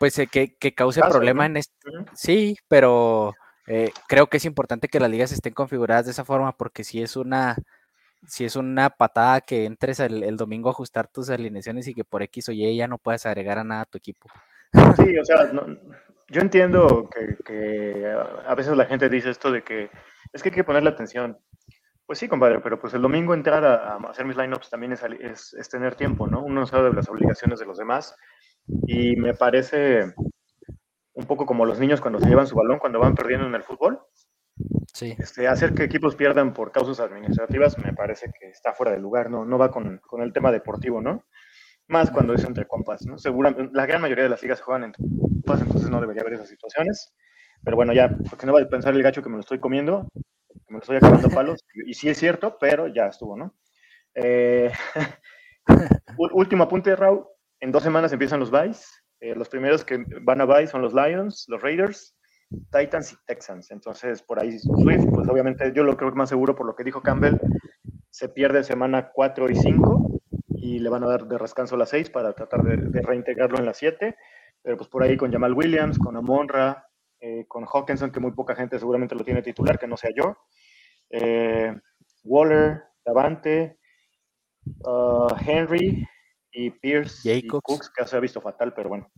pues 0.00 0.18
eh, 0.18 0.28
que, 0.28 0.74
cause 0.74 0.98
problema 1.02 1.44
en 1.44 1.58
este. 1.58 1.74
Sí, 2.14 2.56
pero 2.68 3.34
eh, 3.66 3.90
creo 4.08 4.28
que 4.28 4.38
es 4.38 4.46
importante 4.46 4.88
que 4.88 4.98
las 4.98 5.10
ligas 5.10 5.30
estén 5.30 5.52
configuradas 5.52 6.06
de 6.06 6.12
esa 6.12 6.24
forma 6.24 6.56
porque 6.56 6.84
si 6.84 7.02
es 7.02 7.16
una 7.16 7.54
si 8.26 8.46
es 8.46 8.56
una 8.56 8.88
patada 8.88 9.42
que 9.42 9.66
entres 9.66 10.00
el, 10.00 10.38
domingo 10.38 10.70
a 10.70 10.72
ajustar 10.72 11.06
tus 11.08 11.28
alineaciones 11.28 11.86
y 11.86 11.94
que 11.94 12.04
por 12.04 12.22
X 12.22 12.48
o 12.48 12.52
Y 12.52 12.76
ya 12.76 12.88
no 12.88 12.96
puedes 12.96 13.26
agregar 13.26 13.58
a 13.58 13.64
nada 13.64 13.82
a 13.82 13.84
tu 13.84 13.98
equipo. 13.98 14.30
Sí, 14.96 15.18
o 15.18 15.24
sea, 15.24 15.52
yo 16.28 16.40
entiendo 16.40 17.10
que, 17.44 18.14
a 18.46 18.54
veces 18.54 18.74
la 18.78 18.86
gente 18.86 19.10
dice 19.10 19.28
esto 19.28 19.52
de 19.52 19.62
que 19.62 19.90
es 20.32 20.42
que 20.42 20.48
hay 20.48 20.54
que 20.54 20.64
ponerle 20.64 20.88
atención. 20.88 21.38
Pues 22.06 22.18
sí, 22.18 22.26
compadre, 22.26 22.60
pero 22.60 22.80
pues 22.80 22.94
el 22.94 23.02
domingo 23.02 23.34
entrar 23.34 23.64
a, 23.66 23.96
hacer 24.08 24.24
mis 24.24 24.36
lineups 24.36 24.70
también 24.70 24.92
es, 24.92 25.02
es, 25.02 25.52
es, 25.52 25.68
tener 25.68 25.94
tiempo, 25.94 26.26
¿no? 26.26 26.42
Uno 26.42 26.66
sabe 26.66 26.88
de 26.88 26.96
las 26.96 27.08
obligaciones 27.08 27.60
de 27.60 27.66
los 27.66 27.76
demás 27.76 28.16
y 28.66 29.16
me 29.16 29.34
parece 29.34 30.14
un 31.14 31.26
poco 31.26 31.46
como 31.46 31.66
los 31.66 31.78
niños 31.78 32.00
cuando 32.00 32.20
se 32.20 32.28
llevan 32.28 32.46
su 32.46 32.56
balón, 32.56 32.78
cuando 32.78 32.98
van 32.98 33.14
perdiendo 33.14 33.46
en 33.46 33.54
el 33.54 33.62
fútbol. 33.62 34.00
Sí. 34.92 35.14
Este, 35.18 35.48
hacer 35.48 35.74
que 35.74 35.84
equipos 35.84 36.16
pierdan 36.16 36.52
por 36.52 36.72
causas 36.72 37.00
administrativas 37.00 37.78
me 37.78 37.92
parece 37.92 38.30
que 38.38 38.48
está 38.48 38.72
fuera 38.72 38.92
de 38.92 38.98
lugar, 38.98 39.30
no, 39.30 39.44
no 39.44 39.58
va 39.58 39.70
con, 39.70 39.98
con 39.98 40.22
el 40.22 40.32
tema 40.32 40.52
deportivo, 40.52 41.00
¿no? 41.00 41.24
Más 41.88 42.10
cuando 42.10 42.34
es 42.34 42.44
entre 42.44 42.66
compas, 42.66 43.06
¿no? 43.06 43.18
Seguramente, 43.18 43.70
la 43.72 43.86
gran 43.86 44.02
mayoría 44.02 44.24
de 44.24 44.30
las 44.30 44.42
ligas 44.42 44.58
se 44.58 44.64
juegan 44.64 44.84
entre 44.84 45.02
compas, 45.02 45.60
entonces 45.60 45.90
no 45.90 46.00
debería 46.00 46.22
haber 46.22 46.34
esas 46.34 46.48
situaciones. 46.48 47.14
Pero 47.62 47.76
bueno, 47.76 47.92
ya, 47.92 48.16
porque 48.28 48.46
no 48.46 48.52
va 48.52 48.60
a 48.60 48.68
pensar 48.68 48.94
el 48.94 49.02
gacho 49.02 49.22
que 49.22 49.28
me 49.28 49.36
lo 49.36 49.40
estoy 49.40 49.58
comiendo, 49.58 50.08
que 50.14 50.60
me 50.68 50.74
lo 50.74 50.80
estoy 50.80 50.96
acabando 50.96 51.28
palos, 51.28 51.64
y 51.86 51.94
sí 51.94 52.08
es 52.08 52.18
cierto, 52.18 52.56
pero 52.58 52.86
ya 52.88 53.06
estuvo, 53.06 53.36
¿no? 53.36 53.54
Eh, 54.14 54.70
último 56.32 56.64
apunte, 56.64 56.96
Raúl, 56.96 57.24
en 57.60 57.72
dos 57.72 57.82
semanas 57.82 58.12
empiezan 58.12 58.40
los 58.40 58.50
buys. 58.50 59.02
Eh, 59.20 59.34
los 59.34 59.48
primeros 59.48 59.84
que 59.84 60.02
van 60.22 60.40
a 60.40 60.46
buy 60.46 60.66
son 60.66 60.82
los 60.82 60.94
Lions, 60.94 61.44
los 61.48 61.60
Raiders, 61.60 62.16
Titans 62.72 63.12
y 63.12 63.16
Texans. 63.26 63.70
Entonces, 63.70 64.22
por 64.22 64.40
ahí 64.40 64.58
Swift, 64.58 65.06
pues 65.12 65.28
obviamente 65.28 65.72
yo 65.74 65.84
lo 65.84 65.96
creo 65.96 66.10
más 66.12 66.30
seguro 66.30 66.54
por 66.54 66.66
lo 66.66 66.74
que 66.74 66.84
dijo 66.84 67.02
Campbell, 67.02 67.38
se 68.10 68.28
pierde 68.28 68.64
semana 68.64 69.10
4 69.12 69.50
y 69.50 69.54
5 69.56 70.20
y 70.56 70.78
le 70.78 70.88
van 70.88 71.04
a 71.04 71.08
dar 71.08 71.26
de 71.26 71.38
descanso 71.38 71.76
las 71.76 71.90
6 71.90 72.10
para 72.10 72.32
tratar 72.32 72.62
de, 72.62 73.02
reintegrarlo 73.02 73.58
en 73.58 73.66
las 73.66 73.76
7. 73.76 74.16
Pero 74.62 74.76
pues 74.76 74.88
por 74.88 75.02
ahí 75.02 75.16
con 75.16 75.32
Jamal 75.32 75.54
Williams, 75.54 75.98
con 75.98 76.16
Amonra, 76.16 76.86
eh, 77.20 77.44
con 77.46 77.66
Hawkinson, 77.66 78.10
que 78.10 78.20
muy 78.20 78.32
poca 78.32 78.54
gente 78.54 78.78
seguramente 78.78 79.14
lo 79.14 79.24
tiene 79.24 79.42
titular, 79.42 79.78
que 79.78 79.86
no 79.86 79.96
sea 79.96 80.10
yo. 80.14 80.36
Eh, 81.10 81.74
Waller, 82.24 82.84
Davante, 83.04 83.78
uh, 84.84 85.34
Henry, 85.44 86.06
y 86.52 86.70
Pierce 86.70 87.36
y 87.36 87.46
Cooks, 87.46 87.90
que 87.90 88.06
se 88.06 88.16
ha 88.16 88.20
visto 88.20 88.40
fatal, 88.40 88.72
pero 88.74 88.88
bueno. 88.88 89.10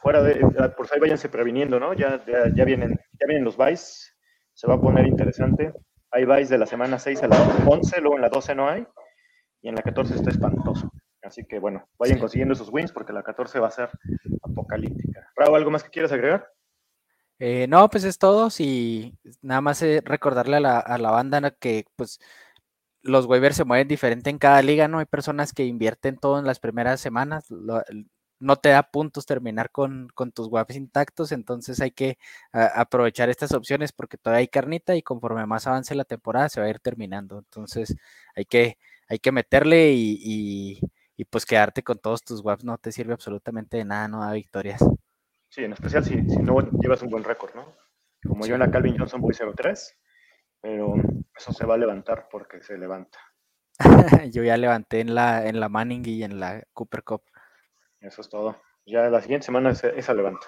Fuera 0.00 0.22
de, 0.22 0.40
por 0.76 0.86
ahí 0.92 1.00
váyanse 1.00 1.28
previniendo, 1.28 1.78
¿no? 1.78 1.94
Ya, 1.94 2.24
ya, 2.26 2.64
vienen, 2.64 2.98
ya 3.20 3.26
vienen 3.26 3.44
los 3.44 3.56
buys, 3.56 4.16
se 4.52 4.66
va 4.66 4.74
a 4.74 4.80
poner 4.80 5.06
interesante. 5.06 5.72
Hay 6.10 6.24
buys 6.24 6.48
de 6.48 6.58
la 6.58 6.66
semana 6.66 6.98
6 6.98 7.22
a 7.22 7.28
la 7.28 7.36
11, 7.66 8.00
luego 8.00 8.16
en 8.16 8.22
la 8.22 8.28
12 8.28 8.54
no 8.54 8.68
hay, 8.68 8.84
y 9.62 9.68
en 9.68 9.76
la 9.76 9.82
14 9.82 10.14
está 10.14 10.30
espantoso. 10.30 10.90
Así 11.22 11.44
que 11.44 11.60
bueno, 11.60 11.88
vayan 11.98 12.18
consiguiendo 12.18 12.54
esos 12.54 12.68
wins 12.72 12.90
porque 12.90 13.12
la 13.12 13.22
14 13.22 13.60
va 13.60 13.68
a 13.68 13.70
ser 13.70 13.90
apocalíptica. 14.42 15.30
Raúl, 15.36 15.56
¿algo 15.56 15.70
más 15.70 15.84
que 15.84 15.90
quieras 15.90 16.10
agregar? 16.10 16.48
Eh, 17.38 17.66
no, 17.68 17.88
pues 17.88 18.02
es 18.02 18.18
todo. 18.18 18.48
Y 18.58 19.16
nada 19.40 19.60
más 19.60 19.82
recordarle 20.04 20.56
a 20.56 20.60
la, 20.60 20.78
a 20.80 20.98
la 20.98 21.12
banda 21.12 21.52
que 21.52 21.84
pues 21.94 22.18
los 23.02 23.26
waivers 23.26 23.56
se 23.56 23.64
mueven 23.64 23.88
diferente 23.88 24.30
en 24.30 24.38
cada 24.38 24.62
liga, 24.62 24.88
¿no? 24.88 24.98
Hay 24.98 25.06
personas 25.06 25.52
que 25.52 25.64
invierten 25.64 26.16
todo 26.16 26.38
en 26.38 26.46
las 26.46 26.60
primeras 26.60 27.00
semanas, 27.00 27.46
no 28.42 28.56
te 28.56 28.70
da 28.70 28.82
puntos 28.82 29.24
terminar 29.24 29.70
con, 29.70 30.08
tus 30.34 30.48
waivers 30.48 30.76
intactos, 30.76 31.30
entonces 31.32 31.80
hay 31.80 31.92
que 31.92 32.18
aprovechar 32.52 33.30
estas 33.30 33.52
opciones 33.52 33.92
porque 33.92 34.18
todavía 34.18 34.40
hay 34.40 34.48
carnita 34.48 34.96
y 34.96 35.02
conforme 35.02 35.46
más 35.46 35.66
avance 35.66 35.94
la 35.94 36.04
temporada 36.04 36.48
se 36.48 36.60
va 36.60 36.66
a 36.66 36.70
ir 36.70 36.80
terminando. 36.80 37.38
Entonces 37.38 37.96
hay 38.34 38.44
que, 38.44 38.78
hay 39.08 39.18
que 39.20 39.32
meterle 39.32 39.92
y, 39.94 40.80
pues 41.30 41.46
quedarte 41.46 41.84
con 41.84 41.98
todos 41.98 42.24
tus 42.24 42.40
waivers 42.44 42.64
no 42.64 42.78
te 42.78 42.90
sirve 42.90 43.12
absolutamente 43.12 43.76
de 43.76 43.84
nada, 43.84 44.08
no 44.08 44.20
da 44.22 44.32
victorias. 44.32 44.84
Sí, 45.48 45.62
en 45.62 45.72
especial 45.72 46.04
si, 46.04 46.14
si 46.28 46.38
no 46.38 46.58
llevas 46.80 47.02
un 47.02 47.10
buen 47.10 47.22
récord, 47.22 47.54
¿no? 47.54 47.76
Como 48.26 48.44
yo 48.44 48.54
en 48.54 48.60
la 48.60 48.70
Calvin 48.70 48.98
Johnson 48.98 49.20
voy 49.20 49.34
0-3, 49.34 49.94
pero 50.60 50.94
eso 51.42 51.52
se 51.52 51.66
va 51.66 51.74
a 51.74 51.78
levantar 51.78 52.28
porque 52.30 52.62
se 52.62 52.78
levanta. 52.78 53.18
yo 54.30 54.44
ya 54.44 54.56
levanté 54.56 55.00
en 55.00 55.14
la, 55.14 55.46
en 55.48 55.58
la 55.58 55.68
Manning 55.68 56.06
y 56.06 56.22
en 56.22 56.38
la 56.38 56.62
Cooper 56.72 57.02
Cup. 57.02 57.22
Eso 58.00 58.20
es 58.20 58.28
todo. 58.28 58.60
Ya 58.86 59.10
la 59.10 59.20
siguiente 59.20 59.46
semana 59.46 59.70
esa 59.70 60.14
levanta. 60.14 60.46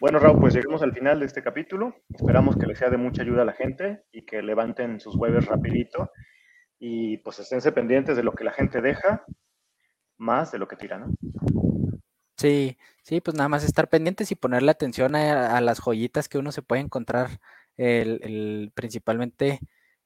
Bueno, 0.00 0.18
Raúl, 0.18 0.40
pues 0.40 0.54
llegamos 0.54 0.82
al 0.82 0.92
final 0.92 1.20
de 1.20 1.26
este 1.26 1.42
capítulo. 1.42 1.94
Esperamos 2.08 2.56
que 2.56 2.66
les 2.66 2.78
sea 2.78 2.88
de 2.88 2.96
mucha 2.96 3.22
ayuda 3.22 3.42
a 3.42 3.44
la 3.44 3.52
gente 3.52 4.04
y 4.12 4.24
que 4.24 4.42
levanten 4.42 4.98
sus 4.98 5.14
webs 5.16 5.44
rapidito 5.44 6.10
y 6.78 7.18
pues 7.18 7.38
esténse 7.38 7.72
pendientes 7.72 8.16
de 8.16 8.22
lo 8.22 8.32
que 8.32 8.44
la 8.44 8.52
gente 8.52 8.80
deja 8.80 9.24
más 10.16 10.52
de 10.52 10.58
lo 10.58 10.68
que 10.68 10.76
tira, 10.76 10.98
¿no? 10.98 11.12
Sí, 12.36 12.78
sí, 13.02 13.20
pues 13.20 13.36
nada 13.36 13.48
más 13.48 13.62
estar 13.62 13.88
pendientes 13.88 14.32
y 14.32 14.36
ponerle 14.36 14.70
atención 14.70 15.16
a, 15.16 15.60
las 15.60 15.80
joyitas 15.80 16.28
que 16.28 16.38
uno 16.38 16.50
se 16.50 16.62
puede 16.62 16.82
encontrar 16.82 17.28
el, 17.76 18.72
principalmente 18.74 19.60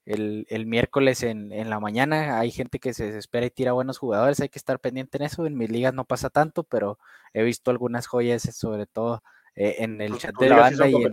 el, 0.09 0.67
miércoles 0.67 1.23
en, 1.23 1.71
la 1.71 1.81
mañana. 1.81 2.39
Hay 2.39 2.51
gente 2.51 2.79
que 2.79 2.95
se 2.95 3.07
desespera 3.07 3.47
y 3.47 3.51
tira 3.51 3.73
buenos 3.73 3.99
jugadores, 3.99 4.41
hay 4.41 4.49
que 4.49 4.59
estar 4.59 4.81
pendiente 4.81 5.19
en 5.19 5.25
eso. 5.25 5.47
En 5.47 5.57
mis 5.57 5.71
ligas 5.71 5.93
no 5.93 6.05
pasa 6.05 6.31
tanto, 6.31 6.65
pero 6.65 6.99
he 7.35 7.43
visto 7.43 7.71
algunas 7.71 8.07
joyas, 8.07 8.43
sobre 8.43 8.87
todo 8.87 9.23
eh, 9.55 9.77
en 9.79 10.01
el 10.01 10.17
chat 10.19 10.35
de 10.37 10.49
la 10.49 10.57
banda. 10.57 10.89
y 10.89 10.95
en 10.95 11.13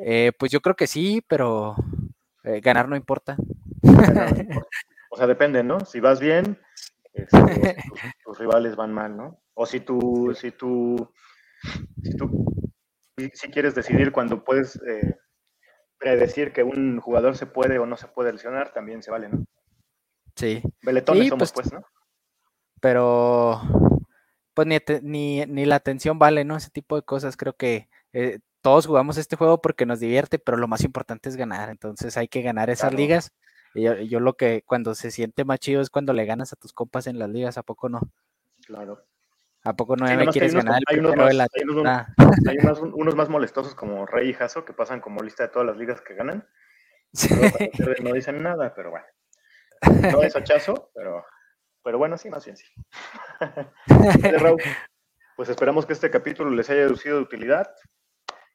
eh, 0.00 0.32
pues 0.38 0.52
yo 0.52 0.60
creo 0.60 0.76
que 0.76 0.86
sí, 0.86 1.22
pero 1.26 1.74
eh, 2.44 2.60
ganar 2.60 2.88
no 2.88 2.96
importa. 2.96 3.36
O 5.10 5.16
sea, 5.16 5.26
depende, 5.26 5.64
¿no? 5.64 5.80
Si 5.80 5.98
vas 5.98 6.20
bien, 6.20 6.58
este, 7.14 7.28
tus, 8.24 8.38
rivales 8.38 8.76
van 8.76 8.92
mal, 8.92 9.16
¿no? 9.16 9.40
O 9.54 9.66
si 9.66 9.80
tú, 9.80 10.36
si 10.38 10.52
tú, 10.52 11.10
si 12.02 12.16
tú, 12.16 12.74
si 13.32 13.48
quieres 13.48 13.74
decidir 13.74 14.12
cuando 14.12 14.44
puedes 14.44 14.76
eh, 14.86 15.16
predecir 15.98 16.52
que 16.52 16.62
un 16.62 17.00
jugador 17.00 17.36
se 17.36 17.46
puede 17.46 17.78
o 17.78 17.86
no 17.86 17.96
se 17.96 18.08
puede 18.08 18.32
lesionar, 18.32 18.72
también 18.72 19.02
se 19.02 19.10
vale, 19.10 19.28
¿no? 19.28 19.44
Sí. 20.36 20.62
Beletones 20.82 21.28
somos, 21.28 21.52
pues, 21.52 21.68
pues, 21.68 21.72
¿no? 21.72 21.86
Pero, 22.80 23.60
pues 24.54 24.66
ni, 25.02 25.44
ni, 25.46 25.64
la 25.66 25.76
atención 25.76 26.18
vale, 26.18 26.44
¿no? 26.44 26.56
Ese 26.56 26.70
tipo 26.70 26.96
de 26.96 27.02
cosas. 27.02 27.36
Creo 27.36 27.54
que 27.54 27.88
eh, 28.12 28.38
todos 28.60 28.86
jugamos 28.86 29.16
este 29.16 29.36
juego 29.36 29.60
porque 29.60 29.86
nos 29.86 29.98
divierte, 29.98 30.38
pero 30.38 30.56
lo 30.56 30.68
más 30.68 30.84
importante 30.84 31.28
es 31.28 31.36
ganar. 31.36 31.70
Entonces 31.70 32.16
hay 32.16 32.28
que 32.28 32.42
ganar 32.42 32.70
esas 32.70 32.94
ligas 32.94 33.32
yo, 33.74 34.20
lo 34.20 34.36
que 34.36 34.62
cuando 34.66 34.94
se 34.94 35.10
siente 35.10 35.44
más 35.44 35.60
chido 35.60 35.80
es 35.80 35.90
cuando 35.90 36.12
le 36.12 36.24
ganas 36.24 36.52
a 36.52 36.56
tus 36.56 36.72
compas 36.72 37.06
en 37.06 37.18
las 37.18 37.28
ligas, 37.28 37.58
¿a 37.58 37.62
poco 37.62 37.88
no? 37.88 38.00
Claro. 38.66 39.04
¿A 39.68 39.74
poco 39.74 39.96
no 39.96 40.06
me 40.06 40.26
quieres 40.28 40.54
ganar 40.54 40.80
el 40.88 41.00
unos, 41.00 41.14
más, 41.14 41.48
hay 42.48 42.56
unos, 42.94 43.14
más 43.14 43.28
molestos 43.28 43.74
como 43.74 44.06
Rey 44.06 44.30
y 44.30 44.32
Jaso 44.32 44.64
que 44.64 44.72
pasan 44.72 45.02
como 45.02 45.22
lista 45.22 45.42
de 45.42 45.50
todas 45.50 45.66
las 45.66 45.76
ligas 45.76 46.00
que 46.00 46.14
ganan. 46.14 46.48
No 48.02 48.14
dicen 48.14 48.42
nada, 48.42 48.72
pero 48.74 48.90
bueno. 48.90 49.04
No 50.10 50.22
es 50.22 50.34
hachazo, 50.34 50.90
pero, 50.94 51.22
pero 51.84 51.98
bueno, 51.98 52.16
sí, 52.16 52.30
más 52.30 52.46
bien 52.46 52.56
sí. 52.56 52.64
pues 55.36 55.50
esperamos 55.50 55.84
que 55.84 55.92
este 55.92 56.10
capítulo 56.10 56.48
les 56.50 56.70
haya 56.70 56.88
sido 56.94 57.16
de 57.16 57.22
utilidad, 57.22 57.70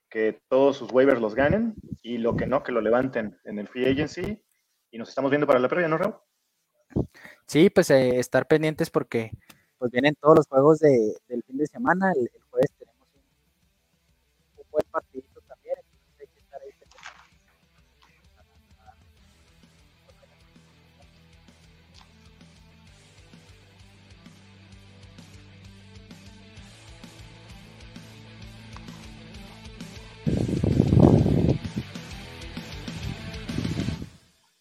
que 0.09 0.41
todos 0.49 0.77
sus 0.77 0.91
waivers 0.91 1.21
los 1.21 1.35
ganen 1.35 1.75
y 2.01 2.17
lo 2.17 2.35
que 2.35 2.47
no, 2.47 2.63
que 2.63 2.71
lo 2.71 2.81
levanten 2.81 3.39
en 3.43 3.59
el 3.59 3.67
free 3.67 3.85
agency 3.85 4.43
y 4.89 4.97
nos 4.97 5.09
estamos 5.09 5.29
viendo 5.29 5.45
para 5.45 5.59
la 5.59 5.69
previa, 5.69 5.87
¿no, 5.87 5.99
Raúl? 5.99 6.15
Sí, 7.47 7.69
pues 7.69 7.91
eh, 7.91 8.17
estar 8.17 8.47
pendientes 8.47 8.89
porque 8.89 9.31
pues 9.83 9.91
vienen 9.91 10.15
todos 10.15 10.37
los 10.37 10.47
juegos 10.47 10.79
de, 10.79 11.13
del 11.27 11.43
fin 11.43 11.57
de 11.57 11.67
semana. 11.67 12.13
El, 12.13 12.31
jueves 12.49 12.71
tenemos 12.79 13.05
un, 13.15 14.63
un 14.63 14.71
buen 14.71 14.85
partido 14.89 15.12